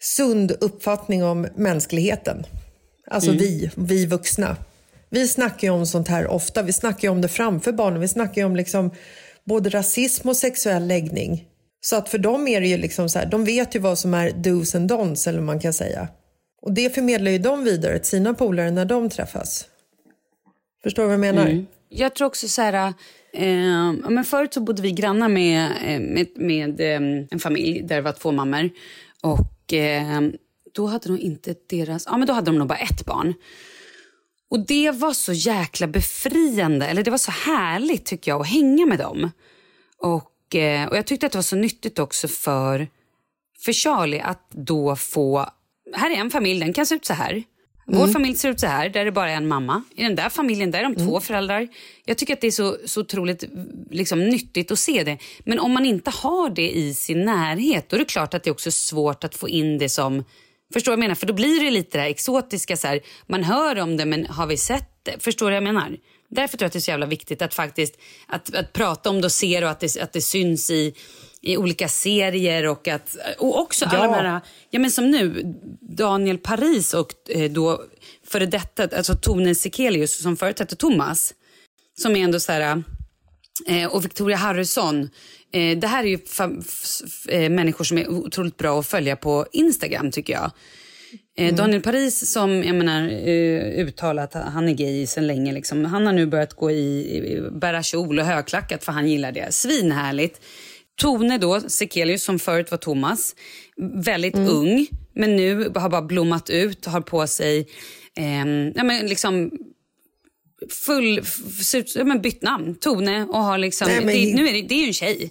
sund 0.00 0.52
uppfattning 0.60 1.24
om 1.24 1.48
mänskligheten. 1.56 2.46
Alltså 3.10 3.30
Mm. 3.30 3.42
vi, 3.42 3.70
vi 3.76 4.06
vuxna. 4.06 4.56
Vi 5.10 5.28
snackar 5.28 5.68
ju 5.68 5.74
om 5.74 5.86
sånt 5.86 6.08
här 6.08 6.26
ofta. 6.26 6.62
Vi 6.62 6.72
snackar 6.72 7.08
ju 7.08 7.12
om 7.12 7.20
det 7.20 7.28
framför 7.28 7.72
barnen. 7.72 8.00
Vi 8.00 8.08
snackar 8.08 8.42
ju 8.42 8.44
om 8.44 8.56
liksom 8.56 8.90
både 9.44 9.70
rasism 9.70 10.28
och 10.28 10.36
sexuell 10.36 10.86
läggning. 10.86 11.44
Så 11.80 11.96
att 11.96 12.08
för 12.08 12.18
dem 12.18 12.48
är 12.48 12.60
det 12.60 12.66
ju 12.66 12.76
liksom 12.76 13.08
så 13.08 13.18
här, 13.18 13.26
de 13.26 13.44
vet 13.44 13.74
ju 13.76 13.78
vad 13.78 13.98
som 13.98 14.14
är 14.14 14.30
dos 14.30 14.74
and 14.74 14.92
don'ts 14.92 15.28
eller 15.28 15.38
vad 15.38 15.46
man 15.46 15.60
kan 15.60 15.72
säga. 15.72 16.08
Och 16.62 16.72
det 16.72 16.94
förmedlar 16.94 17.30
ju 17.30 17.38
de 17.38 17.64
vidare 17.64 17.98
till 17.98 18.08
sina 18.08 18.34
polare 18.34 18.70
när 18.70 18.84
de 18.84 19.10
träffas. 19.10 19.66
Förstår 20.82 21.02
du 21.02 21.06
vad 21.06 21.12
jag 21.12 21.20
menar? 21.20 21.46
Mm. 21.46 21.66
Jag 21.88 22.14
tror 22.14 22.26
också 22.26 22.48
så 22.48 22.62
här... 22.62 22.92
Eh, 23.32 23.92
men 24.10 24.24
förut 24.24 24.54
så 24.54 24.60
bodde 24.60 24.82
vi 24.82 24.92
grannar 24.92 25.28
med, 25.28 25.70
eh, 25.86 26.00
med, 26.00 26.26
med 26.36 26.80
eh, 26.80 27.26
en 27.30 27.38
familj 27.38 27.82
där 27.82 27.96
det 27.96 28.02
var 28.02 28.12
två 28.12 28.32
mammor. 28.32 28.70
Och 29.22 29.38
eh, 29.72 30.20
då 30.74 30.86
hade 30.86 31.08
de 31.08 31.18
inte 31.18 31.54
deras... 31.68 32.06
Ja, 32.06 32.16
men 32.16 32.26
då 32.26 32.32
hade 32.32 32.50
de 32.50 32.58
nog 32.58 32.68
bara 32.68 32.78
ett 32.78 33.04
barn. 33.04 33.34
Och 34.50 34.66
det 34.66 34.90
var 34.90 35.12
så 35.12 35.32
jäkla 35.32 35.86
befriande, 35.86 36.86
eller 36.86 37.04
det 37.04 37.10
var 37.10 37.18
så 37.18 37.30
härligt 37.30 38.06
tycker 38.06 38.30
jag 38.30 38.40
att 38.40 38.48
hänga 38.48 38.86
med 38.86 38.98
dem. 38.98 39.30
Och, 39.98 40.54
eh, 40.54 40.88
och 40.88 40.96
jag 40.96 41.06
tyckte 41.06 41.26
att 41.26 41.32
det 41.32 41.38
var 41.38 41.42
så 41.42 41.56
nyttigt 41.56 41.98
också 41.98 42.28
för, 42.28 42.88
för 43.64 43.72
Charlie 43.72 44.20
att 44.20 44.50
då 44.50 44.96
få... 44.96 45.48
Här 45.94 46.10
är 46.10 46.14
en 46.14 46.30
familj, 46.30 46.60
den 46.60 46.72
kan 46.72 46.86
se 46.86 46.94
ut 46.94 47.04
så 47.04 47.12
här. 47.12 47.42
Vår 47.88 47.96
Mm. 48.02 48.12
familj 48.12 48.34
ser 48.36 48.50
ut 48.50 48.60
så 48.60 48.66
här, 48.66 48.88
där 48.88 49.00
är 49.00 49.04
det 49.04 49.12
bara 49.12 49.30
en 49.30 49.48
mamma. 49.48 49.82
I 49.96 50.02
den 50.02 50.14
där 50.16 50.28
familjen 50.28 50.70
där 50.70 50.78
är 50.78 50.82
de 50.82 50.92
Mm. 50.94 51.06
två 51.06 51.20
föräldrar. 51.20 51.68
Jag 52.04 52.18
tycker 52.18 52.32
att 52.32 52.40
det 52.40 52.46
är 52.46 52.50
så, 52.50 52.76
så 52.84 53.00
otroligt 53.00 53.44
liksom, 53.90 54.24
nyttigt 54.28 54.70
att 54.70 54.78
se 54.78 55.02
det. 55.04 55.18
Men 55.44 55.58
om 55.58 55.72
man 55.72 55.86
inte 55.86 56.10
har 56.10 56.50
det 56.50 56.70
i 56.76 56.94
sin 56.94 57.24
närhet, 57.24 57.88
då 57.88 57.96
är 57.96 57.98
det 58.00 58.04
klart 58.04 58.34
att 58.34 58.42
det 58.44 58.50
är 58.50 58.52
också 58.52 58.70
svårt 58.70 59.24
att 59.24 59.34
få 59.34 59.48
in 59.48 59.78
det 59.78 59.88
som... 59.88 60.24
Förstår 60.72 60.92
vad 60.92 60.96
jag 60.96 61.00
menar? 61.00 61.14
För 61.14 61.26
då 61.26 61.34
blir 61.34 61.64
det 61.64 61.70
lite 61.70 61.98
det 61.98 62.02
här 62.02 62.10
exotiska. 62.10 62.76
Så 62.76 62.86
här, 62.86 63.00
man 63.26 63.44
hör 63.44 63.78
om 63.78 63.96
det, 63.96 64.04
men 64.06 64.26
har 64.26 64.46
vi 64.46 64.56
sett 64.56 64.90
det? 65.02 65.16
Förstår 65.24 65.48
du 65.50 65.54
jag 65.56 65.64
menar? 65.64 65.96
Därför 66.28 66.58
tror 66.58 66.64
jag 66.64 66.66
att 66.66 66.72
det 66.72 66.78
är 66.78 66.80
så 66.80 66.90
jävla 66.90 67.06
viktigt 67.06 67.42
att 67.42 67.54
faktiskt 67.54 67.98
att, 68.26 68.54
att 68.54 68.72
prata 68.72 69.10
om 69.10 69.20
det 69.20 69.26
och 69.26 69.32
se 69.32 69.60
det 69.60 69.66
och 69.66 69.72
att 69.72 69.80
det, 69.80 70.00
att 70.02 70.12
det 70.12 70.20
syns 70.20 70.70
i, 70.70 70.94
i 71.46 71.56
olika 71.56 71.88
serier 71.88 72.66
och 72.66 72.88
att 72.88 73.16
och 73.38 73.60
också 73.60 73.84
alla 73.84 73.98
Ja. 73.98 74.06
de 74.06 74.14
här, 74.14 74.40
ja 74.70 74.78
men 74.80 74.90
som 74.90 75.10
nu, 75.10 75.54
Daniel 75.80 76.38
Paris 76.38 76.94
och 76.94 77.12
eh, 77.28 77.50
då 77.50 77.82
före 78.26 78.46
detta, 78.46 78.96
alltså 78.96 79.14
Tone 79.14 79.54
Sekelius 79.54 80.22
som 80.22 80.36
förut 80.36 80.58
hette 80.58 80.76
Thomas, 80.76 81.34
som 81.98 82.16
är 82.16 82.20
ändå 82.24 82.40
så 82.40 82.52
här, 82.52 82.82
eh, 83.66 83.86
och 83.86 84.04
Victoria 84.04 84.36
Harrison. 84.36 85.10
Eh, 85.52 85.78
det 85.78 85.86
här 85.86 86.04
är 86.04 86.08
ju 86.08 86.18
människor 87.48 87.84
som 87.84 87.98
är 87.98 88.08
otroligt 88.08 88.56
bra 88.56 88.80
att 88.80 88.86
följa 88.86 89.16
på 89.16 89.46
Instagram 89.52 90.10
tycker 90.10 90.32
jag. 90.32 90.50
Eh, 91.38 91.54
Daniel 91.54 91.82
Paris 91.82 92.32
som 92.32 92.64
jag 92.64 92.76
menar, 92.76 93.08
uttalat 93.78 94.34
han 94.34 94.68
är 94.68 94.72
gay 94.72 95.06
sedan 95.06 95.26
länge. 95.26 95.52
Liksom. 95.52 95.84
Han 95.84 96.06
har 96.06 96.12
nu 96.12 96.26
börjat 96.26 96.54
gå 96.54 96.70
i, 96.70 97.16
i 97.16 97.50
bära 97.52 97.82
kjol 97.82 98.18
och 98.18 98.24
högklackat 98.24 98.84
för 98.84 98.92
han 98.92 99.08
gillar 99.08 99.32
det. 99.32 99.52
Svinhärligt. 99.54 100.40
Tone 101.00 101.38
då, 101.38 101.60
Sekelius 101.60 102.22
som 102.24 102.38
förut 102.38 102.70
var 102.70 102.78
Thomas, 102.78 103.34
väldigt 104.04 104.36
ung 104.36 104.86
men 105.14 105.36
nu 105.36 105.72
har 105.74 105.88
bara 105.88 106.02
blommat 106.02 106.50
ut 106.50 106.86
och 106.86 106.92
har 106.92 107.00
på 107.00 107.26
sig 107.26 107.68
ehm, 108.16 108.72
ja, 108.74 108.84
men 108.84 109.06
liksom 109.06 109.50
full, 110.70 111.22
ja, 111.94 112.04
men 112.04 112.22
bytt 112.22 112.42
namn, 112.42 112.74
Tone 112.74 113.24
och 113.24 113.38
har 113.38 113.58
liksom, 113.58 113.88
Nej, 113.88 114.04
men- 114.04 114.14
det, 114.14 114.34
nu 114.34 114.48
är 114.48 114.52
det, 114.52 114.62
det 114.62 114.74
är 114.74 114.80
ju 114.80 114.86
en 114.86 114.92
tjej. 114.92 115.30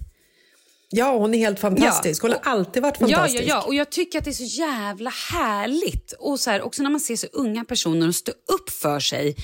Ja, 0.90 1.18
hon 1.18 1.34
är 1.34 1.38
helt 1.38 1.60
fantastisk. 1.60 2.22
Hon 2.22 2.32
har 2.32 2.40
alltid 2.44 2.84
varit 2.84 2.98
Ja, 3.00 3.08
fantastisk. 3.08 3.44
ja, 3.44 3.48
ja, 3.48 3.62
och 3.62 3.76
jag 3.76 3.90
tycker 3.90 4.20
att 4.20 4.26
det 4.26 4.32
är 4.32 4.48
så 4.48 4.60
jävla 4.60 5.10
härligt. 5.10 6.14
Och 6.20 6.40
så 6.40 6.50
här, 6.50 6.62
också 6.62 6.84
när 6.84 6.90
man 6.90 7.00
ser 7.00 7.16
så 7.16 7.28
unga 7.28 7.66
personer 7.66 8.08
och 8.08 8.16
stå 8.16 8.32
upp 8.32 8.70
för 8.70 9.00
sig. 9.00 9.36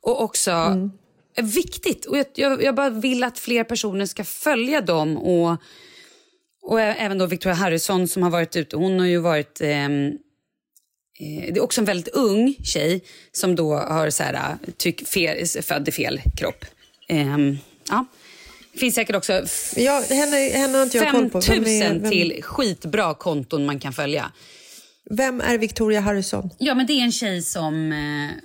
Och 0.00 0.22
också 0.22 0.50
är 0.50 0.90
viktigt. 1.42 2.04
Och 2.04 2.18
jag, 2.18 2.26
jag, 2.34 2.62
jag 2.62 2.74
bara 2.74 2.90
vill 2.90 3.24
att 3.24 3.38
fler 3.38 3.64
personer 3.64 4.06
ska 4.06 4.24
följa 4.24 4.80
dem. 4.80 5.16
Och, 5.18 5.56
och 6.62 6.80
även 6.80 7.18
då 7.18 7.26
Victoria 7.26 7.54
Harrison 7.56 8.08
som 8.08 8.22
har 8.22 8.30
varit 8.30 8.56
ute. 8.56 8.76
Hon 8.76 8.98
har 9.00 9.06
ju 9.06 9.18
varit... 9.18 9.60
ehm, 9.60 10.06
eh, 11.20 11.52
det 11.52 11.56
är 11.56 11.62
också 11.62 11.80
en 11.80 11.84
väldigt 11.84 12.08
ung 12.14 12.54
tjej 12.64 13.04
som 13.32 13.56
då 13.56 13.74
har 13.74 14.10
så 14.10 14.22
här, 14.22 14.56
tyck, 14.76 15.08
fel, 15.08 15.46
född 15.46 15.88
i 15.88 15.92
fel 15.92 16.20
kropp. 16.36 16.64
Ehm, 17.08 17.58
ja. 17.88 18.04
Det 18.72 18.78
finns 18.78 18.94
säkert 18.94 19.16
också 19.16 19.44
Ja, 19.76 20.02
henne, 20.08 20.36
henne 20.36 20.76
har 20.78 20.82
inte 20.84 20.98
jag 20.98 21.10
koll 21.10 21.30
på. 21.30 21.40
Vem 21.40 21.64
5000 21.64 21.82
är, 21.82 22.00
vem, 22.00 22.10
till 22.10 22.42
skitbra 22.42 23.14
konton 23.14 23.66
man 23.66 23.80
kan 23.80 23.92
följa. 23.92 24.32
vem 25.10 25.40
är 25.40 25.58
Victoria 25.58 26.00
Harrison? 26.00 26.50
Ja, 26.58 26.74
men 26.74 26.86
det 26.86 26.92
är 26.92 27.04
en 27.04 27.12
tjej 27.12 27.42
som, 27.42 27.92
eh, 27.92 28.36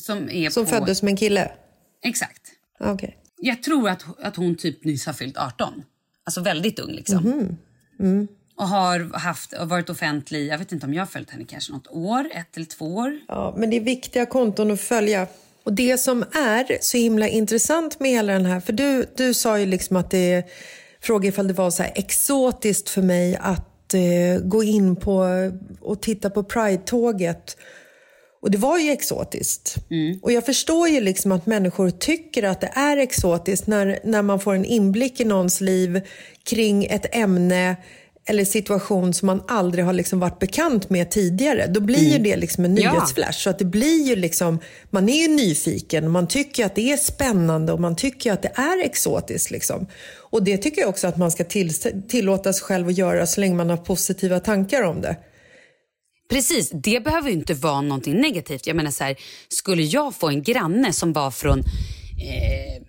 som 0.00 0.30
är 0.30 0.50
Som 0.50 0.64
på... 0.64 0.70
föddes 0.70 0.98
som 0.98 1.08
en 1.08 1.16
kille? 1.16 1.50
Exakt. 2.04 2.42
Okej. 2.80 3.18
Jag 3.40 3.62
tror 3.62 3.88
att, 3.88 4.04
att 4.22 4.36
hon 4.36 4.56
typ 4.56 4.84
nyss 4.84 5.06
har 5.06 5.12
fyllt 5.12 5.36
18. 5.36 5.82
Alltså 6.24 6.40
väldigt 6.40 6.78
ung 6.78 6.92
liksom. 6.92 7.24
Mhm. 7.24 7.56
Mm. 8.00 8.28
Och 8.56 8.68
har 8.68 9.18
haft, 9.18 9.52
och 9.52 9.68
varit 9.68 9.90
offentlig, 9.90 10.46
jag 10.46 10.58
vet 10.58 10.72
inte 10.72 10.86
om 10.86 10.94
jag 10.94 11.00
har 11.00 11.06
följt 11.06 11.30
henne 11.30 11.44
kanske 11.44 11.72
något 11.72 11.86
år, 11.90 12.28
ett 12.34 12.56
eller 12.56 12.66
två 12.66 12.96
år. 12.96 13.18
Ja, 13.28 13.54
men 13.58 13.70
det 13.70 13.76
är 13.76 13.80
viktiga 13.80 14.26
konton 14.26 14.70
att 14.70 14.80
följa. 14.80 15.26
Och 15.64 15.72
det 15.72 15.98
som 15.98 16.22
är 16.22 16.78
så 16.82 16.98
himla 16.98 17.28
intressant 17.28 18.00
med 18.00 18.10
hela 18.10 18.32
den 18.32 18.46
här, 18.46 18.60
för 18.60 18.72
du, 18.72 19.06
du 19.16 19.34
sa 19.34 19.58
ju 19.58 19.66
liksom 19.66 19.96
att 19.96 20.10
det, 20.10 20.44
fråga 21.00 21.28
ifall 21.28 21.48
det 21.48 21.54
var 21.54 21.70
så 21.70 21.82
exotiskt 21.82 22.88
för 22.88 23.02
mig 23.02 23.36
att 23.36 23.94
eh, 23.94 24.40
gå 24.42 24.62
in 24.62 24.96
på 24.96 25.26
och 25.80 26.00
titta 26.02 26.30
på 26.30 26.42
Pride-tåget. 26.42 27.56
Och 28.42 28.50
det 28.50 28.58
var 28.58 28.78
ju 28.78 28.90
exotiskt. 28.90 29.76
Och 30.22 30.32
jag 30.32 30.46
förstår 30.46 30.88
ju 30.88 31.00
liksom 31.00 31.32
att 31.32 31.46
människor 31.46 31.90
tycker 31.90 32.42
att 32.42 32.60
det 32.60 32.70
är 32.74 32.96
exotiskt 32.96 33.66
när, 33.66 33.98
när 34.04 34.22
man 34.22 34.40
får 34.40 34.54
en 34.54 34.64
inblick 34.64 35.20
i 35.20 35.24
någons 35.24 35.60
liv 35.60 36.00
kring 36.44 36.84
ett 36.84 37.14
ämne 37.16 37.76
eller 38.30 38.44
situation 38.44 39.14
som 39.14 39.26
man 39.26 39.42
aldrig 39.48 39.84
har 39.84 39.92
liksom 39.92 40.20
varit 40.20 40.38
bekant 40.38 40.90
med 40.90 41.10
tidigare. 41.10 41.66
Då 41.66 41.80
blir 41.80 42.12
ju 42.12 42.18
det 42.18 42.36
liksom 42.36 42.64
en 42.64 42.76
Ja. 42.76 42.92
nyhetsflash. 42.92 43.32
Så 43.42 43.50
att 43.50 43.58
det 43.58 43.64
blir 43.64 44.02
ju 44.06 44.16
liksom, 44.16 44.58
man 44.90 45.08
är 45.08 45.22
ju 45.22 45.28
nyfiken, 45.28 46.10
man 46.10 46.28
tycker 46.28 46.66
att 46.66 46.74
det 46.74 46.92
är 46.92 46.96
spännande 46.96 47.72
och 47.72 47.80
man 47.80 47.96
tycker 47.96 48.32
att 48.32 48.42
det 48.42 48.52
är 48.54 48.84
exotiskt. 48.84 49.50
Liksom. 49.50 49.86
Och 50.30 50.42
det 50.42 50.56
tycker 50.58 50.80
jag 50.80 50.88
också 50.90 51.06
att 51.06 51.16
man 51.16 51.30
ska 51.30 51.44
till, 51.44 51.74
tillåta 52.08 52.52
sig 52.52 52.62
själv 52.64 52.88
att 52.88 52.98
göra 52.98 53.26
så 53.26 53.40
länge 53.40 53.54
man 53.54 53.70
har 53.70 53.76
positiva 53.76 54.40
tankar 54.40 54.82
om 54.82 55.00
det. 55.00 55.16
Precis, 56.28 56.70
det 56.70 57.04
behöver 57.04 57.28
ju 57.28 57.34
inte 57.34 57.54
vara 57.54 57.80
någonting 57.80 58.20
negativt. 58.20 58.66
Jag 58.66 58.76
menar 58.76 58.90
så 58.90 59.04
här, 59.04 59.16
skulle 59.48 59.82
jag 59.82 60.14
få 60.14 60.28
en 60.28 60.42
granne 60.42 60.92
som 60.92 61.12
var 61.12 61.30
från 61.30 61.58
eh, 61.58 62.82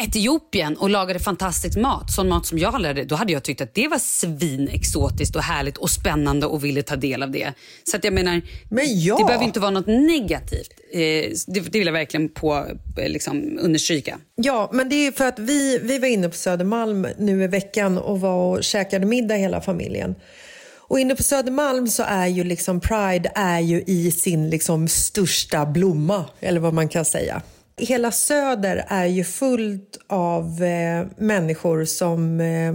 Etiopien 0.00 0.76
och 0.76 0.90
lagade 0.90 1.18
fantastisk 1.18 1.78
mat, 1.78 2.12
sån 2.12 2.28
mat 2.28 2.46
som 2.46 2.58
jag 2.58 2.80
lärde, 2.80 3.04
då 3.04 3.14
hade 3.14 3.32
jag 3.32 3.42
tyckt 3.42 3.60
att 3.60 3.74
det 3.74 3.88
var 3.88 3.98
svinexotiskt 3.98 5.36
och 5.36 5.42
härligt 5.42 5.76
och 5.76 5.90
spännande 5.90 6.46
och 6.46 6.64
ville 6.64 6.82
ta 6.82 6.96
del 6.96 7.22
av 7.22 7.30
det. 7.30 7.52
Så 7.84 7.96
att 7.96 8.04
jag 8.04 8.14
menar, 8.14 8.42
Men 8.70 9.00
ja. 9.00 9.16
det 9.18 9.24
behöver 9.24 9.44
inte 9.44 9.60
vara 9.60 9.70
något 9.70 9.86
negativt. 9.86 10.70
Eh, 10.92 11.00
det, 11.46 11.60
det 11.60 11.78
vill 11.78 11.86
jag 11.86 11.92
verkligen 11.92 12.28
på, 12.28 12.66
eh, 12.98 13.08
liksom, 13.08 13.58
understryka. 13.60 14.18
Ja, 14.34 14.70
men 14.72 14.88
det 14.88 15.06
är 15.06 15.12
för 15.12 15.24
att 15.24 15.38
vi, 15.38 15.78
vi 15.82 15.98
var 15.98 16.08
inne 16.08 16.28
på 16.28 16.36
Södermalm 16.36 17.06
nu 17.18 17.44
i 17.44 17.46
veckan 17.46 17.98
och 17.98 18.20
var 18.20 18.56
och 18.56 18.64
käkade 18.64 19.06
middag 19.06 19.34
hela 19.34 19.60
familjen. 19.60 20.14
Och 20.88 21.00
inne 21.00 21.14
på 21.14 21.22
Södermalm 21.22 21.88
så 21.88 22.02
är 22.02 22.26
ju 22.26 22.44
liksom 22.44 22.80
Pride 22.80 23.32
är 23.34 23.60
ju 23.60 23.82
i 23.86 24.10
sin 24.10 24.50
liksom 24.50 24.88
största 24.88 25.66
blomma, 25.66 26.24
eller 26.40 26.60
vad 26.60 26.74
man 26.74 26.88
kan 26.88 27.04
säga. 27.04 27.42
Hela 27.76 28.12
Söder 28.12 28.84
är 28.88 29.06
ju 29.06 29.24
fullt 29.24 29.98
av 30.06 30.62
eh, 30.62 31.06
människor 31.16 31.84
som 31.84 32.40
eh, 32.40 32.74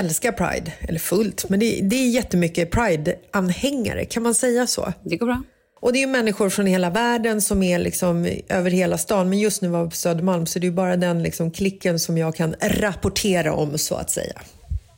älskar 0.00 0.32
Pride. 0.32 0.72
Eller 0.80 0.98
fullt, 0.98 1.48
men 1.48 1.60
det, 1.60 1.80
det 1.82 1.96
är 1.96 2.08
jättemycket 2.08 2.70
Pride-anhängare, 2.70 4.04
kan 4.04 4.22
man 4.22 4.34
säga 4.34 4.66
så? 4.66 4.92
Det 5.04 5.16
går 5.16 5.26
bra. 5.26 5.42
Och 5.80 5.92
det 5.92 5.98
är 5.98 6.00
ju 6.00 6.06
människor 6.06 6.50
från 6.50 6.66
hela 6.66 6.90
världen 6.90 7.40
som 7.40 7.62
är 7.62 7.78
liksom 7.78 8.28
över 8.48 8.70
hela 8.70 8.98
stan. 8.98 9.28
Men 9.28 9.38
just 9.38 9.62
nu 9.62 9.68
var 9.68 9.84
vi 9.84 9.90
på 9.90 9.96
Södermalm 9.96 10.46
så 10.46 10.58
det 10.58 10.66
är 10.66 10.70
bara 10.70 10.96
den 10.96 11.22
liksom 11.22 11.50
klicken 11.50 11.98
som 11.98 12.18
jag 12.18 12.36
kan 12.36 12.54
rapportera 12.60 13.54
om 13.54 13.78
så 13.78 13.94
att 13.94 14.10
säga. 14.10 14.40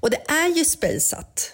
Och 0.01 0.11
det 0.11 0.21
är 0.29 0.57
ju 0.57 0.65
spejsat. 0.65 1.51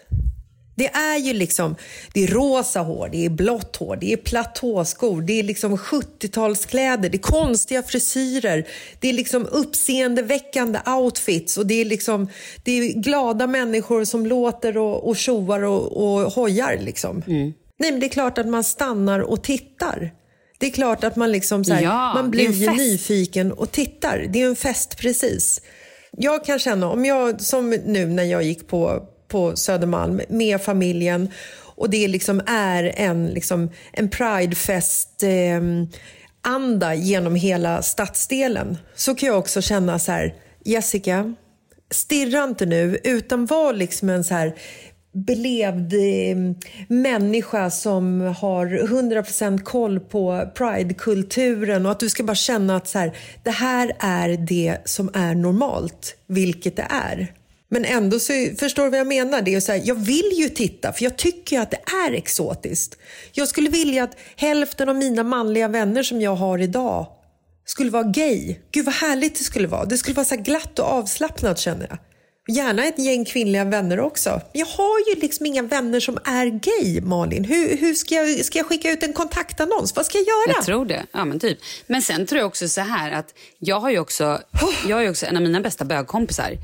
Det 0.80 0.86
är 0.86 1.18
ju 1.18 1.32
liksom, 1.32 1.76
det 2.12 2.22
är 2.24 2.26
rosa 2.26 2.80
hår, 2.80 3.08
det 3.12 3.24
är 3.24 3.30
blått 3.30 3.76
hår, 3.76 3.96
det 3.96 4.12
är 4.12 4.16
platåskor, 4.16 5.22
det 5.22 5.38
är 5.38 5.42
liksom 5.42 5.76
70-talskläder, 5.76 7.08
det 7.08 7.16
är 7.16 7.18
konstiga 7.18 7.82
frisyrer, 7.82 8.66
det 9.00 9.08
är 9.08 9.12
liksom 9.12 9.46
uppseendeväckande 9.46 10.78
outfits 10.86 11.58
och 11.58 11.66
det 11.66 11.74
är 11.74 11.84
liksom, 11.84 12.28
det 12.64 12.72
är 12.72 12.92
glada 12.92 13.46
människor 13.46 14.04
som 14.04 14.26
låter 14.26 14.78
och, 14.78 15.08
och 15.08 15.16
tjoar 15.16 15.62
och, 15.62 15.96
och 15.96 16.32
hojar 16.32 16.78
liksom. 16.80 17.22
Mm. 17.26 17.52
Nej 17.78 17.90
men 17.90 18.00
det 18.00 18.06
är 18.06 18.10
klart 18.10 18.38
att 18.38 18.48
man 18.48 18.64
stannar 18.64 19.20
och 19.20 19.42
tittar. 19.42 20.10
Det 20.58 20.66
är 20.66 20.70
klart 20.70 21.04
att 21.04 21.16
man 21.16 21.32
liksom 21.32 21.64
så 21.64 21.74
här, 21.74 21.82
Ja, 21.82 22.12
man 22.14 22.30
blir 22.30 22.70
nyfiken 22.76 23.52
och 23.52 23.72
tittar. 23.72 24.26
Det 24.28 24.42
är 24.42 24.46
en 24.46 24.56
fest 24.56 24.98
precis. 24.98 25.60
Jag 26.10 26.44
kan 26.44 26.58
känna, 26.58 26.90
om 26.90 27.04
jag, 27.04 27.40
som 27.40 27.70
nu 27.70 28.06
när 28.06 28.24
jag 28.24 28.42
gick 28.42 28.68
på, 28.68 29.06
på 29.30 29.56
Södermalm 29.56 30.20
med 30.28 30.60
familjen 30.60 31.28
och 31.80 31.90
det 31.90 32.08
liksom 32.08 32.40
är 32.46 32.92
en, 32.96 33.26
liksom, 33.26 33.70
en 33.92 34.10
pridefest 34.10 35.22
eh, 35.22 35.60
anda 36.42 36.94
genom 36.94 37.34
hela 37.34 37.82
stadsdelen 37.82 38.78
så 38.94 39.14
kan 39.14 39.26
jag 39.26 39.38
också 39.38 39.62
känna 39.62 39.98
så 39.98 40.12
här, 40.12 40.34
Jessica, 40.64 41.34
stirra 41.90 42.44
inte 42.44 42.66
nu 42.66 42.98
utan 43.04 43.46
var 43.46 43.72
liksom 43.72 44.10
en 44.10 44.24
så 44.24 44.34
här 44.34 44.54
belevd 45.12 45.92
eh, 45.92 46.36
människa 46.88 47.70
som 47.70 48.20
har 48.20 48.66
100% 48.66 49.58
koll 49.58 50.00
på 50.00 50.50
Pridekulturen 50.54 51.86
och 51.86 51.92
att 51.92 52.00
du 52.00 52.08
ska 52.08 52.22
bara 52.22 52.34
känna 52.34 52.76
att 52.76 52.88
så 52.88 52.98
här, 52.98 53.16
det 53.42 53.50
här 53.50 53.92
är 53.98 54.28
det 54.28 54.78
som 54.84 55.10
är 55.14 55.34
normalt, 55.34 56.16
vilket 56.26 56.76
det 56.76 56.86
är. 56.90 57.32
Men 57.72 57.84
ändå 57.84 58.18
så 58.18 58.32
förstår 58.58 58.84
du 58.84 58.90
vad 58.90 59.00
jag 59.00 59.06
menar. 59.06 59.42
Det 59.42 59.54
är 59.54 59.60
så 59.60 59.72
här, 59.72 59.82
jag 59.84 59.94
vill 59.94 60.30
ju 60.34 60.48
titta 60.48 60.92
för 60.92 61.04
jag 61.04 61.16
tycker 61.16 61.56
ju 61.56 61.62
att 61.62 61.70
det 61.70 61.80
är 62.06 62.12
exotiskt. 62.12 62.98
Jag 63.32 63.48
skulle 63.48 63.70
vilja 63.70 64.04
att 64.04 64.16
hälften 64.36 64.88
av 64.88 64.96
mina 64.96 65.22
manliga 65.22 65.68
vänner 65.68 66.02
som 66.02 66.20
jag 66.20 66.36
har 66.36 66.58
idag 66.58 67.06
skulle 67.64 67.90
vara 67.90 68.02
gay. 68.02 68.56
Gud 68.72 68.84
vad 68.84 68.94
härligt 68.94 69.38
det 69.38 69.44
skulle 69.44 69.68
vara. 69.68 69.84
Det 69.84 69.98
skulle 69.98 70.14
vara 70.14 70.24
så 70.24 70.36
glatt 70.36 70.78
och 70.78 70.84
avslappnat 70.84 71.58
känner 71.58 71.86
jag. 71.88 71.98
Gärna 72.56 72.84
ett 72.84 72.98
gäng 72.98 73.24
kvinnliga 73.24 73.64
vänner 73.64 74.00
också. 74.00 74.40
Jag 74.52 74.66
har 74.66 74.98
ju 75.08 75.20
liksom 75.20 75.46
inga 75.46 75.62
vänner 75.62 76.00
som 76.00 76.18
är 76.24 76.46
gay, 76.46 77.00
Malin. 77.00 77.44
Hur, 77.44 77.76
hur 77.76 77.94
ska, 77.94 78.14
jag, 78.14 78.44
ska 78.44 78.58
jag 78.58 78.66
skicka 78.66 78.90
ut 78.90 79.02
en 79.02 79.12
kontaktannons? 79.12 79.96
Vad 79.96 80.06
ska 80.06 80.18
jag 80.18 80.26
göra? 80.26 80.56
Jag 80.56 80.64
tror 80.64 80.84
det. 80.84 81.06
Ja, 81.12 81.24
men 81.24 81.40
typ. 81.40 81.58
Men 81.86 82.02
sen 82.02 82.26
tror 82.26 82.38
jag 82.38 82.46
också 82.46 82.68
så 82.68 82.80
här 82.80 83.10
att 83.12 83.34
jag 83.58 83.80
har 83.80 83.90
ju 83.90 83.98
också, 83.98 84.40
jag 84.88 84.96
har 84.96 85.02
ju 85.02 85.10
också 85.10 85.26
en 85.26 85.36
av 85.36 85.42
mina 85.42 85.60
bästa 85.60 85.84
bögkompisar. 85.84 86.58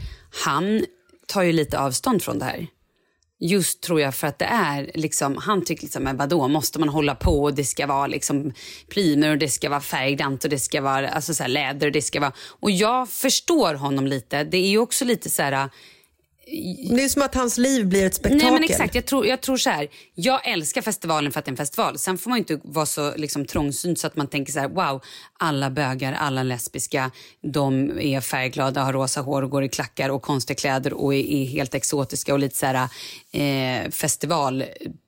Han 0.45 0.85
tar 1.27 1.43
ju 1.43 1.53
lite 1.53 1.79
avstånd 1.79 2.23
från 2.23 2.39
det 2.39 2.45
här. 2.45 2.67
Just 3.41 3.81
tror 3.81 4.01
jag 4.01 4.15
för 4.15 4.27
att 4.27 4.39
det 4.39 4.45
är 4.45 4.91
liksom, 4.95 5.37
han 5.37 5.65
tycker 5.65 5.83
liksom, 5.83 6.03
men 6.03 6.17
vadå, 6.17 6.49
måste 6.49 6.79
man 6.79 6.89
hålla 6.89 7.15
på 7.15 7.43
och 7.43 7.55
det 7.55 7.65
ska 7.65 7.87
vara 7.87 8.07
liksom 8.07 8.53
plymer 8.89 9.31
och 9.31 9.39
det 9.39 9.49
ska 9.49 9.69
vara 9.69 9.81
färggrant 9.81 10.45
och 10.45 10.51
det 10.51 10.59
ska 10.59 10.81
vara 10.81 11.09
alltså 11.09 11.35
så 11.35 11.43
här, 11.43 11.51
läder 11.51 11.87
och 11.87 11.93
det 11.93 12.03
ska 12.03 12.21
vara... 12.21 12.33
Och 12.61 12.71
jag 12.71 13.09
förstår 13.09 13.75
honom 13.75 14.07
lite. 14.07 14.45
Det 14.45 14.57
är 14.57 14.69
ju 14.69 14.79
också 14.79 15.05
lite 15.05 15.31
så 15.31 15.43
här... 15.43 15.71
Det 16.91 17.05
är 17.05 17.09
som 17.09 17.23
att 17.23 17.35
hans 17.35 17.59
liv 17.59 17.87
blir 17.87 18.07
ett 18.07 18.15
spektakel. 18.15 18.45
Nej 18.45 18.53
men 18.53 18.65
exakt, 18.65 18.95
jag 18.95 19.07
tror, 19.07 19.27
jag 19.27 19.41
tror 19.41 19.57
så 19.57 19.71
här. 19.71 19.89
Jag 20.15 20.49
älskar 20.49 20.83
festivalen 20.83 21.33
för 21.33 21.39
att 21.39 21.45
det 21.45 21.49
är 21.49 21.53
en 21.53 21.57
festival. 21.57 21.99
Sen 21.99 22.19
får 22.19 22.31
man 22.31 22.39
inte 22.39 22.61
vara 22.65 22.87
så 22.87 23.17
liksom, 23.17 23.47
trångsynt 23.47 23.99
så 23.99 24.07
att 24.07 24.17
man 24.17 24.27
tänker 24.27 24.53
så 24.53 24.61
här, 24.61 24.69
wow, 24.69 25.03
alla 25.39 25.71
bögar, 25.71 26.13
alla 26.13 26.43
lesbiska, 26.43 27.11
de 27.53 27.91
är 28.01 28.21
färgglada, 28.21 28.83
har 28.83 28.93
rosa 28.93 29.21
hår 29.21 29.43
och 29.43 29.51
går 29.51 29.65
i 29.65 29.69
klackar 29.69 30.09
och 30.09 30.23
konstiga 30.23 30.57
kläder 30.57 30.93
och 30.93 31.15
är, 31.15 31.25
är 31.25 31.45
helt 31.45 31.75
exotiska 31.75 32.33
och 32.33 32.39
lite 32.39 32.57
så 32.57 32.67
här 32.67 32.89
eh, 33.33 33.91
festival 33.91 34.65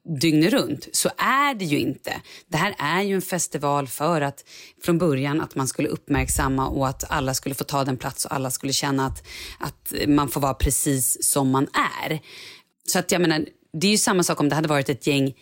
dygnet 0.08 0.52
runt. 0.52 0.88
Så 0.92 1.10
är 1.16 1.54
det 1.54 1.64
ju 1.64 1.78
inte. 1.78 2.20
Det 2.46 2.56
här 2.56 2.74
är 2.78 3.02
ju 3.02 3.14
en 3.14 3.22
festival 3.22 3.88
för 3.88 4.20
att 4.20 4.44
från 4.82 4.98
början 4.98 5.40
att 5.40 5.54
man 5.54 5.68
skulle 5.68 5.88
uppmärksamma 5.88 6.68
och 6.68 6.88
att 6.88 7.10
alla 7.10 7.34
skulle 7.34 7.54
få 7.54 7.64
ta 7.64 7.84
den 7.84 7.96
plats 7.96 8.24
och 8.24 8.32
alla 8.32 8.50
skulle 8.50 8.72
känna 8.72 9.06
att, 9.06 9.26
att 9.58 9.92
man 10.06 10.28
får 10.28 10.40
vara 10.40 10.54
precis 10.54 11.24
som 11.24 11.50
man 11.50 11.66
är. 12.02 12.20
Så 12.86 12.98
att 12.98 13.12
jag 13.12 13.20
menar, 13.20 13.46
det 13.72 13.86
är 13.86 13.90
ju 13.90 13.98
samma 13.98 14.22
sak 14.22 14.40
om 14.40 14.48
det 14.48 14.54
hade 14.54 14.68
varit 14.68 14.88
ett 14.88 15.06
gäng 15.06 15.34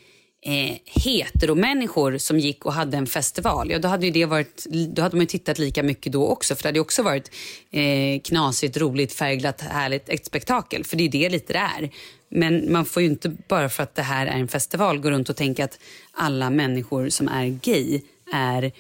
eh, 0.47 0.77
heteromänniskor 0.85 2.19
som 2.19 2.39
gick 2.39 2.67
och 2.67 2.73
hade 2.73 2.97
en 2.97 3.07
festival. 3.07 3.71
Ja, 3.71 3.79
då 3.79 3.89
hade 3.89 4.07
ju 4.07 4.13
det 4.13 4.25
varit, 4.25 4.67
då 4.89 5.03
hade 5.03 5.17
man 5.17 5.23
ju 5.23 5.27
tittat 5.27 5.59
lika 5.59 5.83
mycket 5.83 6.13
då 6.13 6.27
också 6.27 6.55
för 6.55 6.63
det 6.63 6.69
hade 6.69 6.81
också 6.81 7.03
varit 7.03 7.31
eh, 7.71 8.21
knasigt, 8.21 8.77
roligt, 8.77 9.13
färgglatt, 9.13 9.61
härligt, 9.61 10.09
ett 10.09 10.27
spektakel. 10.27 10.85
För 10.85 10.97
det 10.97 11.05
är 11.05 11.09
det 11.09 11.29
lite 11.29 11.53
det 11.53 11.59
är. 11.59 11.91
Men 12.29 12.73
man 12.73 12.85
får 12.85 13.03
ju 13.03 13.09
inte 13.09 13.29
bara 13.49 13.69
för 13.69 13.83
att 13.83 13.95
det 13.95 14.03
här 14.03 14.27
är 14.27 14.39
en 14.39 14.49
festival 14.49 14.99
gå 14.99 15.11
runt 15.11 15.29
och 15.29 15.37
tänka 15.37 15.65
att 15.65 15.79
alla 16.13 16.51
människor 16.51 17.09
som 17.09 17.29
är 17.29 17.47
gay 17.47 18.01
är 18.33 18.73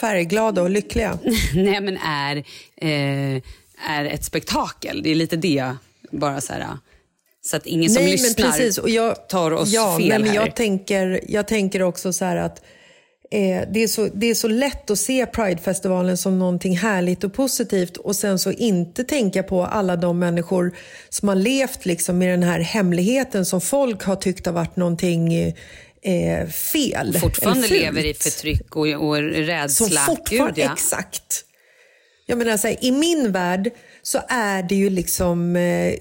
Färgglada 0.00 0.62
och 0.62 0.70
lyckliga. 0.70 1.18
Nej 1.54 1.80
men 1.80 1.96
är, 1.96 2.36
eh, 2.76 3.42
är 3.88 4.04
ett 4.04 4.24
spektakel. 4.24 5.02
Det 5.02 5.10
är 5.10 5.14
lite 5.14 5.36
det 5.36 5.74
bara 6.10 6.40
så 6.40 6.52
här. 6.52 6.78
Så 7.46 7.56
att 7.56 7.66
ingen 7.66 7.90
som 7.90 8.02
nej, 8.02 8.12
lyssnar 8.12 8.44
men 8.44 8.52
precis. 8.52 8.78
Och 8.78 8.90
jag, 8.90 9.28
tar 9.28 9.50
oss 9.50 9.72
ja, 9.72 9.96
fel 9.98 10.08
nej, 10.08 10.18
men 10.18 10.28
här. 10.28 10.36
jag 10.36 10.56
tänker, 10.56 11.20
jag 11.28 11.48
tänker 11.48 11.82
också 11.82 12.12
så 12.12 12.24
här 12.24 12.36
att 12.36 12.62
eh, 13.30 13.68
det, 13.72 13.82
är 13.82 13.88
så, 13.88 14.08
det 14.14 14.26
är 14.26 14.34
så 14.34 14.48
lätt 14.48 14.90
att 14.90 14.98
se 14.98 15.26
Pridefestivalen 15.26 16.16
som 16.16 16.38
någonting 16.38 16.76
härligt 16.76 17.24
och 17.24 17.34
positivt 17.34 17.96
och 17.96 18.16
sen 18.16 18.38
så 18.38 18.52
inte 18.52 19.04
tänka 19.04 19.42
på 19.42 19.64
alla 19.64 19.96
de 19.96 20.18
människor 20.18 20.76
som 21.08 21.28
har 21.28 21.36
levt 21.36 21.86
liksom 21.86 22.18
med 22.18 22.28
den 22.28 22.42
här 22.42 22.60
hemligheten 22.60 23.44
som 23.44 23.60
folk 23.60 24.02
har 24.02 24.16
tyckt 24.16 24.46
har 24.46 24.52
varit 24.52 24.76
någonting 24.76 25.34
eh, 26.02 26.48
fel. 26.48 27.18
fortfarande 27.20 27.68
lever 27.68 28.04
i 28.06 28.14
förtryck 28.14 28.76
och, 28.76 28.86
och 28.86 29.16
rädsla. 29.16 29.68
Som 29.68 30.16
fortfarande, 30.16 30.54
Gud, 30.54 30.64
ja. 30.64 30.72
exakt. 30.72 31.44
Jag 32.26 32.38
menar 32.38 32.56
så 32.56 32.68
här, 32.68 32.84
I 32.84 32.92
min 32.92 33.32
värld 33.32 33.70
så 34.02 34.20
är 34.28 34.62
det 34.62 34.74
ju 34.74 34.90
liksom 34.90 35.56
eh, 35.56 35.94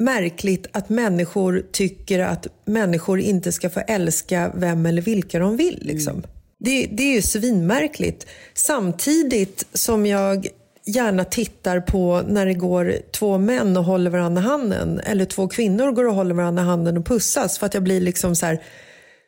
märkligt 0.00 0.66
att 0.72 0.88
människor 0.88 1.62
tycker 1.72 2.18
att 2.18 2.46
människor 2.64 3.20
inte 3.20 3.52
ska 3.52 3.70
få 3.70 3.80
älska 3.80 4.52
vem 4.54 4.86
eller 4.86 5.02
vilka 5.02 5.38
de 5.38 5.56
vill. 5.56 5.78
Liksom. 5.82 6.22
Det, 6.58 6.86
det 6.92 7.02
är 7.02 7.14
ju 7.14 7.22
svinmärkligt. 7.22 8.26
Samtidigt 8.54 9.66
som 9.72 10.06
jag 10.06 10.48
gärna 10.86 11.24
tittar 11.24 11.80
på 11.80 12.22
när 12.28 12.46
det 12.46 12.54
går 12.54 12.94
två 13.10 13.38
män 13.38 13.76
och 13.76 13.84
håller 13.84 14.10
varandra 14.10 14.42
handen 14.42 15.00
eller 15.00 15.24
två 15.24 15.48
kvinnor 15.48 15.92
går 15.92 16.06
och 16.06 16.14
håller 16.14 16.34
varandra 16.34 16.62
handen 16.62 16.96
och 16.96 17.06
pussas 17.06 17.58
för 17.58 17.66
att 17.66 17.74
jag 17.74 17.82
blir 17.82 18.00
liksom 18.00 18.36
så 18.36 18.46
här 18.46 18.60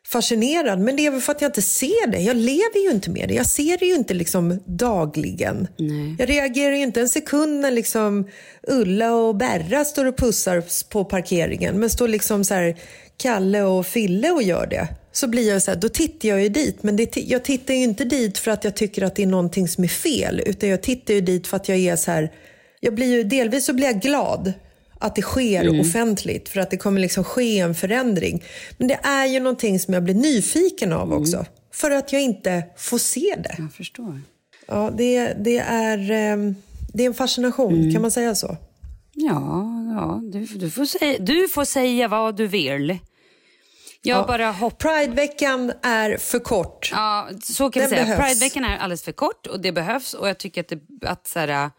fascinerad. 0.07 0.79
Men 0.79 0.97
det 0.97 1.07
är 1.07 1.11
väl 1.11 1.21
för 1.21 1.33
att 1.33 1.41
jag 1.41 1.49
inte 1.49 1.63
ser 1.63 2.07
det. 2.07 2.19
Jag 2.19 2.37
lever 2.37 2.85
ju 2.85 2.91
inte 2.91 3.11
med 3.11 3.29
det. 3.29 3.35
Jag 3.35 3.47
ser 3.47 3.79
det 3.79 3.87
ju 3.87 3.95
inte 3.95 4.15
liksom 4.15 4.61
dagligen. 4.65 5.69
Jag 6.19 6.29
reagerar 6.29 6.77
ju 6.77 6.83
inte 6.83 7.01
en 7.01 7.09
sekund 7.09 7.61
när 7.61 7.71
liksom 7.71 8.29
Ulla 8.63 9.15
och 9.15 9.37
Berra 9.37 9.85
står 9.85 10.05
och 10.05 10.17
pussar 10.17 10.89
på 10.91 11.05
parkeringen. 11.05 11.81
Men 11.81 11.91
står 11.91 12.09
liksom 12.09 12.45
så 12.45 12.55
här 12.55 12.77
Kalle 13.17 13.63
och 13.63 13.87
Fille 13.87 14.31
och 14.31 14.43
gör 14.43 14.67
det. 14.67 14.89
Så 15.13 15.29
blir 15.29 15.49
jag 15.49 15.63
så 15.63 15.71
här, 15.71 15.79
då 15.79 15.89
tittar 15.89 16.29
jag 16.29 16.43
ju 16.43 16.49
dit. 16.49 16.83
Men 16.83 16.97
det, 16.97 17.17
jag 17.17 17.45
tittar 17.45 17.75
ju 17.75 17.83
inte 17.83 18.05
dit 18.05 18.39
för 18.39 18.51
att 18.51 18.65
jag 18.65 18.77
tycker 18.77 19.03
att 19.03 19.17
det 19.17 19.23
är 19.23 19.27
någonting 19.27 19.69
som 19.69 19.85
är 19.85 19.89
fel. 19.89 20.43
Utan 20.47 20.69
jag 20.69 20.83
tittar 20.83 21.15
ju 21.15 21.21
dit 21.21 21.47
för 21.47 21.57
att 21.57 21.69
jag 21.69 21.79
är 21.79 21.97
så 21.97 22.11
här, 22.11 22.33
jag 22.81 22.95
blir 22.95 23.17
ju, 23.17 23.23
delvis 23.23 23.67
så 23.67 23.73
blir 23.73 23.87
jag 23.87 24.01
glad 24.01 24.53
att 25.03 25.15
det 25.17 25.23
sker 25.23 25.65
Mm. 25.65 25.81
offentligt 25.81 26.49
för 26.49 26.61
att 26.61 26.71
det 26.71 26.77
kommer 26.77 27.01
liksom 27.01 27.25
ske 27.25 27.59
en 27.59 27.75
förändring. 27.75 28.45
Men 28.79 28.89
det 28.89 28.99
är 29.03 29.27
ju 29.27 29.41
någonting 29.41 29.79
som 29.79 29.95
jag 29.95 30.05
blir 30.05 30.15
nyfiken 30.15 30.93
av 30.93 31.13
också. 31.13 31.47
För 31.73 31.91
att 31.91 32.13
jag 32.13 32.23
inte 32.23 32.65
får 32.77 32.99
se 32.99 33.35
det. 33.39 33.55
Jag 33.59 33.73
förstår. 33.73 34.21
Ja, 34.67 34.91
det, 34.97 35.37
det 35.45 35.59
är... 35.59 36.11
ehm, 36.11 36.55
det 36.95 37.03
är 37.03 37.07
en 37.07 37.15
fascination, 37.15 37.75
mm. 37.75 37.93
kan 37.93 38.03
man 38.03 38.11
säga 38.11 38.35
så? 38.35 38.57
Ja, 39.13 39.69
ja 39.97 40.21
du, 40.33 40.45
du, 40.45 40.71
får 40.71 40.85
säga, 40.85 41.19
du 41.19 41.49
får 41.49 41.65
säga 41.65 42.09
vad 42.09 42.37
du 42.37 42.47
vill. 42.47 42.99
Jag 44.03 44.19
ja. 44.19 44.27
bara 44.27 44.53
hopp... 44.53 44.79
Prideveckan 44.79 45.73
är 45.83 46.17
för 46.17 46.39
kort. 46.39 46.91
Ja, 46.93 47.29
så 47.43 47.71
kan 47.71 47.81
Den 47.81 47.91
vi 47.91 47.97
säga. 47.97 48.17
Prideveckan 48.17 48.65
är 48.65 48.77
alldeles 48.77 49.03
för 49.03 49.13
kort 49.13 49.47
och 49.47 49.61
det 49.61 49.73
behövs. 49.73 50.15
Och 50.15 50.29
jag 50.29 50.39
tycker 50.39 50.61
att 50.61 50.69
det, 50.69 51.09
att 51.09 51.29
så 51.29 51.39
här, 51.39 51.71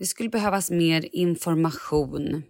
det 0.00 0.06
skulle 0.06 0.28
behövas 0.28 0.70
mer 0.70 1.08
information. 1.12 2.42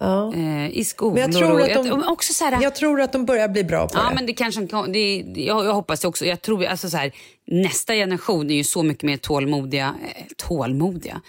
Ja. 0.00 0.34
Eh, 0.34 0.78
I 0.78 0.84
skolor. 0.84 1.14
Men 1.14 1.22
jag 1.22 1.32
tror, 1.32 1.62
att 1.62 1.74
de, 1.74 1.86
jag, 1.86 2.12
också 2.12 2.32
så 2.32 2.44
här, 2.44 2.62
jag 2.62 2.74
tror 2.74 3.00
att 3.00 3.12
de 3.12 3.24
börjar 3.24 3.48
bli 3.48 3.64
bra 3.64 3.88
på 3.88 3.98
ja, 3.98 4.08
det. 4.08 4.14
Men 4.14 4.26
det 4.26 4.32
kanske, 4.32 4.60
det, 4.92 5.24
jag, 5.36 5.64
jag 5.64 5.74
hoppas 5.74 6.00
det 6.00 6.08
också. 6.08 6.24
Jag 6.24 6.42
tror, 6.42 6.64
alltså 6.64 6.90
så 6.90 6.96
här, 6.96 7.12
nästa 7.46 7.94
generation 7.94 8.50
är 8.50 8.54
ju 8.54 8.64
så 8.64 8.82
mycket 8.82 9.02
mer 9.02 9.16
tålmodiga. 9.16 9.94
Eh, 10.16 10.24
tålmodiga? 10.36 11.20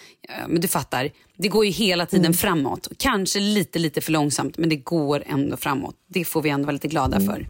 men 0.48 0.60
du 0.60 0.68
fattar, 0.68 1.10
det 1.36 1.48
går 1.48 1.64
ju 1.64 1.70
hela 1.70 2.06
tiden 2.06 2.24
mm. 2.24 2.34
framåt. 2.34 2.88
Kanske 2.96 3.40
lite, 3.40 3.78
lite 3.78 4.00
för 4.00 4.12
långsamt, 4.12 4.58
men 4.58 4.68
det 4.68 4.76
går 4.76 5.24
ändå 5.26 5.56
framåt. 5.56 5.94
Det 6.08 6.24
får 6.24 6.42
vi 6.42 6.50
ändå 6.50 6.66
vara 6.66 6.72
lite 6.72 6.88
glada 6.88 7.16
mm. 7.16 7.28
för. 7.28 7.46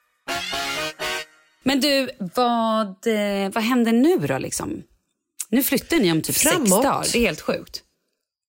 Men 1.62 1.80
du, 1.80 2.10
vad, 2.34 2.88
eh, 2.88 3.52
vad 3.54 3.64
händer 3.64 3.92
nu 3.92 4.16
då? 4.16 4.38
Liksom? 4.38 4.82
Nu 5.48 5.62
flyttar 5.62 5.96
ni 5.96 6.12
om 6.12 6.22
typ 6.22 6.36
Framåt. 6.36 6.68
sex 6.68 6.70
dagar. 6.70 7.06
Det 7.12 7.18
är 7.18 7.26
helt 7.26 7.40
sjukt. 7.40 7.82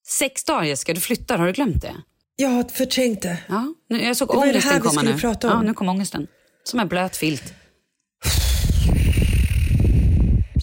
Sex 0.09 0.43
dagar 0.43 0.63
Jessica, 0.63 0.93
du 0.93 1.01
flyttar. 1.01 1.37
Har 1.37 1.47
du 1.47 1.53
glömt 1.53 1.81
det? 1.81 1.95
Jag 2.35 2.49
har 2.49 2.63
förträngt 2.63 3.21
det. 3.21 3.37
Ja, 3.49 3.73
nu, 3.89 4.03
jag 4.03 4.17
såg 4.17 4.27
det 4.27 4.37
ångesten 4.37 4.81
komma 4.81 4.81
nu. 4.81 4.81
Det 4.81 4.87
var 4.87 4.91
det 4.91 4.99
här 4.99 5.13
vi 5.13 5.17
skulle 5.17 5.33
prata 5.33 5.47
om. 5.47 5.53
Ja, 5.53 5.61
nu 5.61 5.73
kom 5.73 5.89
ångesten. 5.89 6.27
Som 6.63 6.79
en 6.79 6.87
blöt 6.87 7.17
filt. 7.17 7.53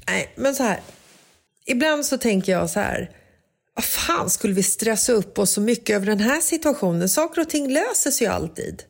Nej, 0.07 0.33
men 0.37 0.55
så 0.55 0.63
här. 0.63 0.81
Ibland 1.67 2.07
så 2.07 2.19
tänker 2.19 2.53
jag 2.53 2.71
så 2.71 2.81
här. 2.81 3.11
Vad 3.75 3.85
fan 3.85 4.31
skulle 4.31 4.55
vi 4.55 4.63
stressa 4.63 5.13
upp 5.13 5.39
oss 5.39 5.51
så 5.51 5.61
mycket 5.61 5.97
över 5.97 6.07
den 6.07 6.21
här 6.21 6.41
situationen? 6.41 7.09
Saker 7.09 7.41
och 7.41 7.49
ting 7.49 7.73
löser 7.73 8.11
sig 8.11 8.27
ju 8.27 8.33
alltid. 8.33 8.83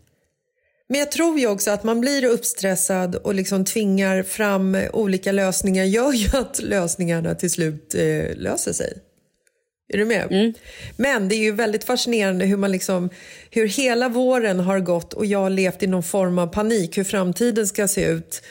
Men 0.88 0.98
jag 0.98 1.12
tror 1.12 1.38
ju 1.38 1.46
också 1.46 1.70
att 1.70 1.84
man 1.84 2.00
blir 2.00 2.24
uppstressad 2.24 3.14
och 3.14 3.34
liksom 3.34 3.64
tvingar 3.64 4.22
fram 4.22 4.76
olika 4.92 5.32
lösningar 5.32 5.84
gör 5.84 6.12
ju 6.12 6.38
att 6.38 6.62
lösningarna 6.62 7.34
till 7.34 7.50
slut 7.50 7.94
eh, 7.94 8.36
löser 8.36 8.72
sig. 8.72 9.02
Är 9.88 9.98
du 9.98 10.04
med? 10.04 10.32
Mm. 10.32 10.52
Men 10.96 11.28
det 11.28 11.34
är 11.34 11.42
ju 11.42 11.52
väldigt 11.52 11.84
fascinerande 11.84 12.44
hur, 12.44 12.56
man 12.56 12.72
liksom, 12.72 13.10
hur 13.50 13.68
hela 13.68 14.08
våren 14.08 14.60
har 14.60 14.80
gått 14.80 15.12
och 15.12 15.26
jag 15.26 15.38
har 15.38 15.50
levt 15.50 15.82
i 15.82 15.86
någon 15.86 16.02
form 16.02 16.38
av 16.38 16.46
panik 16.46 16.98
hur 16.98 17.04
framtiden 17.04 17.66
ska 17.66 17.88
se 17.88 18.04
ut. 18.04 18.42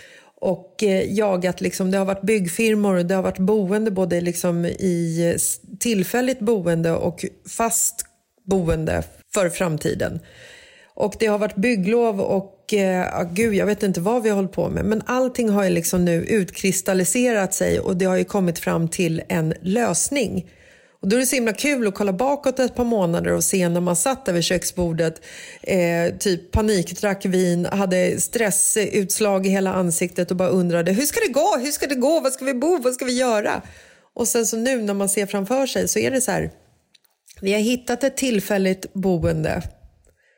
Och 0.42 0.84
eh, 0.84 1.14
jagat, 1.14 1.62
liksom, 1.62 1.92
det 1.92 1.98
har 1.98 2.06
varit 2.06 2.22
byggfirmor 2.22 2.96
och 2.96 3.06
det 3.06 3.16
har 3.16 3.24
varit 3.24 3.38
boende 3.38 3.92
både 3.92 4.22
liksom 4.22 4.66
i 4.66 5.36
tillfälligt 5.80 6.40
boende 6.40 6.92
och 6.92 7.26
fast 7.50 8.06
boende 8.46 9.04
för 9.34 9.50
framtiden. 9.50 10.20
Och 10.94 11.16
det 11.20 11.26
har 11.26 11.38
varit 11.38 11.56
bygglov 11.56 12.22
och 12.22 12.74
eh, 12.74 13.24
gud, 13.32 13.54
jag 13.54 13.66
vet 13.66 13.84
inte 13.84 14.00
vad 14.00 14.24
vi 14.24 14.30
har 14.30 14.36
hållit 14.36 14.52
på 14.52 14.70
med. 14.70 14.86
Men 14.86 15.02
allting 15.06 15.50
har 15.50 15.64
ju 15.64 15.70
liksom 15.70 16.06
nu 16.06 16.24
utkristalliserat 16.24 17.54
sig 17.54 17.80
och 17.80 17.98
det 17.98 18.06
har 18.06 18.16
ju 18.16 18.24
kommit 18.24 18.60
fram 18.60 18.88
till 18.88 19.22
en 19.28 19.54
lösning. 19.62 20.46
Och 21.06 21.10
då 21.10 21.16
är 21.16 21.20
det 21.20 21.26
så 21.26 21.36
himla 21.36 21.53
kul 21.53 21.88
att 21.88 21.95
kolla 21.95 22.14
bakåt 22.14 22.60
ett 22.60 22.76
par 22.76 22.84
månader 22.84 23.32
och 23.32 23.43
se 23.43 23.70
när 23.70 23.82
man 23.82 23.95
satt 23.95 24.26
där 24.26 24.34
vid 24.34 24.43
köksbordet, 24.43 25.22
eh, 25.62 26.18
typ 26.20 26.51
panikdrack 26.51 27.26
vin, 27.26 27.66
hade 27.66 28.22
stressutslag 28.22 29.45
i 29.45 29.49
hela 29.49 29.74
ansiktet 29.74 30.32
och 30.32 30.38
bara 30.38 30.49
undrade 30.49 30.91
hur 30.91 31.06
ska 31.06 31.20
det 31.20 31.34
gå, 31.34 31.58
hur 31.58 31.72
ska 31.72 31.88
det 31.88 31.95
gå, 31.95 32.20
var 32.20 32.30
ska 32.30 32.45
vi 32.45 32.53
bo, 32.53 32.78
vad 32.78 32.93
ska 32.93 33.06
vi 33.06 33.18
göra? 33.18 33.62
Och 34.16 34.28
sen 34.28 34.45
så 34.45 34.58
nu 34.58 34.82
när 34.82 34.93
man 34.93 35.10
ser 35.10 35.26
framför 35.26 35.66
sig 35.66 35.88
så 35.88 35.99
är 35.99 36.12
det 36.12 36.22
så 36.22 36.32
här, 36.32 36.51
vi 37.41 37.53
har 37.53 37.60
hittat 37.60 38.03
ett 38.03 38.18
tillfälligt 38.18 38.93
boende, 38.93 39.62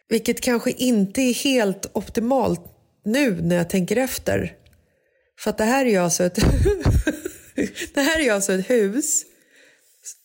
vilket 0.09 0.41
kanske 0.41 0.71
inte 0.71 1.21
är 1.21 1.33
helt 1.33 1.89
optimalt 1.93 2.61
nu 3.05 3.41
när 3.41 3.55
jag 3.55 3.69
tänker 3.69 3.97
efter. 3.97 4.53
För 5.39 5.49
att 5.49 5.57
det 5.57 5.65
här 5.65 5.85
är 5.85 5.89
ju 5.89 5.97
alltså 5.97 6.23
ett, 6.23 6.35
det 7.93 8.01
här 8.01 8.19
är 8.19 8.23
ju 8.23 8.29
alltså 8.29 8.53
ett 8.53 8.69
hus 8.69 9.23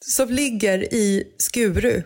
som 0.06 0.30
ligger 0.30 0.94
i 0.94 1.24
Skuru 1.36 2.02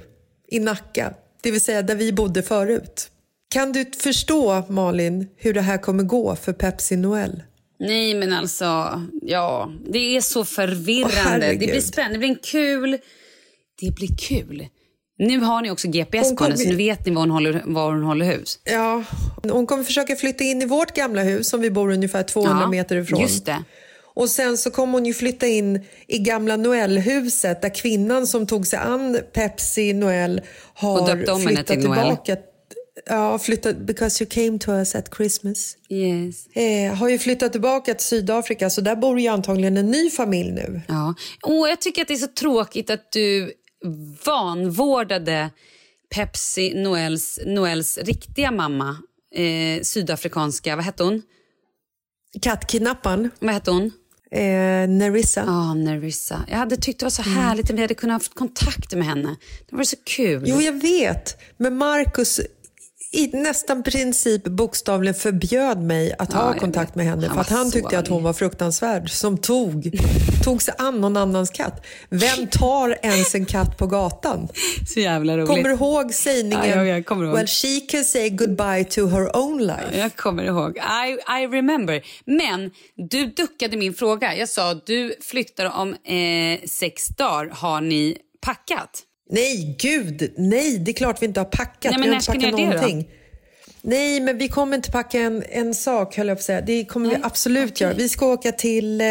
i 0.48 0.58
Nacka, 0.58 1.14
det 1.42 1.50
vill 1.50 1.60
säga 1.60 1.82
där 1.82 1.94
vi 1.94 2.12
bodde 2.12 2.42
förut. 2.42 3.10
Kan 3.48 3.72
du 3.72 3.84
förstå, 3.84 4.64
Malin, 4.68 5.28
hur 5.36 5.54
det 5.54 5.60
här 5.60 5.78
kommer 5.78 6.02
gå 6.02 6.36
för 6.36 6.52
Pepsi 6.52 6.96
Noel? 6.96 7.42
Nej, 7.78 8.14
men 8.14 8.32
alltså, 8.32 9.02
ja, 9.22 9.72
det 9.92 10.16
är 10.16 10.20
så 10.20 10.44
förvirrande. 10.44 11.46
Oh, 11.46 11.58
det 11.58 11.66
blir 11.66 11.80
spännande, 11.80 12.14
det 12.14 12.18
blir 12.18 12.28
en 12.28 12.36
kul... 12.42 12.98
Det 13.80 13.94
blir 13.94 14.16
kul. 14.16 14.68
Nu 15.18 15.40
har 15.40 15.62
ni 15.62 15.70
också 15.70 15.88
GPS 15.88 16.36
på 16.36 16.44
henne, 16.44 16.56
så 16.56 16.68
nu 16.68 16.76
vet 16.76 17.06
ni 17.06 17.12
var 17.12 17.20
hon, 17.20 17.30
håller, 17.30 17.62
var 17.66 17.92
hon 17.92 18.02
håller 18.02 18.26
hus. 18.26 18.60
Ja, 18.64 19.04
hon 19.42 19.66
kommer 19.66 19.84
försöka 19.84 20.16
flytta 20.16 20.44
in 20.44 20.62
i 20.62 20.66
vårt 20.66 20.94
gamla 20.94 21.22
hus 21.22 21.48
som 21.48 21.60
vi 21.60 21.70
bor 21.70 21.92
ungefär 21.92 22.22
200 22.22 22.58
ja, 22.60 22.68
meter 22.68 22.96
ifrån. 22.96 23.20
Just 23.20 23.46
det. 23.46 23.64
Och 24.16 24.30
sen 24.30 24.58
så 24.58 24.70
kom 24.70 24.92
hon 24.92 25.06
ju 25.06 25.14
flytta 25.14 25.46
in 25.46 25.80
i 26.06 26.18
gamla 26.18 26.56
Noelhuset 26.56 27.62
där 27.62 27.74
kvinnan 27.74 28.26
som 28.26 28.46
tog 28.46 28.66
sig 28.66 28.78
an 28.78 29.18
Pepsi 29.32 29.92
Noel 29.92 30.40
har 30.74 31.46
flyttat 31.46 31.66
tillbaka. 31.66 32.34
Noel. 32.34 32.38
Ja, 33.06 33.38
flyttat, 33.38 33.76
because 33.76 34.24
you 34.24 34.30
came 34.30 34.58
to 34.58 34.72
us 34.72 34.94
at 34.94 35.14
Christmas. 35.16 35.76
Yes. 35.88 36.46
Eh, 36.46 36.94
har 36.94 37.08
ju 37.08 37.18
flyttat 37.18 37.52
tillbaka 37.52 37.94
till 37.94 38.06
Sydafrika 38.06 38.70
så 38.70 38.80
där 38.80 38.96
bor 38.96 39.20
ju 39.20 39.28
antagligen 39.28 39.76
en 39.76 39.90
ny 39.90 40.10
familj 40.10 40.52
nu. 40.52 40.80
Ja, 40.88 41.14
och 41.42 41.68
jag 41.68 41.80
tycker 41.80 42.02
att 42.02 42.08
det 42.08 42.14
är 42.14 42.18
så 42.18 42.26
tråkigt 42.26 42.90
att 42.90 43.12
du 43.12 43.52
vanvårdade 44.24 45.50
Pepsi 46.14 46.74
Noels, 46.74 47.40
Noels 47.46 47.98
riktiga 47.98 48.50
mamma, 48.50 48.96
eh, 49.34 49.82
sydafrikanska, 49.82 50.76
vad 50.76 50.84
hette 50.84 51.02
hon? 51.02 51.22
Kattkidnapparen. 52.42 53.30
Vad 53.38 53.54
hette 53.54 53.70
hon? 53.70 53.92
Eh, 54.30 54.88
Nerissa. 54.88 55.40
Ja, 55.40 55.52
ah, 55.52 55.74
Nerissa. 55.74 56.44
Jag 56.48 56.56
hade 56.56 56.76
tyckt 56.76 57.00
det 57.00 57.06
var 57.06 57.10
så 57.10 57.22
mm. 57.22 57.34
härligt 57.34 57.70
om 57.70 57.76
vi 57.76 57.82
hade 57.82 57.94
kunnat 57.94 58.26
ha 58.26 58.34
kontakt 58.34 58.94
med 58.94 59.06
henne. 59.06 59.36
Det 59.70 59.76
var 59.76 59.84
så 59.84 59.96
kul. 60.04 60.42
Jo, 60.46 60.60
jag 60.60 60.82
vet. 60.82 61.42
Men 61.56 61.76
Marcus 61.76 62.40
i 63.12 63.30
nästan 63.32 63.82
princip 63.82 64.44
bokstavligen 64.44 65.14
förbjöd 65.14 65.82
mig 65.82 66.14
att 66.18 66.32
ja, 66.32 66.38
ha 66.38 66.58
kontakt 66.58 66.94
med 66.94 67.06
henne 67.06 67.30
för 67.30 67.40
att 67.40 67.50
han 67.50 67.70
tyckte 67.70 67.98
att 67.98 68.08
hon 68.08 68.22
var 68.22 68.32
fruktansvärd 68.32 69.10
som 69.10 69.38
tog, 69.38 69.90
tog 70.44 70.62
sig 70.62 70.74
an 70.78 71.00
någon 71.00 71.16
annans 71.16 71.50
katt. 71.50 71.86
Vem 72.08 72.46
tar 72.46 72.98
ens 73.02 73.34
en 73.34 73.46
katt 73.46 73.78
på 73.78 73.86
gatan? 73.86 74.48
Så 74.94 75.00
jävla 75.00 75.36
roligt. 75.36 75.48
Kommer 75.48 75.68
du 75.68 75.74
ihåg 75.74 76.14
sägningen 76.14 76.68
ja, 76.68 76.84
jag 76.84 77.06
kommer 77.06 77.24
ihåg. 77.24 77.34
Well 77.34 77.46
she 77.46 77.80
can 77.88 78.04
say 78.04 78.30
goodbye 78.30 78.84
to 78.84 79.06
her 79.06 79.36
own 79.36 79.58
life? 79.58 79.98
Jag 79.98 80.16
kommer 80.16 80.44
ihåg. 80.44 80.76
I, 80.76 81.40
I 81.42 81.46
remember. 81.46 82.02
Men 82.24 82.70
du 83.10 83.26
duckade 83.26 83.76
min 83.76 83.94
fråga. 83.94 84.36
Jag 84.36 84.48
sa 84.48 84.74
du 84.74 85.14
flyttar 85.20 85.78
om 85.80 85.88
eh, 85.88 86.68
sex 86.68 87.08
dagar. 87.08 87.50
Har 87.52 87.80
ni 87.80 88.18
packat? 88.40 89.02
Nej, 89.30 89.76
gud, 89.78 90.32
nej, 90.36 90.78
det 90.78 90.90
är 90.90 90.92
klart 90.92 91.22
vi 91.22 91.26
inte 91.26 91.40
har 91.40 91.44
packat. 91.44 91.90
Nej, 91.90 91.92
men 91.92 92.02
vi 92.02 92.08
har 92.08 92.14
inte 92.14 92.32
packat 92.32 92.60
någonting. 92.60 93.02
Det, 93.02 93.88
nej, 93.88 94.20
men 94.20 94.38
vi 94.38 94.48
kommer 94.48 94.76
inte 94.76 94.90
packa 94.90 95.20
en, 95.20 95.42
en 95.48 95.74
sak, 95.74 96.16
höll 96.16 96.28
jag 96.28 96.36
på 96.36 96.40
att 96.40 96.44
säga. 96.44 96.60
Det 96.60 96.84
kommer 96.84 97.08
nej, 97.08 97.16
vi 97.16 97.22
absolut 97.24 97.72
okay. 97.72 97.86
göra. 97.86 97.96
Vi 97.96 98.08
ska 98.08 98.26
åka 98.26 98.52
till 98.52 99.00
eh, 99.00 99.06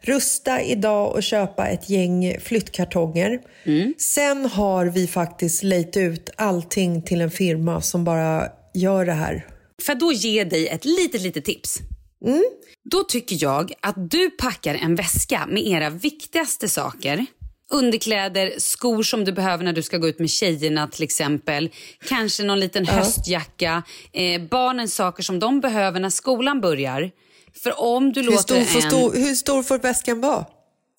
Rusta 0.00 0.62
idag 0.62 1.12
och 1.12 1.22
köpa 1.22 1.66
ett 1.66 1.90
gäng 1.90 2.36
flyttkartonger. 2.40 3.40
Mm. 3.64 3.94
Sen 3.98 4.46
har 4.46 4.86
vi 4.86 5.06
faktiskt 5.06 5.62
lejt 5.62 5.96
ut 5.96 6.30
allting 6.36 7.02
till 7.02 7.20
en 7.20 7.30
firma 7.30 7.80
som 7.80 8.04
bara 8.04 8.48
gör 8.74 9.04
det 9.06 9.12
här. 9.12 9.46
För 9.82 9.94
då 9.94 10.12
ge 10.12 10.44
dig 10.44 10.68
ett 10.68 10.84
litet, 10.84 11.20
litet 11.20 11.44
tips. 11.44 11.78
Mm. 12.26 12.44
Då 12.90 13.04
tycker 13.04 13.36
jag 13.40 13.72
att 13.80 14.10
du 14.10 14.30
packar 14.30 14.74
en 14.74 14.94
väska 14.94 15.46
med 15.46 15.66
era 15.66 15.90
viktigaste 15.90 16.68
saker 16.68 17.26
underkläder, 17.70 18.52
skor 18.58 19.02
som 19.02 19.24
du 19.24 19.32
behöver 19.32 19.64
när 19.64 19.72
du 19.72 19.82
ska 19.82 19.98
gå 19.98 20.08
ut 20.08 20.18
med 20.18 20.30
tjejerna 20.30 20.88
till 20.88 21.02
exempel. 21.02 21.70
Kanske 22.08 22.42
någon 22.42 22.60
liten 22.60 22.84
ja. 22.84 22.92
höstjacka. 22.92 23.82
Eh, 24.12 24.42
barnens 24.42 24.94
saker 24.94 25.22
som 25.22 25.38
de 25.38 25.60
behöver 25.60 26.00
när 26.00 26.10
skolan 26.10 26.60
börjar. 26.60 27.10
För 27.62 27.80
om 27.80 28.12
du 28.12 28.20
hur 28.20 28.26
låter 28.26 28.42
stor, 28.42 28.56
en... 28.56 28.90
Stor, 28.90 29.12
hur 29.14 29.34
stor 29.34 29.62
får 29.62 29.78
väskan 29.78 30.20
vara? 30.20 30.44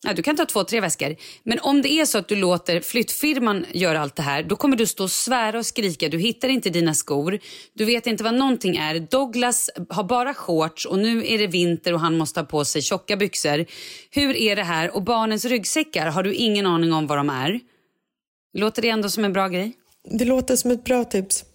Ja, 0.04 0.14
du 0.14 0.22
kan 0.22 0.36
ta 0.36 0.45
två, 0.45 0.64
tre 0.64 0.82
väskor. 0.82 1.16
Men 1.43 1.60
om 1.60 1.82
det 1.82 1.89
är 1.89 2.06
så 2.06 2.18
att 2.18 2.28
du 2.28 2.36
låter 2.36 2.80
flyttfirman 2.80 3.66
göra 3.72 3.99
allt 3.99 4.16
det 4.16 4.22
här, 4.22 4.43
då 4.43 4.56
kommer 4.56 4.78
du 4.78 4.88
stå 4.88 5.04
och 5.04 5.12
svära 5.12 5.58
och 5.58 5.66
skrika. 5.66 6.10
Du 6.10 6.20
hittar 6.20 6.49
inte 6.49 6.70
dina 6.70 6.93
skor. 6.93 7.39
Du 7.74 7.86
vet 7.86 8.08
inte 8.08 8.24
vad 8.24 8.34
någonting 8.34 8.76
är. 8.76 8.99
Douglas 8.99 9.70
har 9.89 10.04
bara 10.04 10.34
shorts 10.34 10.86
och 10.86 10.99
nu 10.99 11.28
är 11.28 11.38
det 11.38 11.47
vinter 11.47 11.93
och 11.93 11.99
han 11.99 12.18
måste 12.18 12.39
ha 12.39 12.45
på 12.45 12.66
sig 12.66 12.82
tjocka 12.82 13.18
byxor. 13.18 13.66
Hur 14.12 14.36
är 14.36 14.56
det 14.56 14.64
här? 14.64 14.95
Och 14.95 15.04
barnens 15.04 15.45
ryggsäckar, 15.45 16.08
har 16.08 16.24
du 16.24 16.34
ingen 16.34 16.66
aning 16.66 16.93
om 16.93 17.08
vad 17.08 17.18
de 17.18 17.30
är? 17.30 17.60
Låter 18.54 18.82
det 18.82 18.89
ändå 18.89 19.10
som 19.10 19.26
en 19.26 19.34
bra 19.34 19.47
grej? 19.47 19.74
Det 20.04 20.26
låter 20.26 20.56
som 20.56 20.72
ett 20.72 20.84
bra 20.84 21.04
tips. 21.04 21.45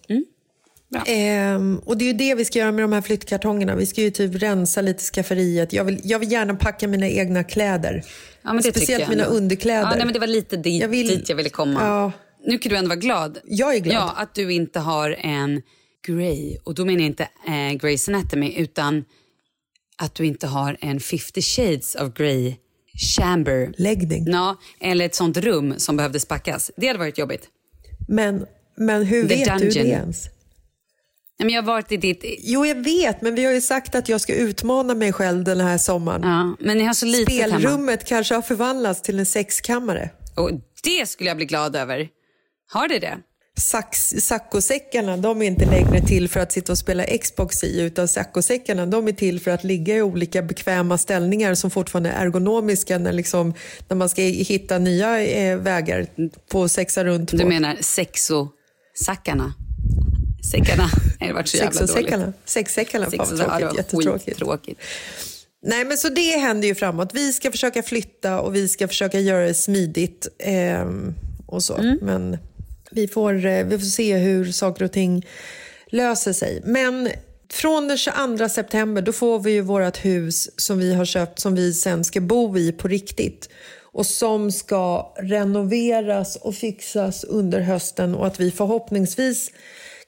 Mm. 0.95 1.03
Ehm, 1.07 1.81
och 1.85 1.97
det 1.97 2.03
är 2.05 2.07
ju 2.07 2.13
det 2.13 2.35
vi 2.35 2.45
ska 2.45 2.59
göra 2.59 2.71
med 2.71 2.83
de 2.83 2.93
här 2.93 3.01
flyttkartongerna. 3.01 3.75
Vi 3.75 3.85
ska 3.85 4.01
ju 4.01 4.11
typ 4.11 4.35
rensa 4.35 4.81
lite 4.81 5.03
skafferiet. 5.03 5.73
Jag 5.73 5.83
vill, 5.83 6.01
jag 6.03 6.19
vill 6.19 6.31
gärna 6.31 6.55
packa 6.55 6.87
mina 6.87 7.07
egna 7.07 7.43
kläder. 7.43 8.03
Ja, 8.41 8.61
Speciellt 8.61 9.09
mina 9.09 9.25
underkläder. 9.25 9.81
Ja, 9.81 9.95
nej, 9.95 10.05
men 10.05 10.13
det 10.13 10.19
var 10.19 10.27
lite 10.27 10.57
dit 10.57 10.81
jag, 10.81 10.87
vill... 10.87 11.07
dit 11.07 11.29
jag 11.29 11.35
ville 11.35 11.49
komma. 11.49 11.79
Ja. 11.81 12.11
Nu 12.45 12.57
kan 12.57 12.69
du 12.69 12.77
ändå 12.77 12.89
vara 12.89 12.99
glad. 12.99 13.37
Jag 13.45 13.75
är 13.75 13.79
glad. 13.79 13.95
Ja, 13.95 14.13
att 14.17 14.35
du 14.35 14.53
inte 14.53 14.79
har 14.79 15.15
en 15.19 15.61
Grey. 16.07 16.57
Och 16.63 16.75
då 16.75 16.85
menar 16.85 16.99
jag 16.99 17.07
inte 17.07 17.23
eh, 17.23 17.51
Grey's 17.51 18.09
Anatomy 18.09 18.53
utan 18.57 19.05
att 19.97 20.15
du 20.15 20.25
inte 20.25 20.47
har 20.47 20.77
en 20.81 20.99
50 20.99 21.41
shades 21.41 21.95
of 21.95 22.13
Grey 22.13 22.55
chamber. 23.15 23.73
Läggning. 23.77 24.25
Ja, 24.27 24.57
eller 24.79 25.05
ett 25.05 25.15
sånt 25.15 25.37
rum 25.37 25.73
som 25.77 25.97
behövde 25.97 26.19
spackas. 26.19 26.71
Det 26.77 26.87
hade 26.87 26.99
varit 26.99 27.17
jobbigt. 27.17 27.47
Men, 28.07 28.45
men 28.77 29.05
hur 29.05 29.27
The 29.27 29.35
vet 29.35 29.59
du 29.59 29.65
dungeon. 29.65 29.85
det 29.85 29.91
ens? 29.91 30.29
Men 31.39 31.49
jag 31.49 31.61
har 31.61 31.67
varit 31.67 31.91
i 31.91 31.97
ditt... 31.97 32.23
Jo, 32.39 32.65
jag 32.65 32.83
vet, 32.83 33.21
men 33.21 33.35
vi 33.35 33.45
har 33.45 33.53
ju 33.53 33.61
sagt 33.61 33.95
att 33.95 34.09
jag 34.09 34.21
ska 34.21 34.35
utmana 34.35 34.93
mig 34.93 35.13
själv 35.13 35.43
den 35.43 35.59
här 35.59 35.77
sommaren. 35.77 36.21
Ja, 36.23 36.55
men 36.59 36.77
ni 36.77 36.83
har 36.83 36.93
så 36.93 37.05
lite 37.05 37.31
hemma. 37.33 37.59
Spelrummet 37.59 38.05
kanske 38.05 38.35
har 38.35 38.41
förvandlats 38.41 39.01
till 39.01 39.19
en 39.19 39.25
sexkammare. 39.25 40.09
Och 40.35 40.51
det 40.83 41.09
skulle 41.09 41.29
jag 41.29 41.37
bli 41.37 41.45
glad 41.45 41.75
över. 41.75 42.07
Har 42.71 42.87
det 42.87 42.99
det? 42.99 43.17
Sax, 43.59 44.09
saccosäckarna 44.19 45.17
de 45.17 45.41
är 45.41 45.45
inte 45.45 45.65
längre 45.65 46.01
till 46.01 46.29
för 46.29 46.39
att 46.39 46.51
sitta 46.51 46.71
och 46.71 46.77
spela 46.77 47.03
Xbox 47.03 47.63
i 47.63 47.81
utan 47.81 48.07
saccosäckarna 48.07 48.85
de 48.85 49.07
är 49.07 49.11
till 49.11 49.39
för 49.39 49.51
att 49.51 49.63
ligga 49.63 49.95
i 49.95 50.01
olika 50.01 50.41
bekväma 50.41 50.97
ställningar 50.97 51.55
som 51.55 51.71
fortfarande 51.71 52.09
är 52.09 52.25
ergonomiska 52.25 52.97
när, 52.97 53.13
liksom, 53.13 53.53
när 53.87 53.97
man 53.97 54.09
ska 54.09 54.21
hitta 54.21 54.77
nya 54.77 55.21
eh, 55.23 55.57
vägar 55.57 56.07
på 56.51 56.69
sexa 56.69 57.03
runt 57.03 57.31
på. 57.31 57.37
Du 57.37 57.45
menar 57.45 57.77
sexosackarna? 57.81 59.53
Säckarna? 60.51 60.89
Det 61.19 61.33
varit 61.33 61.47
så 61.47 61.57
jävla 61.57 61.85
dåligt. 61.85 62.15
Sexsäckarna, 62.45 63.11
fan 63.11 63.37
vad 63.37 63.59
tråkigt. 63.59 64.27
Jättetråkigt. 64.27 64.81
Nej, 65.61 65.85
men 65.85 65.97
så 65.97 66.09
det 66.09 66.37
händer 66.37 66.67
ju 66.67 66.75
framåt. 66.75 67.09
Vi 67.13 67.33
ska 67.33 67.51
försöka 67.51 67.83
flytta 67.83 68.39
och 68.41 68.55
vi 68.55 68.67
ska 68.67 68.87
försöka 68.87 69.19
göra 69.19 69.45
det 69.45 69.53
smidigt 69.53 70.27
ehm, 70.39 71.13
och 71.47 71.63
så. 71.63 71.75
Mm. 71.75 71.99
Men 72.01 72.37
vi 72.91 73.07
får, 73.07 73.45
eh, 73.45 73.65
vi 73.65 73.79
får 73.79 73.85
se 73.85 74.17
hur 74.17 74.51
saker 74.51 74.85
och 74.85 74.91
ting 74.91 75.25
löser 75.87 76.33
sig. 76.33 76.61
Men 76.65 77.09
från 77.49 77.87
den 77.87 77.97
22 77.97 78.49
september 78.49 79.01
då 79.01 79.13
får 79.13 79.39
vi 79.39 79.51
ju 79.51 79.61
vårt 79.61 80.05
hus 80.05 80.49
som 80.61 80.79
vi 80.79 80.93
har 80.93 81.05
köpt 81.05 81.39
som 81.39 81.55
vi 81.55 81.73
sen 81.73 82.03
ska 82.03 82.21
bo 82.21 82.57
i 82.57 82.71
på 82.71 82.87
riktigt 82.87 83.49
och 83.81 84.05
som 84.05 84.51
ska 84.51 85.13
renoveras 85.17 86.35
och 86.35 86.55
fixas 86.55 87.23
under 87.23 87.59
hösten 87.59 88.15
och 88.15 88.27
att 88.27 88.39
vi 88.39 88.51
förhoppningsvis 88.51 89.51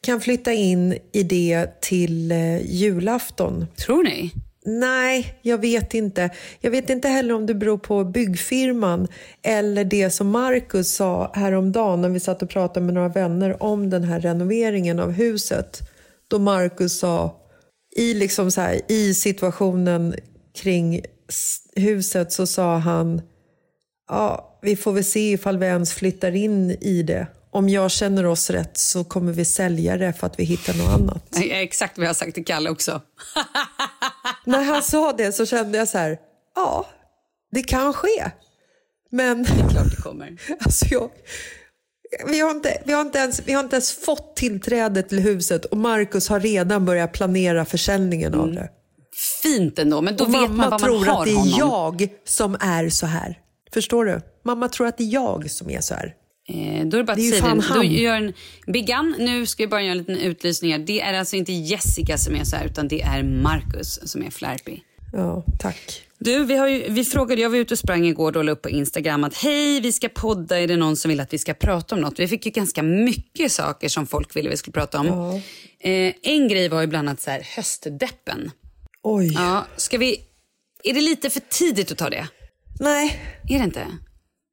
kan 0.01 0.21
flytta 0.21 0.53
in 0.53 0.97
i 1.11 1.23
det 1.23 1.81
till 1.81 2.31
eh, 2.31 2.61
julafton. 2.61 3.67
Tror 3.75 4.03
ni? 4.03 4.31
Nej, 4.65 5.39
jag 5.41 5.57
vet 5.57 5.93
inte. 5.93 6.29
Jag 6.59 6.71
vet 6.71 6.89
inte 6.89 7.07
heller 7.07 7.33
om 7.33 7.45
det 7.45 7.53
beror 7.53 7.77
på 7.77 8.03
byggfirman 8.03 9.07
eller 9.43 9.83
det 9.83 10.09
som 10.09 10.29
Marcus 10.29 10.95
sa 10.95 11.31
häromdagen 11.33 12.01
när 12.01 12.09
vi 12.09 12.19
satt 12.19 12.41
och 12.41 12.49
pratade 12.49 12.85
med 12.85 12.93
några 12.93 13.09
vänner 13.09 13.63
om 13.63 13.89
den 13.89 14.03
här 14.03 14.19
renoveringen 14.19 14.99
av 14.99 15.11
huset. 15.11 15.79
Då 16.27 16.39
Marcus 16.39 16.99
sa, 16.99 17.35
i, 17.95 18.13
liksom 18.13 18.51
så 18.51 18.61
här, 18.61 18.91
i 18.91 19.13
situationen 19.13 20.15
kring 20.61 21.01
huset 21.75 22.31
så 22.31 22.47
sa 22.47 22.77
han 22.77 23.21
Ja, 24.09 24.59
vi 24.61 24.75
får 24.75 24.91
väl 24.91 25.03
se 25.03 25.31
ifall 25.31 25.57
vi 25.57 25.65
ens 25.65 25.93
flyttar 25.93 26.35
in 26.35 26.71
i 26.71 27.03
det. 27.03 27.27
Om 27.51 27.69
jag 27.69 27.91
känner 27.91 28.25
oss 28.25 28.49
rätt 28.49 28.77
så 28.77 29.03
kommer 29.03 29.31
vi 29.33 29.45
sälja 29.45 29.97
det 29.97 30.13
för 30.13 30.27
att 30.27 30.39
vi 30.39 30.43
hittar 30.43 30.73
något 30.73 31.01
annat. 31.01 31.23
Exakt 31.51 31.97
vad 31.97 32.05
jag 32.05 32.09
har 32.09 32.15
sagt 32.15 32.33
till 32.33 32.45
Kalle 32.45 32.69
också. 32.69 33.01
När 34.45 34.63
han 34.63 34.83
sa 34.83 35.13
det 35.13 35.31
så 35.31 35.45
kände 35.45 35.77
jag 35.77 35.87
så 35.87 35.97
här, 35.97 36.17
ja, 36.55 36.85
det 37.51 37.63
kan 37.63 37.93
ske. 37.93 38.31
Men 39.11 39.43
Det 39.43 39.49
är 39.49 39.69
klart 39.69 39.95
det 39.95 40.01
kommer. 40.01 40.37
alltså 40.59 40.85
jag, 40.89 41.09
vi, 42.27 42.39
har 42.39 42.51
inte, 42.51 42.81
vi, 42.85 42.93
har 42.93 43.01
inte 43.01 43.19
ens, 43.19 43.41
vi 43.45 43.53
har 43.53 43.63
inte 43.63 43.75
ens 43.75 43.91
fått 43.91 44.35
tillträde 44.35 45.03
till 45.03 45.19
huset 45.19 45.65
och 45.65 45.77
Marcus 45.77 46.29
har 46.29 46.39
redan 46.39 46.85
börjat 46.85 47.13
planera 47.13 47.65
försäljningen 47.65 48.33
av 48.33 48.51
det. 48.53 48.69
Fint 49.43 49.79
ändå, 49.79 50.01
men 50.01 50.17
då 50.17 50.23
Och 50.23 50.33
vet 50.33 50.41
man 50.41 50.55
mamma 50.55 50.69
vad 50.69 50.81
man 50.81 50.89
tror 50.89 51.05
har 51.05 51.19
att 51.19 51.25
det 51.25 51.31
är 51.31 51.35
honom. 51.35 51.97
jag 51.99 52.09
som 52.25 52.57
är 52.61 52.89
så 52.89 53.05
här. 53.05 53.39
Förstår 53.73 54.05
du? 54.05 54.21
Mamma 54.45 54.69
tror 54.69 54.87
att 54.87 54.97
det 54.97 55.03
är 55.03 55.13
jag 55.13 55.51
som 55.51 55.69
är 55.69 55.81
så 55.81 55.93
här. 55.93 56.13
Eh, 56.49 56.85
då 56.85 56.97
är 56.97 57.01
det 57.01 57.03
bara 57.03 57.11
att 57.11 57.17
Det 57.17 57.23
säga 57.23 57.55
det. 57.55 57.61
Han. 57.61 57.91
gör 57.91 58.15
en 58.15 58.33
Biggan, 58.67 59.15
nu 59.19 59.45
ska 59.45 59.63
jag 59.63 59.69
bara 59.69 59.81
göra 59.81 59.91
en 59.91 59.97
liten 59.97 60.17
utlysning 60.17 60.71
här. 60.71 60.79
Det 60.79 61.01
är 61.01 61.13
alltså 61.13 61.35
inte 61.35 61.51
Jessica 61.51 62.17
som 62.17 62.35
är 62.35 62.43
så 62.43 62.55
här, 62.55 62.65
utan 62.65 62.87
det 62.87 63.01
är 63.01 63.23
Marcus 63.23 63.99
som 64.11 64.23
är 64.23 64.29
flärpig. 64.29 64.83
Ja, 65.13 65.43
tack. 65.59 66.03
Du, 66.19 66.43
vi, 66.45 66.57
har 66.57 66.67
ju, 66.67 66.89
vi 66.89 67.05
frågade, 67.05 67.41
jag 67.41 67.49
var 67.49 67.57
ute 67.57 67.73
och 67.73 67.79
sprang 67.79 68.05
igår 68.05 68.37
och 68.37 68.43
la 68.43 68.51
upp 68.51 68.61
på 68.61 68.69
Instagram 68.69 69.23
att 69.23 69.37
hej, 69.37 69.81
vi 69.81 69.91
ska 69.91 70.09
podda, 70.09 70.59
är 70.59 70.67
det 70.67 70.75
någon 70.75 70.95
som 70.97 71.09
vill 71.09 71.19
att 71.19 71.33
vi 71.33 71.37
ska 71.37 71.53
prata 71.53 71.95
om 71.95 72.01
något? 72.01 72.19
Vi 72.19 72.27
fick 72.27 72.45
ju 72.45 72.51
ganska 72.51 72.83
mycket 72.83 73.51
saker 73.51 73.89
som 73.89 74.07
folk 74.07 74.35
ville 74.35 74.49
vi 74.49 74.57
skulle 74.57 74.73
prata 74.73 74.99
om. 74.99 75.41
Eh, 75.79 76.13
en 76.23 76.47
grej 76.47 76.69
var 76.69 76.81
ju 76.81 76.87
bland 76.87 77.09
annat 77.09 77.21
så 77.21 77.31
här, 77.31 77.41
höstdeppen. 77.55 78.51
Oj. 79.03 79.33
Ja, 79.33 79.65
ska 79.75 79.97
vi, 79.97 80.17
är 80.83 80.93
det 80.93 81.01
lite 81.01 81.29
för 81.29 81.41
tidigt 81.49 81.91
att 81.91 81.97
ta 81.97 82.09
det? 82.09 82.27
Nej, 82.79 83.19
Är 83.49 83.57
det 83.57 83.63
inte? 83.63 83.85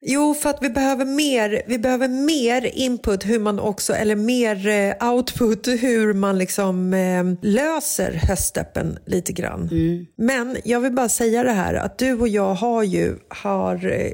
Jo, 0.08 0.34
för 0.34 0.50
att 0.50 0.58
vi 0.62 0.70
behöver 0.70 1.04
mer, 1.04 1.62
vi 1.66 1.78
behöver 1.78 2.08
mer 2.08 2.66
input 2.66 3.26
hur 3.26 3.38
man 3.38 3.58
också, 3.58 3.92
eller 3.92 4.16
mer 4.16 4.68
eh, 4.68 5.12
output 5.12 5.68
hur 5.68 6.12
man 6.14 6.38
liksom 6.38 6.94
eh, 6.94 7.24
löser 7.42 8.12
höstdeppen 8.12 8.98
lite 9.06 9.32
grann. 9.32 9.68
Men 10.16 10.56
jag 10.64 10.80
vill 10.80 10.92
bara 10.92 11.08
säga 11.08 11.42
det 11.42 11.52
här 11.52 11.74
att 11.74 11.98
du 11.98 12.12
och 12.12 12.28
jag 12.28 12.54
har 12.54 12.82
ju, 12.82 13.16
har, 13.28 13.86
eh, 13.86 14.12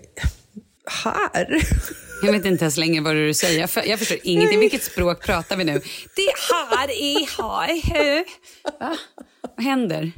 här. 1.04 1.62
Jag 2.22 2.32
vet 2.32 2.44
inte 2.44 2.64
ens 2.64 2.76
längre 2.76 3.00
vad 3.02 3.14
du 3.14 3.34
säger. 3.34 3.60
Jag, 3.60 3.70
för, 3.70 3.82
jag 3.88 3.98
förstår 3.98 4.18
ingenting. 4.22 4.60
Vilket 4.60 4.82
språk 4.82 5.26
pratar 5.26 5.56
vi 5.56 5.64
nu? 5.64 5.72
Det 6.16 6.32
här 6.50 6.90
är 6.90 7.42
här. 7.42 8.24
Va? 8.80 8.96
Vad 9.56 9.64
händer? 9.64 10.12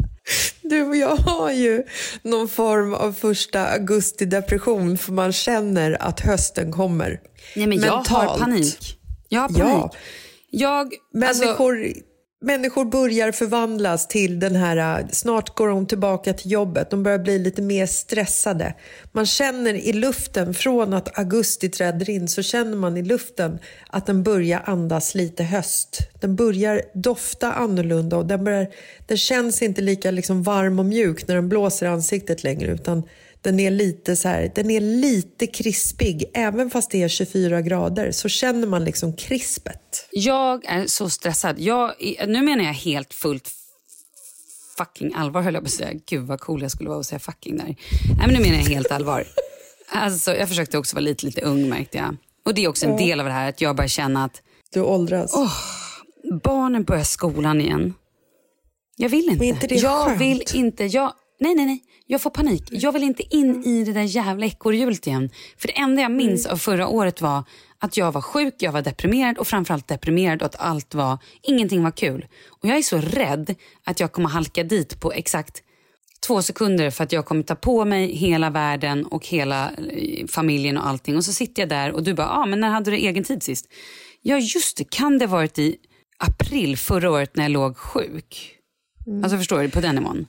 Du 0.63 0.83
och 0.83 0.97
jag 0.97 1.17
har 1.17 1.51
ju 1.53 1.83
någon 2.23 2.49
form 2.49 2.95
av 2.95 3.13
första 3.13 3.67
augusti-depression 3.67 4.99
för 4.99 5.13
man 5.13 5.33
känner 5.33 6.03
att 6.03 6.21
hösten 6.21 6.73
kommer. 6.73 7.21
Nej, 7.57 7.67
men 7.67 7.81
jag 7.81 7.93
har 7.93 8.39
panik. 8.39 8.99
Jag 9.29 9.41
har 9.41 9.49
panik. 9.49 9.61
Ja. 9.61 9.91
Jag, 10.51 10.95
alltså, 11.25 11.55
Människor, 12.45 12.85
börjar 12.85 13.33
förvandlas 13.33 14.09
till 14.09 14.41
den 14.41 14.57
här, 14.57 15.01
äh, 15.01 15.07
snart 15.11 15.55
går 15.55 15.69
de 15.69 15.87
tillbaka 15.87 16.33
till 16.33 16.51
jobbet, 16.51 16.91
de 16.91 17.03
börjar 17.03 17.19
bli 17.19 17.39
lite 17.39 17.63
mer 17.63 17.87
stressade. 17.87 18.75
Man 19.13 19.27
känner 19.27 19.75
i 19.75 19.93
luften, 19.93 20.55
från 20.55 20.95
att 20.95 21.19
augusti 21.19 21.69
träder 21.69 22.11
in, 22.11 22.29
så 22.29 22.43
känner 22.43 22.77
man 22.77 22.97
i 22.97 23.03
luften 23.03 23.59
att 23.87 24.07
den 24.07 24.23
börjar 24.23 24.63
andas 24.65 25.15
lite 25.15 25.45
höst. 25.45 25.99
Den 26.21 26.37
börjar 26.37 26.83
dofta 26.95 27.53
annorlunda 27.53 28.17
och 28.17 28.27
den, 28.27 28.45
börjar, 28.45 28.67
den 29.07 29.17
känns 29.17 29.63
inte 29.63 29.81
lika 29.81 30.11
liksom 30.11 30.43
varm 30.43 30.79
och 30.79 30.87
mjuk 30.87 31.29
när 31.29 31.35
den 31.35 31.49
blåser 31.49 31.87
i 31.87 31.89
ansiktet 31.89 32.45
längre 32.45 32.73
utan 32.73 33.03
den 33.43 33.61
är 33.61 33.71
lite 33.71 34.17
så 34.17 34.29
här, 34.29 34.53
den 34.55 34.71
är 34.71 34.81
lite 34.81 35.47
krispig. 35.47 36.31
Även 36.35 36.71
fast 36.71 36.91
det 36.91 37.03
är 37.03 37.09
24 37.09 37.61
grader 37.61 38.11
så 38.11 38.29
känner 38.29 38.67
man 38.67 38.85
liksom 38.85 39.13
krispet 39.13 39.84
jag 40.11 40.65
är 40.65 40.87
så 40.87 41.11
stressad. 41.11 41.59
Jag, 41.59 41.93
nu 42.27 42.43
menar 42.43 42.65
jag 42.65 42.73
helt 42.73 43.15
fullt 43.15 43.51
fucking 44.79 45.15
allvar 45.15 45.43
höll 45.43 45.55
jag 45.55 45.63
på 45.63 45.67
att 45.67 45.73
säga. 45.73 46.01
Gud 46.07 46.27
vad 46.27 46.41
cool 46.41 46.63
jag 46.63 46.71
skulle 46.71 46.89
vara 46.91 47.01
att 47.01 47.07
säga 47.07 47.19
fucking 47.19 47.57
där. 47.57 47.65
Nej 47.65 47.77
men 48.27 48.29
nu 48.29 48.41
menar 48.41 48.57
jag 48.57 48.65
helt 48.65 48.91
allvar. 48.91 49.25
Alltså, 49.89 50.35
jag 50.37 50.49
försökte 50.49 50.79
också 50.79 50.97
vara 50.97 51.05
lite, 51.05 51.27
lite 51.27 51.41
ung 51.41 51.69
märkte 51.69 51.99
jag. 51.99 52.17
Och 52.45 52.55
det 52.55 52.65
är 52.65 52.69
också 52.69 52.87
en 52.87 52.97
del 52.97 53.21
av 53.21 53.27
det 53.27 53.33
här 53.33 53.49
att 53.49 53.61
jag 53.61 53.77
börjar 53.77 53.89
känna 53.89 54.25
att 54.25 54.43
Du 54.73 54.81
åldras. 54.81 55.35
barnen 56.45 56.85
börjar 56.85 57.05
skolan 57.05 57.61
igen. 57.61 57.95
Jag 58.97 59.09
vill 59.09 59.29
inte. 59.29 59.45
inte 59.45 59.67
det 59.67 59.75
jag 59.75 60.07
skönt? 60.07 60.21
vill 60.21 60.43
inte. 60.55 60.85
Jag, 60.85 61.13
nej, 61.41 61.55
nej, 61.55 61.67
nej. 61.67 61.83
Jag 62.07 62.21
får 62.21 62.31
panik. 62.31 62.63
Jag 62.71 62.93
vill 62.93 63.03
inte 63.03 63.37
in 63.37 63.65
i 63.65 63.85
det 63.85 63.93
där 63.93 64.03
jävla 64.03 64.47
ekorrhjulet 64.47 65.07
igen. 65.07 65.31
För 65.59 65.69
det 65.69 65.79
enda 65.79 66.03
jag 66.03 66.13
minns 66.13 66.47
av 66.47 66.57
förra 66.57 66.89
året 66.89 67.21
var 67.21 67.45
att 67.85 67.97
jag 67.97 68.13
var 68.13 68.21
sjuk, 68.21 68.55
jag 68.59 68.73
var 68.73 68.83
deprimerad 68.83 69.39
och 69.39 69.47
framförallt 69.47 69.89
deprimerad 69.89 70.43
och 70.43 70.47
att 70.47 70.57
allt 70.61 70.95
var, 70.95 71.19
ingenting 71.43 71.83
var 71.83 71.91
kul. 71.91 72.27
Och 72.51 72.69
jag 72.69 72.77
är 72.79 72.83
så 72.83 72.99
rädd 72.99 73.55
att 73.85 74.01
jag 74.01 74.13
kommer 74.13 74.29
halka 74.29 74.63
dit 74.63 75.01
på 75.01 75.13
exakt 75.13 75.63
två 76.27 76.43
sekunder 76.43 76.91
för 76.91 77.05
att 77.05 77.13
jag 77.13 77.25
kommer 77.27 77.43
ta 77.43 77.55
på 77.55 77.85
mig 77.85 78.15
hela 78.17 78.51
världen 78.51 79.07
och 79.07 79.27
hela 79.27 79.71
eh, 79.71 80.27
familjen 80.27 80.79
och 80.79 80.87
allting. 80.87 81.17
Och 81.17 81.25
så 81.25 81.33
sitter 81.33 81.63
jag 81.63 81.69
där 81.69 81.93
och 81.93 82.03
du 82.03 82.15
bara, 82.15 82.29
ah, 82.29 82.47
men 82.47 82.61
när 82.61 82.69
hade 82.71 82.91
du 82.91 82.97
egen 82.97 83.25
tid 83.25 83.43
sist? 83.43 83.67
Ja 84.23 84.39
just 84.39 84.77
det, 84.77 84.91
kan 84.91 85.19
det 85.19 85.27
varit 85.27 85.59
i 85.59 85.77
april 86.19 86.77
förra 86.77 87.11
året 87.11 87.37
när 87.37 87.45
jag 87.45 87.51
låg 87.53 87.77
sjuk? 87.77 88.51
Alltså 89.23 89.39
förstår 89.39 89.63
du, 89.63 89.71
på 89.71 89.81
den 89.81 89.95
nivån. 89.95 90.27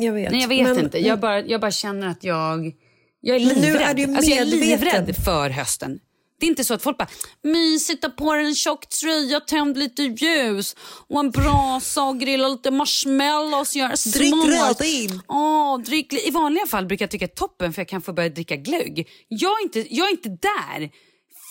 Jag 0.00 0.12
vet. 0.12 0.30
Nej 0.32 0.40
jag 0.40 0.48
vet 0.48 0.68
Men- 0.68 0.84
inte, 0.84 0.98
jag 0.98 1.20
bara, 1.20 1.40
jag 1.40 1.60
bara 1.60 1.70
känner 1.70 2.06
att 2.08 2.24
jag, 2.24 2.72
jag 3.20 3.36
är 3.36 3.46
Men 3.46 3.54
nu 3.56 3.60
livrädd. 3.72 3.82
är 3.90 3.94
du 4.06 4.14
alltså, 4.16 4.30
jag 4.30 4.38
är 4.40 4.44
medveten. 4.60 4.68
livrädd 5.06 5.16
för 5.24 5.50
hösten. 5.50 5.98
Det 6.40 6.46
är 6.46 6.48
inte 6.48 6.64
så 6.64 6.74
att 6.74 6.82
folk 6.82 6.98
bara, 6.98 7.08
mysigt 7.42 8.02
ta 8.02 8.08
på 8.08 8.32
en 8.32 8.54
tjock 8.54 8.88
tröja, 8.88 9.40
tänd 9.40 9.78
lite 9.78 10.02
ljus 10.02 10.76
och 11.08 11.20
en 11.20 11.30
brasa 11.30 12.02
och 12.02 12.20
grilla 12.20 12.48
lite 12.48 12.70
marshmallows. 12.70 13.76
Gör 13.76 14.12
Drick 14.18 14.34
s'mores." 14.34 14.68
rödvin. 14.68 15.22
Drick, 15.86 16.12
I 16.12 16.30
vanliga 16.30 16.66
fall 16.66 16.86
brukar 16.86 17.02
jag 17.02 17.10
tycka 17.10 17.24
att 17.24 17.36
toppen 17.36 17.72
för 17.72 17.80
jag 17.80 17.88
kan 17.88 18.02
få 18.02 18.12
börja 18.12 18.28
dricka 18.28 18.56
glögg. 18.56 19.08
Jag 19.28 19.60
är 19.60 19.62
inte, 19.62 19.94
jag 19.94 20.06
är 20.06 20.10
inte 20.10 20.28
där. 20.28 20.90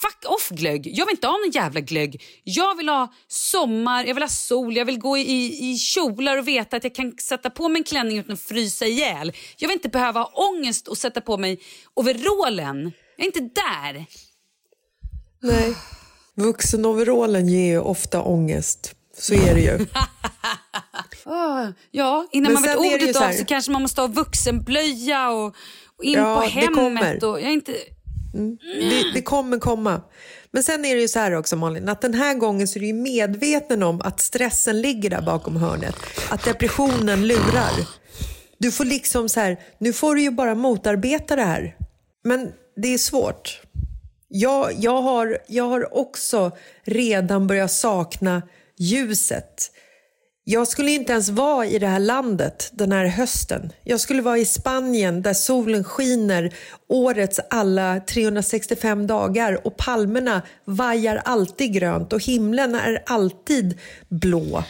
Fuck 0.02 0.32
off 0.32 0.50
glögg. 0.50 0.88
Jag 0.94 1.06
vill 1.06 1.14
inte 1.14 1.28
ha 1.28 1.38
någon 1.38 1.52
jävla 1.52 1.80
glögg. 1.80 2.24
Jag 2.44 2.76
vill 2.76 2.90
ha 2.90 3.14
sommar, 3.28 4.06
jag 4.06 4.14
vill 4.14 4.24
ha 4.24 4.30
sol, 4.30 4.78
jag 4.78 4.86
vill 4.86 5.00
gå 5.00 5.18
i, 5.18 5.72
i 5.72 5.78
kjolar 5.78 6.38
och 6.38 6.48
veta 6.48 6.78
att 6.78 6.84
jag 6.84 6.96
kan 6.96 7.14
sätta 7.18 7.50
på 7.50 7.70
mig 7.70 7.80
en 7.80 7.84
klänning 7.84 8.18
utan 8.18 8.34
att 8.34 8.42
frysa 8.42 8.86
ihjäl. 8.86 9.32
Jag 9.58 9.68
vill 9.68 9.76
inte 9.76 9.90
behöva 9.90 10.20
ha 10.20 10.50
ångest 10.50 10.88
och 10.88 10.98
sätta 10.98 11.22
på 11.22 11.38
mig 11.38 11.60
overallen. 11.94 12.92
Jag 13.18 13.24
är 13.24 13.40
inte 13.40 13.62
där. 13.62 14.06
Nej. 15.40 15.76
Vuxenoverallen 16.36 17.48
ger 17.48 17.66
ju 17.66 17.80
ofta 17.80 18.22
ångest. 18.22 18.96
Så 19.18 19.34
är 19.34 19.56
det 19.56 19.62
ju. 19.62 19.86
Ah, 21.30 21.68
ja, 21.92 22.28
innan 22.32 22.54
Men 22.54 22.62
man 22.62 22.64
vet 22.64 22.78
ordet 22.78 23.16
så 23.16 23.22
av 23.24 23.28
här- 23.30 23.34
så 23.38 23.46
kanske 23.46 23.72
man 23.72 23.82
måste 23.82 24.02
ha 24.02 24.08
vuxenblöja 24.08 25.30
och, 25.30 25.46
och 25.98 26.04
in 26.04 26.14
Ja, 26.20 26.36
på 26.36 26.48
hemmet. 26.48 27.24
Och, 27.24 27.42
jag 27.42 27.52
inte... 27.54 27.72
Det, 28.64 29.12
det 29.14 29.22
kommer 29.22 29.60
komma. 29.60 30.02
Men 30.52 30.64
sen 30.64 30.86
är 30.86 30.96
det 30.96 31.02
ju 31.02 31.08
så 31.08 31.20
här 31.20 31.32
också 31.36 31.56
Malin, 31.56 31.90
att 31.90 32.02
den 32.02 32.14
här 32.14 32.34
gången 32.34 32.68
så 32.68 32.80
är 32.80 32.82
du 32.82 32.88
ju 32.88 32.94
medveten 32.94 33.84
om 33.84 34.02
att 34.02 34.20
stressen 34.20 34.82
ligger 34.82 35.10
där 35.10 35.22
bakom 35.22 35.56
hörnet. 35.56 35.96
Att 36.30 36.44
depressionen 36.44 37.28
lurar. 37.28 37.72
Du 38.60 38.72
får 38.72 38.86
liksom 38.86 39.30
så 39.30 39.40
här, 39.40 39.58
nu 39.80 39.94
får 39.94 40.16
du 40.16 40.22
ju 40.22 40.32
bara 40.32 40.56
motarbeta 40.56 41.36
det 41.36 41.44
här. 41.44 41.76
Men 42.24 42.52
det 42.82 42.94
är 42.94 42.98
svårt. 42.98 43.62
Jag, 44.30 44.74
jag, 44.78 45.02
har, 45.02 45.38
jag 45.48 45.64
har 45.64 45.98
också 45.98 46.52
redan 46.84 47.48
börjat 47.48 47.72
sakna 47.72 48.42
ljuset. 48.78 49.72
Jag 50.44 50.68
skulle 50.68 50.92
inte 50.92 51.14
ens 51.14 51.30
vara 51.30 51.66
i 51.66 51.80
det 51.80 51.88
här 51.88 52.00
landet 52.00 52.70
den 52.74 52.92
här 52.92 53.06
hösten. 53.06 53.72
Jag 53.84 54.00
skulle 54.00 54.22
vara 54.22 54.38
i 54.38 54.46
Spanien 54.46 55.22
där 55.22 55.34
solen 55.34 55.84
skiner 55.84 56.54
årets 56.88 57.40
alla 57.50 58.00
365 58.00 59.08
dagar 59.08 59.68
och 59.68 59.78
palmerna 59.78 60.42
vajar 60.66 61.22
alltid 61.26 61.74
grönt 61.74 62.14
och 62.14 62.24
himlen 62.24 62.76
är 62.76 63.04
alltid 63.06 63.80
blå. 64.10 64.64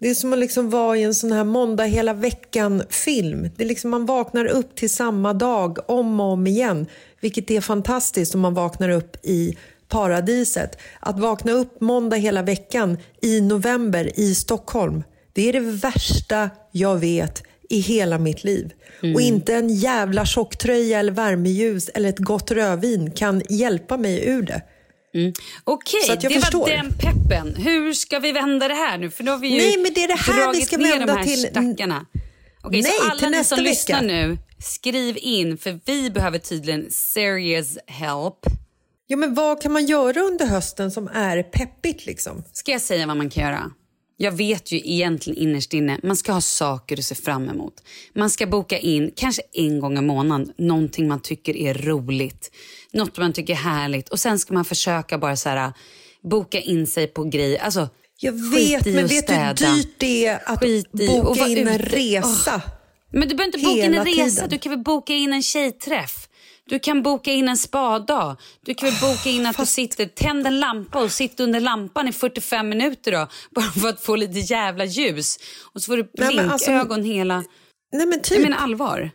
Det 0.00 0.10
är 0.10 0.14
som 0.14 0.32
att 0.32 0.38
liksom 0.38 0.70
vara 0.70 0.96
i 0.96 1.02
en 1.02 1.14
sån 1.14 1.32
här 1.32 1.44
måndag 1.44 1.84
hela 1.84 2.14
veckan-film. 2.14 3.50
Det 3.56 3.64
är 3.64 3.68
liksom 3.68 3.90
man 3.90 4.06
vaknar 4.06 4.46
upp 4.46 4.76
till 4.76 4.94
samma 4.94 5.32
dag 5.32 5.90
om 5.90 6.20
och 6.20 6.32
om 6.32 6.46
igen. 6.46 6.86
Vilket 7.24 7.50
är 7.50 7.60
fantastiskt 7.60 8.34
om 8.34 8.40
man 8.40 8.54
vaknar 8.54 8.88
upp 8.88 9.16
i 9.26 9.56
paradiset. 9.88 10.78
Att 11.00 11.18
vakna 11.18 11.52
upp 11.52 11.80
måndag 11.80 12.16
hela 12.16 12.42
veckan 12.42 12.98
i 13.22 13.40
november 13.40 14.10
i 14.20 14.34
Stockholm. 14.34 15.02
Det 15.32 15.48
är 15.48 15.52
det 15.52 15.60
värsta 15.60 16.50
jag 16.72 16.96
vet 16.96 17.42
i 17.70 17.80
hela 17.80 18.18
mitt 18.18 18.44
liv. 18.44 18.72
Och 19.14 19.20
inte 19.20 19.54
en 19.54 19.68
jävla 19.74 20.26
tjocktröja 20.26 20.98
eller 21.00 21.12
värmeljus 21.12 21.88
eller 21.88 22.08
ett 22.08 22.18
gott 22.18 22.50
rödvin 22.50 23.10
kan 23.10 23.42
hjälpa 23.48 23.96
mig 23.96 24.26
ur 24.28 24.42
det. 24.42 24.62
Okej, 25.64 26.00
Så 26.06 26.12
att 26.12 26.22
jag 26.22 26.32
det 26.32 26.40
förstår. 26.40 26.60
var 26.60 26.68
den 26.68 26.90
peppen. 27.00 27.54
Hur 27.56 27.92
ska 27.92 28.18
vi 28.18 28.32
vända 28.32 28.68
det 28.68 28.74
här 28.74 28.98
nu? 28.98 29.10
För 29.10 29.24
då 29.24 29.32
har 29.32 29.38
vi 29.38 29.48
ju 29.48 29.56
Nej, 29.56 29.76
men 29.82 29.92
det 29.94 30.04
är 30.04 30.08
det 30.08 30.14
här 30.14 30.52
vi 30.52 30.60
ska 30.62 30.76
vända 30.78 31.06
de 31.06 31.12
här 31.12 31.24
till- 31.24 31.38
stackarna. 31.40 32.06
Okej, 32.62 32.82
Nej, 32.82 32.92
så 33.00 33.10
alla 33.10 33.28
ni 33.28 33.44
som 33.44 33.56
vecka. 33.58 33.68
lyssnar 33.70 34.02
nu, 34.02 34.38
skriv 34.64 35.18
in 35.20 35.58
för 35.58 35.80
vi 35.84 36.10
behöver 36.10 36.38
tydligen 36.38 36.90
serious 36.90 37.78
help. 37.86 38.38
Ja, 39.06 39.16
men 39.16 39.34
vad 39.34 39.62
kan 39.62 39.72
man 39.72 39.86
göra 39.86 40.20
under 40.20 40.46
hösten 40.46 40.90
som 40.90 41.08
är 41.08 41.42
peppigt 41.42 42.06
liksom? 42.06 42.44
Ska 42.52 42.72
jag 42.72 42.80
säga 42.80 43.06
vad 43.06 43.16
man 43.16 43.30
kan 43.30 43.42
göra? 43.42 43.70
Jag 44.16 44.32
vet 44.32 44.72
ju 44.72 44.78
egentligen 44.84 45.38
innerst 45.38 45.74
inne, 45.74 46.00
man 46.02 46.16
ska 46.16 46.32
ha 46.32 46.40
saker 46.40 46.98
att 46.98 47.04
se 47.04 47.14
fram 47.14 47.48
emot. 47.48 47.74
Man 48.14 48.30
ska 48.30 48.46
boka 48.46 48.78
in, 48.78 49.12
kanske 49.16 49.42
en 49.52 49.80
gång 49.80 49.98
i 49.98 50.00
månaden, 50.00 50.52
någonting 50.58 51.08
man 51.08 51.20
tycker 51.20 51.56
är 51.56 51.74
roligt. 51.74 52.50
Något 52.92 53.18
man 53.18 53.32
tycker 53.32 53.52
är 53.52 53.56
härligt. 53.56 54.08
Och 54.08 54.20
sen 54.20 54.38
ska 54.38 54.54
man 54.54 54.64
försöka 54.64 55.18
bara 55.18 55.36
så 55.36 55.48
här, 55.48 55.72
boka 56.22 56.60
in 56.60 56.86
sig 56.86 57.06
på 57.06 57.24
grejer. 57.24 57.58
Alltså, 57.58 57.88
Jag 58.20 58.32
vet, 58.32 58.86
men 58.86 59.06
vet 59.06 59.26
du 59.26 59.34
hur 59.34 59.54
dyrt 59.54 59.94
det 59.98 60.26
är 60.26 60.42
att 60.46 60.60
boka 61.24 61.46
in 61.46 61.68
en 61.68 61.78
resa? 61.78 62.62
Men 63.14 63.28
du 63.28 63.34
behöver 63.34 63.44
inte 63.44 63.58
boka 63.58 63.84
in 63.84 63.94
en 63.94 64.04
resa, 64.04 64.34
tiden. 64.34 64.48
du 64.50 64.58
kan 64.58 64.70
väl 64.70 64.78
boka 64.78 65.14
in 65.14 65.32
en 65.32 65.42
tjejträff. 65.42 66.28
Du 66.66 66.78
kan 66.78 67.02
boka 67.02 67.32
in 67.32 67.48
en 67.48 67.56
spadag. 67.56 68.36
Du 68.66 68.74
kan 68.74 68.88
väl 68.90 68.98
boka 69.00 69.30
in 69.30 69.46
att 69.46 69.56
du 69.56 69.66
sitter, 69.66 70.06
tänd 70.06 70.46
en 70.46 70.60
lampa 70.60 71.02
och 71.02 71.12
sitt 71.12 71.40
under 71.40 71.60
lampan 71.60 72.08
i 72.08 72.12
45 72.12 72.68
minuter 72.68 73.12
då. 73.12 73.28
Bara 73.54 73.64
för 73.64 73.88
att 73.88 74.00
få 74.00 74.16
lite 74.16 74.38
jävla 74.38 74.84
ljus. 74.84 75.38
Och 75.74 75.82
så 75.82 75.86
får 75.86 75.96
du 75.96 76.10
men 76.18 76.50
alltså- 76.50 76.70
blinkögon 76.70 77.04
hela... 77.04 77.44
Nej, 77.92 78.06
men 78.06 78.22
typ. 78.22 78.32
Jag 78.32 78.42
menar 78.42 78.56
allvar. 78.58 79.10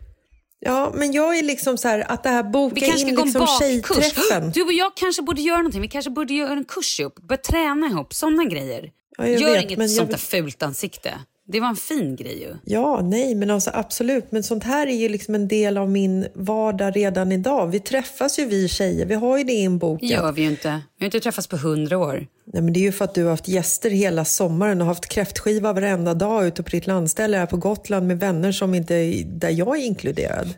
Ja, 0.59 0.91
men 0.95 1.11
jag 1.11 1.37
är 1.37 1.43
liksom 1.43 1.77
så 1.77 1.87
här 1.87 2.11
att 2.11 2.23
det 2.23 2.29
här 2.29 2.43
boka 2.43 2.75
Vi 2.75 2.81
kanske 2.81 2.99
ska 2.99 3.09
in 3.09 3.17
en 3.17 3.25
liksom 3.25 3.47
tjejträffen. 3.59 4.51
Du 4.53 4.61
och 4.61 4.73
jag 4.73 4.95
kanske 4.95 5.21
borde 5.21 5.41
göra 5.41 5.57
någonting. 5.57 5.81
Vi 5.81 5.87
kanske 5.87 6.11
borde 6.11 6.33
göra 6.33 6.53
en 6.53 6.65
kurs 6.65 6.99
ihop. 6.99 7.19
Börja 7.19 7.41
träna 7.41 7.87
ihop. 7.87 8.13
Sådana 8.13 8.45
grejer. 8.45 8.89
Ja, 9.17 9.27
jag 9.27 9.41
Gör 9.41 9.51
vet, 9.51 9.63
inget 9.63 9.79
jag 9.79 9.89
sånt 9.89 10.11
där 10.11 10.17
fult 10.17 10.63
ansikte. 10.63 11.19
Det 11.51 11.59
var 11.59 11.67
en 11.67 11.75
fin 11.75 12.15
grej 12.15 12.41
ju. 12.41 12.55
Ja, 12.63 13.01
nej, 13.03 13.35
men 13.35 13.49
alltså 13.49 13.71
absolut. 13.73 14.31
Men 14.31 14.43
sånt 14.43 14.63
här 14.63 14.87
är 14.87 14.95
ju 14.95 15.09
liksom 15.09 15.35
en 15.35 15.47
del 15.47 15.77
av 15.77 15.89
min 15.89 16.27
vardag 16.33 16.95
redan 16.95 17.31
idag. 17.31 17.67
Vi 17.67 17.79
träffas 17.79 18.39
ju 18.39 18.45
vi 18.45 18.67
tjejer, 18.67 19.05
vi 19.05 19.13
har 19.13 19.37
ju 19.37 19.43
det 19.43 19.53
inbokat. 19.53 20.09
Det 20.09 20.13
gör 20.13 20.31
vi 20.31 20.41
ju 20.41 20.47
inte. 20.47 20.69
Vi 20.69 21.03
har 21.03 21.05
inte 21.05 21.19
träffats 21.19 21.47
på 21.47 21.57
hundra 21.57 21.97
år. 21.97 22.27
Nej, 22.45 22.63
men 22.63 22.73
det 22.73 22.79
är 22.79 22.81
ju 22.81 22.91
för 22.91 23.05
att 23.05 23.15
du 23.15 23.23
har 23.23 23.29
haft 23.29 23.47
gäster 23.47 23.89
hela 23.89 24.25
sommaren 24.25 24.81
och 24.81 24.87
haft 24.87 25.05
kräftskiva 25.05 25.73
varenda 25.73 26.13
dag 26.13 26.47
ute 26.47 26.63
på 26.63 26.69
ditt 26.69 26.87
landställe 26.87 27.37
här 27.37 27.45
på 27.45 27.57
Gotland 27.57 28.07
med 28.07 28.19
vänner 28.19 28.51
som 28.51 28.73
inte 28.73 28.95
är 28.95 29.23
där 29.23 29.49
jag 29.49 29.77
är 29.77 29.85
inkluderad. 29.85 30.53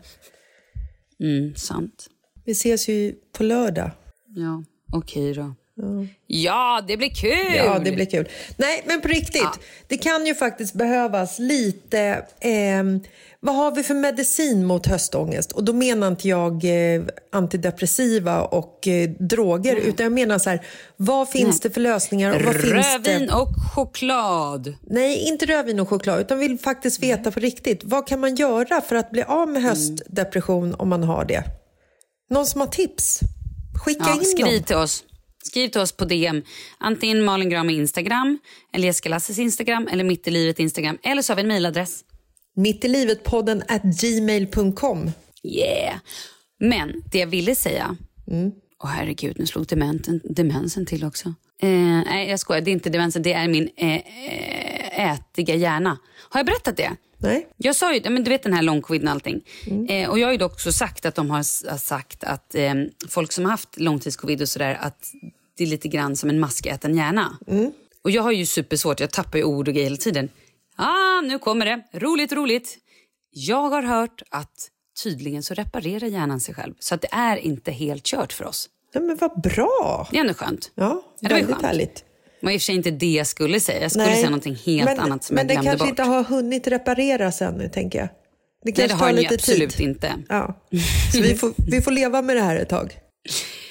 Mm, 1.20 1.54
sant. 1.54 2.06
Vi 2.44 2.52
ses 2.52 2.88
ju 2.88 3.14
på 3.36 3.42
lördag. 3.42 3.90
Ja, 4.26 4.64
okej 4.92 5.34
då. 5.34 5.54
Ja, 6.26 6.84
det 6.88 6.96
blir 6.96 7.14
kul! 7.14 7.54
Ja, 7.56 7.78
det 7.84 7.92
blir 7.92 8.04
kul. 8.06 8.28
Nej, 8.56 8.82
men 8.86 9.00
på 9.00 9.08
riktigt. 9.08 9.42
Ja. 9.42 9.52
Det 9.88 9.96
kan 9.98 10.26
ju 10.26 10.34
faktiskt 10.34 10.74
behövas 10.74 11.38
lite... 11.38 12.24
ehm, 12.40 13.00
vad 13.44 13.54
har 13.54 13.70
vi 13.74 13.82
för 13.82 13.94
medicin 13.94 14.64
mot 14.66 14.86
höstångest? 14.86 15.52
Och 15.52 15.64
då 15.64 15.72
menar 15.72 16.08
inte 16.08 16.28
jag 16.28 16.64
eh, 16.64 17.02
antidepressiva 17.32 18.42
och 18.42 18.88
eh, 18.88 19.10
droger, 19.10 19.76
utan 19.76 20.04
jag 20.04 20.12
menar 20.12 20.38
så 20.38 20.50
här, 20.50 20.66
vad 20.96 21.28
finns 21.28 21.60
det 21.60 21.70
för 21.70 21.80
lösningar? 21.80 22.36
Och 22.36 22.42
vad 22.42 22.54
finns 22.54 22.72
Rödvin 22.72 23.26
det? 23.26 23.34
och 23.34 23.48
choklad. 23.74 24.74
Nej, 24.82 25.28
inte 25.28 25.46
rödvin 25.46 25.80
och 25.80 25.88
choklad, 25.88 26.20
utan 26.20 26.38
vill 26.38 26.58
faktiskt 26.58 27.02
veta 27.02 27.30
på 27.30 27.40
riktigt. 27.40 27.80
Vad 27.84 28.06
kan 28.08 28.20
man 28.20 28.34
göra 28.34 28.80
för 28.80 28.96
att 28.96 29.10
bli 29.10 29.22
av 29.22 29.48
med 29.48 29.62
höstdepression 29.62 30.74
om 30.74 30.88
man 30.88 31.02
har 31.04 31.24
det? 31.24 31.44
Någon 32.30 32.46
som 32.46 32.60
har 32.60 32.68
tips? 32.68 33.20
Skicka 33.84 34.04
Ja, 34.06 34.14
in 34.14 34.24
skriv 34.24 34.46
dem. 34.46 34.62
till 34.64 34.76
oss. 34.76 35.04
Skriv 35.52 35.68
till 35.68 35.80
oss 35.80 35.92
på 35.92 36.04
DM. 36.04 36.42
Antingen 36.78 37.24
Malin 37.24 37.50
Gram 37.50 37.70
Instagram, 37.70 38.38
eller 38.72 38.86
Jessica 38.86 39.08
Lasses 39.08 39.38
Instagram, 39.38 39.88
eller 39.92 40.04
Mitt 40.04 40.28
i 40.28 40.30
livet 40.30 40.58
Instagram. 40.58 40.98
Eller 41.02 41.22
så 41.22 41.32
har 41.32 41.36
vi 41.36 41.42
en 41.42 41.48
mejladress. 41.48 42.04
Mitt 42.56 42.84
i 42.84 42.88
livet-podden 42.88 43.62
at 43.68 43.82
gmail.com. 43.82 45.10
Yeah! 45.42 45.94
Men 46.60 47.02
det 47.12 47.18
jag 47.18 47.26
ville 47.26 47.54
säga... 47.54 47.96
Mm. 48.30 48.52
Åh 48.84 48.90
herregud, 48.90 49.38
nu 49.38 49.46
slog 49.46 49.66
demensen, 49.66 50.20
demensen 50.24 50.86
till 50.86 51.04
också. 51.04 51.28
Eh, 51.62 51.68
nej, 51.68 52.30
jag 52.30 52.40
skojar. 52.40 52.60
Det 52.60 52.70
är 52.70 52.72
inte 52.72 52.90
demensen, 52.90 53.22
det 53.22 53.32
är 53.32 53.48
min 53.48 53.68
eh, 53.76 53.96
eh, 53.96 55.12
ätiga 55.12 55.54
hjärna. 55.54 55.98
Har 56.28 56.40
jag 56.40 56.46
berättat 56.46 56.76
det? 56.76 56.90
Nej. 57.18 57.48
Jag 57.56 57.76
sa 57.76 57.94
ju, 57.94 58.10
men 58.10 58.24
du 58.24 58.30
vet 58.30 58.42
den 58.42 58.52
här 58.52 58.62
långcoviden 58.62 59.08
och 59.08 59.14
allting. 59.14 59.42
Eh, 59.88 60.10
och 60.10 60.18
jag 60.18 60.26
har 60.26 60.32
ju 60.32 60.44
också 60.44 60.72
sagt 60.72 61.06
att 61.06 61.14
de 61.14 61.30
har 61.30 61.42
sagt 61.78 62.24
att 62.24 62.54
eh, 62.54 62.74
folk 63.08 63.32
som 63.32 63.44
har 63.44 63.50
haft 63.50 63.80
långtidscovid 63.80 64.42
och 64.42 64.48
sådär, 64.48 64.78
att 64.80 65.12
det 65.56 65.64
är 65.64 65.68
lite 65.68 65.88
grann 65.88 66.16
som 66.16 66.30
en 66.30 66.40
maskäten 66.40 66.96
hjärna. 66.96 67.38
Och 68.04 68.10
jag 68.10 68.22
har 68.22 68.32
ju 68.32 68.46
supersvårt, 68.46 69.00
jag 69.00 69.10
tappar 69.10 69.38
ju 69.38 69.44
ord 69.44 69.68
och 69.68 69.74
grejer 69.74 69.86
hela 69.86 69.96
tiden. 69.96 70.28
Ah, 70.76 71.20
nu 71.20 71.38
kommer 71.38 71.66
det. 71.66 71.82
Roligt, 71.98 72.32
roligt. 72.32 72.78
Jag 73.30 73.68
har 73.70 73.82
hört 73.82 74.22
att 74.30 74.68
tydligen 75.02 75.42
så 75.42 75.54
reparerar 75.54 76.06
hjärnan 76.06 76.40
sig 76.40 76.54
själv. 76.54 76.74
Så 76.78 76.94
att 76.94 77.00
det 77.00 77.08
är 77.12 77.36
inte 77.36 77.72
helt 77.72 78.04
kört 78.04 78.32
för 78.32 78.44
oss. 78.44 78.68
Nej, 78.94 79.04
men 79.04 79.16
vad 79.16 79.40
bra! 79.40 80.08
Det 80.10 80.16
är 80.16 80.20
ändå 80.20 80.34
skönt. 80.34 80.70
Ja, 80.74 81.02
Ja, 81.20 81.28
det 81.28 81.34
var 81.34 81.42
skönt. 81.52 81.62
härligt. 81.62 81.94
Det 82.40 82.46
var 82.46 82.52
i 82.52 82.56
och 82.56 82.60
för 82.60 82.64
sig 82.64 82.74
inte 82.74 82.90
det 82.90 83.12
jag 83.12 83.26
skulle 83.26 83.60
säga. 83.60 83.82
Jag 83.82 83.90
skulle 83.90 84.06
Nej. 84.06 84.16
säga 84.16 84.26
någonting 84.30 84.54
helt 84.66 84.84
men, 84.90 85.00
annat 85.00 85.24
som 85.24 85.34
men 85.36 85.48
jag 85.48 85.54
glömde 85.54 85.70
det 85.70 85.70
kanske 85.70 85.84
bort. 85.84 85.88
inte 85.90 86.02
har 86.02 86.24
hunnit 86.24 86.66
repareras 86.66 87.42
ännu, 87.42 87.68
tänker 87.68 87.98
jag. 87.98 88.08
Det 88.08 88.14
Nej, 88.64 88.74
kanske 88.74 88.94
det 88.96 89.00
har 89.04 89.10
tar 89.10 89.16
lite 89.16 89.34
absolut 89.34 89.76
tid. 89.76 89.88
inte. 89.88 90.14
Ja. 90.28 90.60
Så 91.12 91.20
vi 91.22 91.34
får, 91.34 91.52
vi 91.70 91.82
får 91.82 91.90
leva 91.90 92.22
med 92.22 92.36
det 92.36 92.42
här 92.42 92.56
ett 92.56 92.68
tag. 92.68 92.98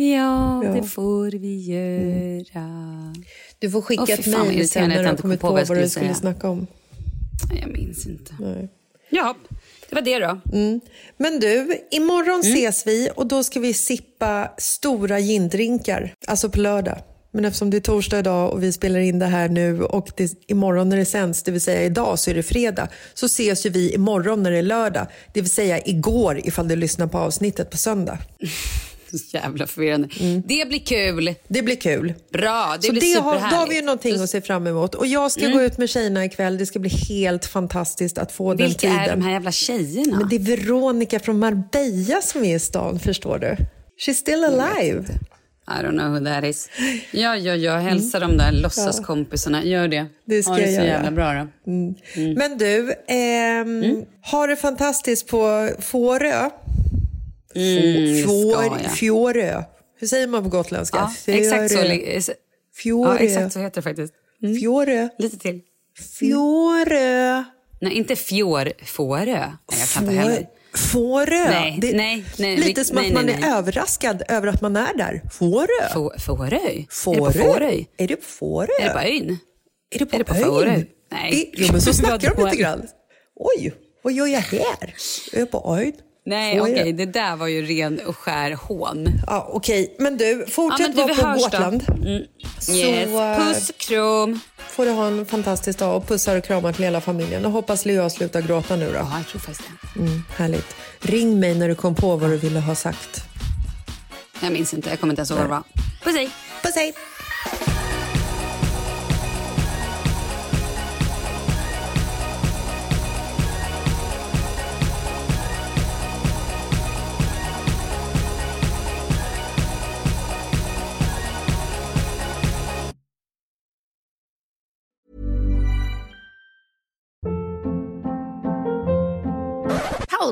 Ja, 0.00 0.64
Ja. 0.64 0.72
det 0.72 0.82
får 0.82 1.30
vi 1.30 1.56
göra. 1.60 3.14
Du 3.58 3.70
får 3.70 3.82
skicka 3.82 4.12
ett 4.12 4.26
mejl 4.26 4.68
sen 4.68 4.82
att 4.82 4.88
när 4.88 4.98
du 4.98 5.04
har 5.04 5.10
inte 5.10 5.22
kommit 5.22 5.40
kom 5.40 5.48
på 5.48 5.52
på 5.52 5.54
vad 5.54 5.68
vad 5.68 5.78
du 5.78 5.88
skulle 5.88 6.06
säga. 6.06 6.14
snacka 6.14 6.48
om. 6.48 6.66
Jag 7.60 7.70
minns 7.70 8.06
inte. 8.06 8.34
Nej. 8.40 8.68
Ja, 9.10 9.36
det 9.88 9.94
var 9.94 10.02
det 10.02 10.18
då. 10.18 10.40
Mm. 10.52 10.80
Men 11.16 11.40
du, 11.40 11.78
imorgon 11.90 12.40
mm. 12.40 12.54
ses 12.54 12.86
vi 12.86 13.10
och 13.16 13.26
då 13.26 13.44
ska 13.44 13.60
vi 13.60 13.74
sippa 13.74 14.50
stora 14.58 15.20
gindrinkar, 15.20 16.14
alltså 16.26 16.50
på 16.50 16.60
lördag. 16.60 16.98
Men 17.30 17.44
eftersom 17.44 17.70
det 17.70 17.76
är 17.76 17.80
torsdag 17.80 18.18
idag 18.18 18.52
och 18.52 18.62
vi 18.62 18.72
spelar 18.72 19.00
in 19.00 19.18
det 19.18 19.26
här 19.26 19.48
nu 19.48 19.82
och 19.84 20.10
det, 20.16 20.32
imorgon 20.46 20.88
när 20.88 20.96
det 20.96 21.04
sänds, 21.04 21.42
det 21.42 21.50
vill 21.50 21.60
säga 21.60 21.82
idag 21.82 22.18
så 22.18 22.30
är 22.30 22.34
det 22.34 22.42
fredag, 22.42 22.88
så 23.14 23.26
ses 23.26 23.66
ju 23.66 23.70
vi 23.70 23.94
imorgon 23.94 24.42
när 24.42 24.50
det 24.50 24.58
är 24.58 24.62
lördag. 24.62 25.06
Det 25.34 25.40
vill 25.40 25.50
säga 25.50 25.80
igår 25.84 26.40
ifall 26.44 26.68
du 26.68 26.76
lyssnar 26.76 27.06
på 27.06 27.18
avsnittet 27.18 27.70
på 27.70 27.76
söndag. 27.76 28.18
Jävla 29.32 29.66
förvirrande. 29.66 30.08
Mm. 30.20 30.42
Det 30.46 30.68
blir 30.68 30.78
kul. 30.78 31.34
Det 31.48 31.62
blir 31.62 31.76
kul. 31.76 32.14
Bra, 32.32 32.76
det 32.80 32.86
så 32.86 32.92
blir 32.92 33.14
det 33.14 33.20
har, 33.20 33.34
Då 33.34 33.56
har 33.56 33.66
vi 33.66 33.74
ju 33.74 33.82
någonting 33.82 34.22
att 34.22 34.30
se 34.30 34.40
fram 34.40 34.66
emot. 34.66 34.94
Och 34.94 35.06
jag 35.06 35.32
ska 35.32 35.40
mm. 35.40 35.56
gå 35.56 35.62
ut 35.62 35.78
med 35.78 35.88
tjejerna 35.88 36.24
ikväll. 36.24 36.58
Det 36.58 36.66
ska 36.66 36.78
bli 36.78 36.90
helt 36.90 37.46
fantastiskt 37.46 38.18
att 38.18 38.32
få 38.32 38.54
Vilka 38.54 38.64
den 38.64 38.74
tiden. 38.74 38.96
Vilka 38.96 39.12
är 39.12 39.16
de 39.16 39.22
här 39.22 39.32
jävla 39.32 39.52
tjejerna? 39.52 40.18
Men 40.18 40.28
det 40.28 40.36
är 40.36 40.56
Veronica 40.56 41.20
från 41.20 41.38
Marbella 41.38 42.22
som 42.22 42.44
är 42.44 42.56
i 42.56 42.58
stan, 42.58 42.98
förstår 42.98 43.38
du. 43.38 43.56
She's 44.06 44.14
still 44.14 44.44
alive. 44.44 45.04
I 45.70 45.82
don't 45.82 45.98
know 45.98 46.12
who 46.12 46.24
that 46.24 46.44
is. 46.44 46.68
Ja, 47.10 47.36
ja, 47.36 47.54
ja. 47.54 47.76
Hälsa 47.76 48.16
mm. 48.16 48.30
de 48.30 48.44
där 48.44 48.52
låtsaskompisarna. 48.52 49.64
Gör 49.64 49.88
det. 49.88 50.06
Det 50.24 50.42
ska 50.42 50.52
ha 50.52 50.58
det 50.58 50.62
jag 50.62 50.74
så 50.74 50.80
göra. 50.80 50.86
jävla 50.86 51.10
bra 51.10 51.32
då. 51.32 51.70
Mm. 51.70 51.94
Mm. 52.14 52.34
Men 52.34 52.58
du, 52.58 52.94
ehm, 53.08 53.82
mm. 53.82 54.04
har 54.22 54.48
det 54.48 54.56
fantastiskt 54.56 55.26
på 55.26 55.70
Fårö. 55.78 56.50
Mm, 57.58 58.22
Fjår, 58.22 58.88
Fjorö. 58.88 59.62
Hur 60.00 60.06
säger 60.06 60.26
man 60.26 60.42
på 60.42 60.48
gotländska? 60.48 61.10
Ja, 61.26 61.32
exakt 61.34 61.70
så. 61.70 62.32
Fjorö. 62.76 63.10
Ja, 63.10 63.18
exakt 63.18 63.52
så 63.52 63.58
heter 63.60 63.76
det 63.76 63.82
faktiskt. 63.82 64.14
Mm. 64.42 64.56
Fjorö. 64.56 65.08
Lite 65.18 65.38
till. 65.38 65.60
Fjorö. 66.18 67.44
Nej, 67.80 67.92
inte 67.92 68.16
fjår, 68.16 68.72
Fårö. 68.84 69.24
Nej, 69.24 69.80
jag 69.80 69.88
kan 69.88 70.02
inte 70.04 70.16
heller. 70.16 70.46
Fårö. 70.76 71.44
Nej, 71.50 71.78
det, 71.80 71.96
nej, 71.96 72.24
nej, 72.38 72.56
lite 72.56 72.84
som 72.84 72.96
nej, 72.96 73.06
att 73.06 73.12
man 73.14 73.28
är 73.28 73.56
överraskad 73.58 74.22
över 74.28 74.48
att 74.48 74.60
man 74.60 74.76
är 74.76 74.94
där. 74.96 75.22
Fårö. 75.32 75.88
Fårö? 75.94 76.58
Fårö. 76.90 77.28
Är 77.28 77.28
det 77.28 77.36
på 77.36 77.42
Fårö? 77.42 77.80
Är 77.98 78.08
det 78.08 78.16
på 78.16 78.24
Fårö? 78.24 78.68
Är 78.80 78.88
det 78.88 78.92
på 78.92 78.98
ön? 78.98 79.38
Är 79.90 79.98
det 79.98 80.06
på, 80.06 80.14
är 80.16 80.18
det 80.18 80.24
på 80.24 80.34
ön? 80.34 80.44
Fårö? 80.44 80.82
Nej. 81.12 81.52
Det, 81.56 81.62
jo, 81.62 81.68
men 81.72 81.80
så 81.80 81.92
snackar 81.94 82.34
de 82.34 82.44
lite 82.44 82.56
grann. 82.56 82.82
Oj, 83.36 83.74
vad 84.02 84.12
gör 84.12 84.26
jag 84.26 84.40
här? 84.40 84.94
Är 85.32 85.38
jag 85.38 85.50
på 85.50 85.78
ön? 85.78 85.92
Nej, 86.28 86.60
okej, 86.60 86.72
okay, 86.72 86.92
det 86.92 87.06
där 87.06 87.36
var 87.36 87.46
ju 87.46 87.62
ren 87.62 88.00
och 88.06 88.16
skär 88.16 88.50
hån. 88.50 89.08
Ja, 89.26 89.48
okej. 89.52 89.82
Okay. 89.82 89.94
Men 89.98 90.16
du, 90.16 90.46
fortsätt 90.48 90.96
ja, 90.96 91.06
vara 91.06 91.34
på 91.34 91.40
Gotland. 91.40 91.84
Mm. 91.88 92.22
Så, 92.58 92.72
yes. 92.72 93.10
Puss 93.38 93.70
och 93.70 93.76
kram. 93.76 94.40
får 94.56 94.84
du 94.84 94.90
ha 94.90 95.06
en 95.06 95.26
fantastisk 95.26 95.78
dag 95.78 95.96
och 95.96 96.08
pussar 96.08 96.36
och 96.36 96.44
kramar 96.44 96.72
till 96.72 96.84
hela 96.84 97.00
familjen. 97.00 97.44
Och 97.44 97.52
hoppas 97.52 97.84
Leo 97.86 98.10
slutar 98.10 98.42
gråta 98.42 98.76
nu 98.76 98.86
då. 98.86 98.94
Ja, 98.94 99.16
jag 99.16 99.26
tror 99.26 99.40
faktiskt 99.40 99.70
det. 99.94 100.00
Mm, 100.00 100.22
härligt. 100.36 100.76
Ring 101.00 101.40
mig 101.40 101.54
när 101.54 101.68
du 101.68 101.74
kom 101.74 101.94
på 101.94 102.16
vad 102.16 102.30
du 102.30 102.36
ville 102.36 102.60
ha 102.60 102.74
sagt. 102.74 103.24
Jag 104.40 104.52
minns 104.52 104.74
inte, 104.74 104.90
jag 104.90 105.00
kommer 105.00 105.12
inte 105.12 105.20
ens 105.20 105.30
ihåg 105.30 105.38
vad 105.38 105.46
det 105.46 105.50
var. 105.50 105.62
Puss 106.04 106.14
hej! 106.16 106.30
Puss 106.62 106.74
hej! 106.74 106.94